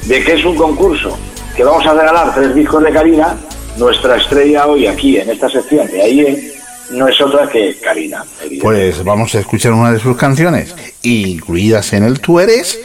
de 0.05 0.23
que 0.23 0.35
es 0.35 0.45
un 0.45 0.57
concurso 0.57 1.17
que 1.57 1.65
vamos 1.65 1.87
a 1.87 1.95
regalar 1.95 2.35
tres 2.35 2.55
discos 2.55 2.83
de 2.85 2.93
Karina, 2.93 3.37
nuestra 3.79 4.17
estrella 4.17 4.67
hoy 4.67 4.87
aquí 4.87 5.17
en 5.17 5.31
esta 5.31 5.49
sección 5.49 5.87
de 5.87 6.03
ahí 6.03 6.53
no 6.91 7.09
es 7.09 7.21
otra 7.21 7.49
que 7.49 7.77
Karina. 7.83 8.25
Pues 8.61 9.05
vamos 9.05 9.35
a 9.35 9.41
escuchar 9.41 9.73
una 9.73 9.93
de 9.93 9.99
sus 9.99 10.17
canciones, 10.17 10.75
incluidas 11.03 11.93
en 11.93 12.05
el 12.05 12.21
Tú 12.21 12.41
Eres, 12.41 12.79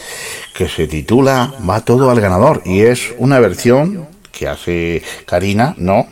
que 0.54 0.68
se 0.68 0.88
titula 0.88 1.54
Va 1.68 1.82
todo 1.82 2.10
al 2.10 2.20
ganador. 2.20 2.62
Y 2.66 2.82
es 2.82 3.14
una 3.18 3.40
versión 3.40 4.08
que 4.32 4.48
hace 4.48 5.02
Karina, 5.26 5.76
¿no? 5.78 6.08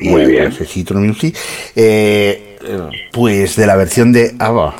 Y 0.00 0.08
Muy 0.08 0.26
bien. 0.26 0.48
hace 0.48 0.94
Music, 0.94 1.36
eh, 1.76 2.58
pues 3.12 3.54
de 3.56 3.66
la 3.66 3.76
versión 3.76 4.12
de 4.12 4.34
ABBA. 4.38 4.74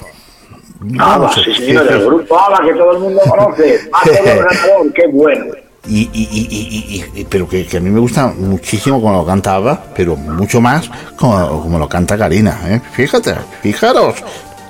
ABBA, 0.98 1.32
sí 1.32 1.54
señor, 1.54 1.90
el 1.90 2.04
grupo 2.06 2.38
ABBA 2.38 2.64
que 2.66 2.72
todo 2.74 2.92
el 2.92 2.98
mundo 2.98 3.20
conoce, 3.28 3.80
va 3.94 4.00
todo 4.02 4.32
el 4.32 4.38
ganador, 4.38 4.92
qué 4.92 5.06
bueno. 5.06 5.46
Y, 5.86 5.98
y- 6.00 6.08
y- 6.12 6.48
y- 6.50 7.04
y- 7.14 7.20
y- 7.20 7.24
pero 7.24 7.46
que, 7.48 7.66
que 7.66 7.76
a 7.76 7.80
mí 7.80 7.90
me 7.90 8.00
gusta 8.00 8.28
muchísimo 8.38 9.00
como 9.02 9.18
lo 9.18 9.26
canta 9.26 9.54
ABBA, 9.56 9.84
pero 9.94 10.16
mucho 10.16 10.60
más 10.60 10.90
como, 11.16 11.62
como 11.62 11.78
lo 11.78 11.88
canta 11.88 12.16
Karina. 12.16 12.58
¿eh? 12.66 12.80
Fíjate, 12.92 13.34
fijaros, 13.62 14.14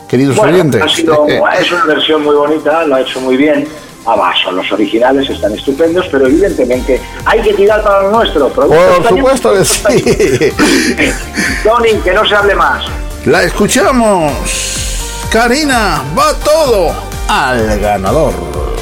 queridos 0.08 0.36
Bueno, 0.36 0.52
oyentes. 0.54 0.82
ha 0.82 0.88
sido, 0.88 1.26
es 1.26 1.70
una 1.72 1.84
versión 1.84 2.22
muy 2.24 2.34
bonita, 2.34 2.84
lo 2.84 2.96
ha 2.96 3.00
hecho 3.00 3.20
muy 3.20 3.36
bien. 3.36 3.66
ABBA 4.06 4.32
son 4.42 4.56
los 4.56 4.70
originales, 4.72 5.30
están 5.30 5.54
estupendos, 5.54 6.06
pero 6.10 6.26
evidentemente 6.26 7.00
hay 7.24 7.40
que 7.40 7.54
tirar 7.54 7.82
para 7.82 8.02
lo 8.02 8.10
nuestro. 8.10 8.48
Por 8.48 8.68
supuesto 9.08 9.54
que 9.54 9.64
sí. 9.64 10.52
Tony, 11.62 11.94
que 12.02 12.12
no 12.12 12.26
se 12.26 12.34
hable 12.34 12.54
más. 12.54 12.84
La 13.24 13.44
escuchamos. 13.44 14.32
Karina, 15.30 16.02
va 16.18 16.34
todo 16.44 16.92
al 17.28 17.78
ganador. 17.80 18.73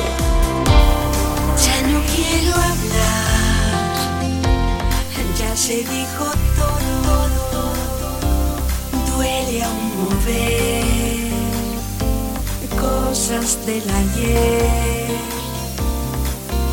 Se 5.63 5.77
dijo 5.77 6.27
todo, 6.59 7.73
duele 9.15 9.63
aún 9.63 9.87
mover 9.97 10.83
cosas 12.81 13.65
del 13.65 13.89
ayer. 13.89 15.07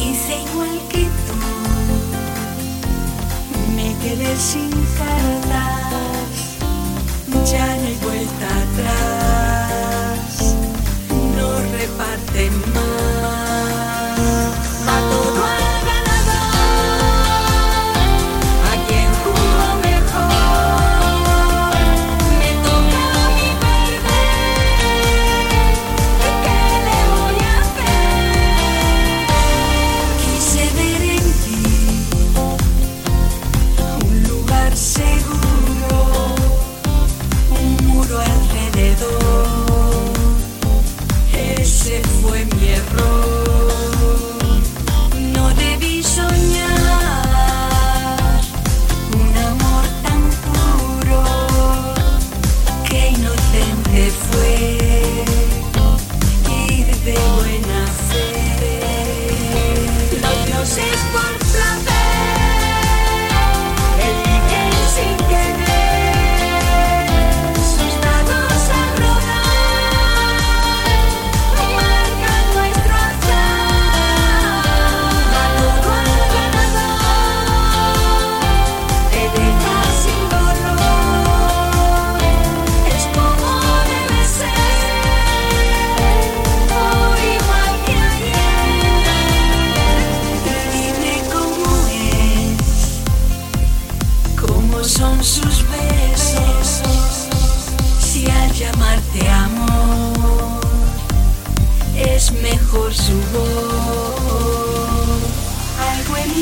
Hice 0.02 0.42
igual 0.42 0.78
que 0.90 1.04
tú, 1.28 1.38
me 3.76 3.90
quedé 4.02 4.36
sin 4.38 4.72
cartas, 4.98 6.34
ya 7.48 7.68
no 7.68 7.86
hay 7.90 7.98
vuelta 8.02 8.48
atrás, 8.66 10.32
no 11.38 11.48
reparte 11.78 12.50
más. 12.74 13.19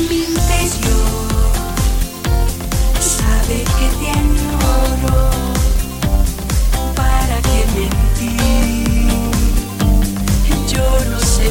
Mi 0.06 0.24
interior 0.24 1.08
sabe 3.00 3.64
que 3.64 3.88
te 3.98 4.10
añoro. 4.10 5.30
¿Para 6.94 7.36
qué 7.42 7.60
mentir? 7.74 9.08
Yo 10.72 10.86
no 11.10 11.18
sé 11.20 11.50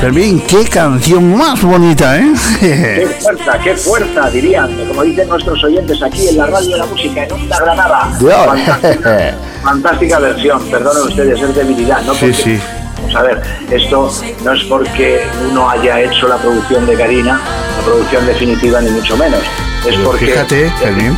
Fermín, 0.00 0.40
qué 0.46 0.64
canción 0.64 1.36
más 1.36 1.60
bonita, 1.60 2.16
¿eh? 2.18 2.32
Qué 2.60 3.08
fuerza, 3.20 3.58
qué 3.58 3.76
fuerza, 3.76 4.30
dirían, 4.30 4.72
como 4.86 5.02
dicen 5.02 5.28
nuestros 5.28 5.62
oyentes 5.64 6.00
aquí 6.00 6.28
en 6.28 6.36
la 6.36 6.46
radio 6.46 6.70
de 6.70 6.76
la 6.78 6.86
música 6.86 7.24
en 7.24 7.32
Onda 7.32 7.58
Granada. 7.58 8.08
Fantástica, 8.20 9.34
fantástica 9.62 10.18
versión, 10.20 10.62
perdonen 10.70 11.02
ustedes, 11.02 11.40
es 11.42 11.54
debilidad, 11.54 12.00
¿no? 12.02 12.14
Sí, 12.14 12.26
Porque, 12.26 12.34
sí. 12.34 12.60
Vamos 12.98 13.16
a 13.16 13.22
ver, 13.22 13.42
esto 13.72 14.12
no 14.44 14.52
es 14.52 14.62
porque 14.64 15.26
uno 15.50 15.68
haya 15.68 16.00
hecho 16.00 16.28
la 16.28 16.36
producción 16.36 16.86
de 16.86 16.94
Karina, 16.96 17.40
la 17.78 17.84
producción 17.84 18.24
definitiva, 18.26 18.80
ni 18.80 18.90
mucho 18.90 19.16
menos. 19.16 19.40
Es 19.40 19.96
Pero 19.96 20.04
porque 20.04 20.26
fíjate, 20.26 20.70
Fermín. 20.78 21.16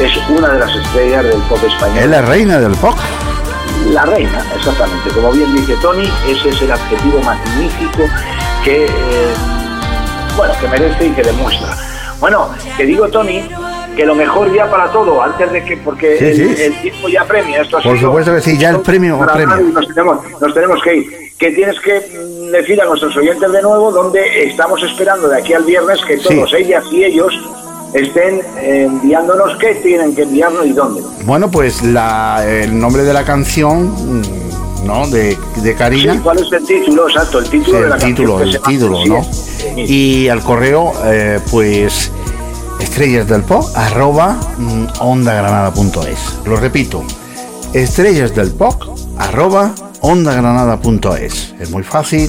es 0.00 0.12
una 0.30 0.48
de 0.48 0.58
las 0.58 0.76
estrellas 0.76 1.24
del 1.24 1.40
pop 1.42 1.58
español. 1.64 1.98
Es 1.98 2.06
la 2.08 2.22
reina 2.22 2.58
del 2.58 2.72
pop. 2.72 2.96
La 3.94 4.04
reina, 4.04 4.42
exactamente. 4.56 5.08
Como 5.14 5.30
bien 5.32 5.54
dice 5.54 5.76
Tony, 5.80 6.10
ese 6.28 6.48
es 6.48 6.62
el 6.62 6.72
adjetivo 6.72 7.20
magnífico 7.20 8.02
que, 8.64 8.86
eh, 8.86 9.34
bueno, 10.36 10.52
que 10.60 10.66
merece 10.68 11.06
y 11.06 11.10
que 11.10 11.22
demuestra. 11.22 11.68
Bueno, 12.18 12.50
que 12.76 12.84
digo 12.86 13.06
Tony, 13.08 13.48
que 13.96 14.04
lo 14.04 14.16
mejor 14.16 14.52
ya 14.52 14.68
para 14.68 14.90
todo, 14.90 15.22
antes 15.22 15.52
de 15.52 15.64
que, 15.64 15.76
porque 15.76 16.18
Sí, 16.18 16.24
el, 16.42 16.56
sí. 16.56 16.62
el 16.64 16.80
tiempo 16.82 17.08
ya 17.08 17.24
premia. 17.24 17.60
Esto 17.62 17.76
Por 17.80 17.96
sido- 17.96 18.08
supuesto 18.08 18.34
que 18.34 18.40
sí, 18.40 18.58
ya 18.58 18.70
el 18.70 18.80
premio 18.80 19.16
y 19.16 19.20
Nos 19.72 19.86
tenemos, 19.86 20.18
nos 20.40 20.54
tenemos 20.54 20.82
que 20.82 20.96
ir. 20.96 21.24
Que 21.38 21.50
tienes 21.52 21.78
que 21.80 22.00
mm, 22.00 22.50
decir 22.50 22.80
a 22.82 22.86
nuestros 22.86 23.16
oyentes 23.16 23.50
de 23.52 23.62
nuevo 23.62 23.92
donde 23.92 24.44
estamos 24.44 24.82
esperando 24.82 25.28
de 25.28 25.38
aquí 25.38 25.52
al 25.52 25.62
viernes 25.64 26.00
que 26.04 26.18
Sí. 26.18 26.28
todos 26.34 26.52
ellas 26.54 26.82
y 26.90 27.04
ellos 27.04 27.32
estén 27.94 28.42
enviándonos 28.60 29.56
qué 29.58 29.76
tienen 29.76 30.14
que 30.14 30.22
enviarnos 30.22 30.66
y 30.66 30.72
dónde. 30.72 31.02
Bueno, 31.24 31.50
pues 31.50 31.82
la, 31.82 32.44
el 32.46 32.78
nombre 32.78 33.04
de 33.04 33.12
la 33.14 33.24
canción, 33.24 33.88
mm, 34.20 34.86
¿no? 34.86 35.06
De, 35.08 35.38
de 35.62 35.74
Karina. 35.74 36.12
Sí, 36.14 36.18
¿Cuál 36.22 36.38
es 36.40 36.52
el 36.52 36.64
título? 36.66 37.08
Exacto, 37.08 37.38
el 37.38 37.48
título 37.48 37.78
de 37.78 37.84
el 37.84 37.90
la 37.90 37.96
título, 37.98 38.38
canción. 38.38 38.62
el 38.66 38.68
título, 38.78 39.06
¿no? 39.06 39.26
Y 39.76 40.28
al 40.28 40.42
correo, 40.42 40.92
eh, 41.06 41.40
pues, 41.50 42.10
estrellas 42.80 43.26
del 43.28 43.42
pop, 43.42 43.64
arroba 43.74 44.36
mm, 44.58 44.84
ondagranada.es. 45.00 46.38
Lo 46.44 46.56
repito, 46.56 47.02
estrellas 47.72 48.34
del 48.34 48.50
pop, 48.50 48.74
arroba 49.16 49.72
ondagranada.es. 50.00 51.54
Es 51.60 51.70
muy 51.70 51.82
fácil, 51.82 52.28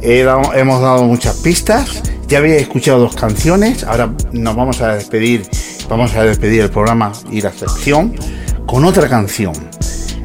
he 0.00 0.22
dado- 0.22 0.54
hemos 0.54 0.80
dado 0.80 1.04
muchas 1.04 1.36
pistas, 1.36 2.02
ya 2.28 2.38
había 2.38 2.56
escuchado 2.56 3.00
dos 3.00 3.16
canciones, 3.16 3.84
ahora 3.84 4.10
nos 4.32 4.56
vamos 4.56 4.80
a 4.80 4.94
despedir, 4.94 5.42
vamos 5.88 6.14
a 6.14 6.24
despedir 6.24 6.62
el 6.62 6.70
programa 6.70 7.12
y 7.30 7.40
la 7.40 7.52
sección 7.52 8.14
con 8.66 8.84
otra 8.84 9.08
canción. 9.08 9.54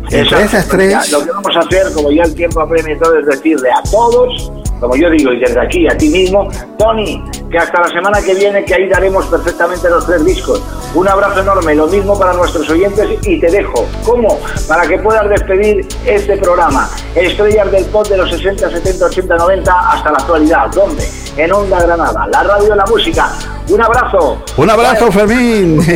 Entre 0.10 0.44
esas 0.44 0.66
pues 0.66 0.90
ya 0.90 1.00
tres... 1.00 1.12
Lo 1.12 1.24
que 1.24 1.32
vamos 1.32 1.56
a 1.56 1.60
hacer, 1.60 1.92
como 1.94 2.12
ya 2.12 2.24
el 2.24 2.36
tiempo 2.36 2.60
apremia 2.60 2.96
y 2.96 3.00
todo, 3.00 3.18
es 3.18 3.26
decirle 3.26 3.70
a 3.72 3.82
todos, 3.90 4.52
como 4.82 4.96
yo 4.98 5.10
digo, 5.10 5.32
y 5.32 5.40
desde 5.40 5.62
aquí 5.62 5.88
a 5.88 5.96
ti 5.98 6.10
mismo, 6.10 6.50
Tony, 6.78 7.24
que 7.50 7.58
hasta 7.58 7.80
la 7.82 7.88
semana 7.88 8.20
que 8.22 8.34
viene, 8.34 8.66
que 8.66 8.74
ahí 8.74 8.90
daremos 8.90 9.26
perfectamente 9.28 9.90
los 9.90 10.06
tres 10.06 10.26
discos. 10.26 10.62
Un 10.96 11.08
abrazo 11.08 11.40
enorme, 11.40 11.74
lo 11.76 11.88
mismo 11.88 12.20
para 12.20 12.34
nuestros 12.34 12.70
oyentes 12.70 13.08
y 13.24 13.40
te 13.40 13.50
dejo. 13.50 13.86
¿Cómo? 14.04 14.40
Para 14.68 14.86
que 14.88 14.98
puedas 14.98 15.30
despedir 15.30 15.88
este 16.06 16.36
programa. 16.38 16.90
Estrellas 17.16 17.72
del 17.72 17.86
pop 17.86 18.06
de 18.08 18.18
los 18.18 18.30
60, 18.32 18.70
70, 18.70 19.06
80, 19.06 19.38
90 19.38 19.80
hasta 19.92 20.12
la 20.12 20.18
actualidad. 20.18 20.68
¿Dónde? 20.74 21.08
En 21.38 21.54
Onda 21.54 21.80
Granada, 21.82 22.28
la 22.34 22.44
radio 22.44 22.76
la 22.76 22.86
música. 22.88 23.32
Un 23.70 23.82
abrazo. 23.82 24.42
Un 24.58 24.70
abrazo, 24.70 25.12
Fermín. 25.12 25.80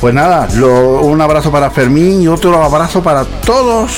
Pues 0.00 0.14
nada, 0.14 0.46
lo- 0.54 1.00
un 1.00 1.20
abrazo 1.20 1.50
para 1.50 1.72
Fermín 1.72 2.22
y 2.22 2.28
otro 2.28 2.62
abrazo 2.62 3.02
para 3.02 3.24
todos 3.44 3.90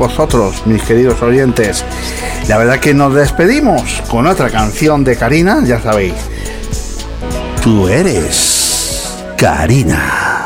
vosotros, 0.00 0.66
mis 0.66 0.82
queridos 0.82 1.20
oyentes. 1.22 1.84
La 2.48 2.56
verdad 2.56 2.80
que 2.80 2.94
nos 2.94 3.14
despedimos 3.14 4.02
con 4.08 4.26
otra 4.26 4.48
canción 4.50 5.04
de 5.04 5.14
Karina, 5.14 5.62
ya 5.64 5.78
sabéis. 5.80 6.14
Tú 7.62 7.86
eres 7.86 9.14
Karina. 9.36 10.39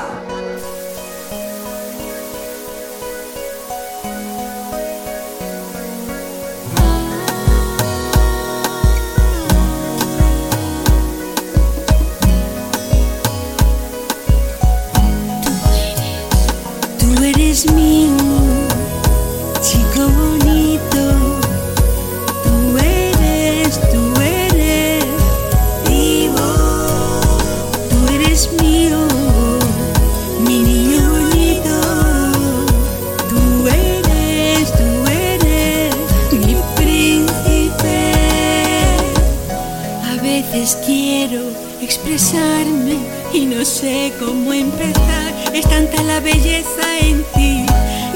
Veces 40.55 40.79
quiero 40.87 41.41
expresarme 41.81 42.97
y 43.33 43.47
no 43.47 43.65
sé 43.65 44.13
cómo 44.21 44.53
empezar. 44.53 45.33
Es 45.53 45.69
tanta 45.69 46.03
la 46.03 46.21
belleza 46.21 46.99
en 47.01 47.25
ti 47.35 47.67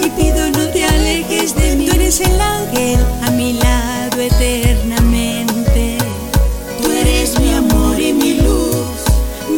y 0.04 0.10
pido 0.10 0.48
no 0.50 0.68
te 0.68 0.84
alejes 0.84 1.54
de 1.54 1.76
mí. 1.76 1.86
Tú 1.86 1.94
eres 1.94 2.20
el 2.20 2.40
ángel 2.40 3.00
a 3.22 3.30
mi 3.32 3.54
lado 3.54 4.20
eternamente. 4.20 5.98
Tú 6.80 6.90
eres 6.90 7.38
mi 7.40 7.52
amor 7.52 8.00
y 8.00 8.12
mi 8.12 8.34
luz. 8.34 8.98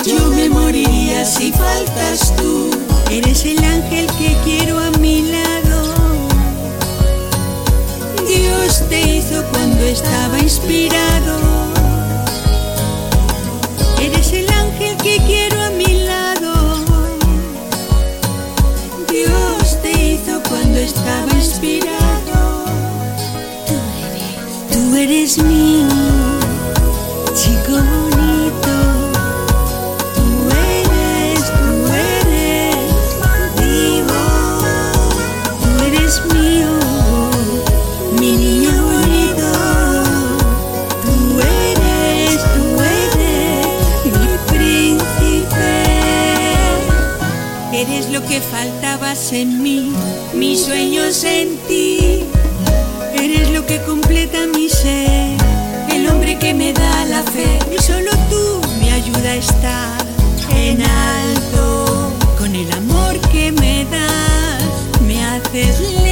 Yo 0.06 0.30
me 0.30 0.48
moriría 0.48 1.24
si 1.24 1.52
faltas 1.52 2.34
tú. 2.36 2.70
Eres 3.10 3.44
el 3.44 3.62
ángel 3.62 4.06
que 4.18 4.36
quiero 4.44 4.78
a 4.78 4.90
mi 4.92 5.22
lado. 5.22 5.94
Dios 8.26 8.82
te 8.88 9.16
hizo 9.16 9.44
cuando 9.52 9.84
estaba 9.84 10.38
inspirado. 10.38 11.49
Inspirado. 21.62 22.64
Tú 23.66 23.76
eres, 24.06 24.36
tú 24.72 24.96
eres 24.96 25.38
mío, 25.42 25.88
chico 27.34 27.72
bonito. 27.72 28.74
Tú 30.14 30.24
eres, 30.72 31.40
tú 31.44 31.70
eres 31.92 32.76
vivo. 33.58 34.22
Tú 35.60 35.70
eres 35.84 36.12
mío, 36.32 36.72
mi 38.18 38.30
niño 38.36 38.72
bonito. 38.82 39.50
Tú 41.02 41.14
eres, 41.40 42.38
tú 42.54 42.64
eres 42.80 43.66
mi 44.06 44.28
príncipe. 44.48 45.72
Eres 47.72 48.04
lo 48.10 48.20
que 48.26 48.40
faltabas 48.40 49.32
en 49.32 49.62
mí, 49.62 49.92
mis 50.40 50.64
sueños 50.64 51.22
en 51.24 51.58
ti. 51.68 52.24
Eres 53.14 53.50
lo 53.50 53.66
que 53.66 53.78
completa 53.82 54.46
mi 54.46 54.70
ser, 54.70 55.36
el 55.92 56.08
hombre 56.08 56.38
que 56.38 56.54
me 56.54 56.72
da 56.72 57.04
la 57.04 57.22
fe. 57.22 57.58
Y 57.70 57.80
solo 57.82 58.10
tú 58.30 58.60
me 58.80 58.90
ayuda 58.90 59.32
a 59.32 59.36
estar 59.36 59.98
en 60.56 60.80
alto. 60.80 62.10
Con 62.38 62.56
el 62.56 62.72
amor 62.72 63.20
que 63.30 63.52
me 63.52 63.84
das, 63.84 65.02
me 65.06 65.22
haces 65.22 65.78
libre. 65.80 66.09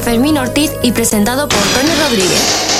Fermín 0.00 0.38
Ortiz 0.38 0.72
y 0.82 0.92
presentado 0.92 1.48
por 1.48 1.58
Tony 1.58 1.94
Rodríguez. 2.02 2.79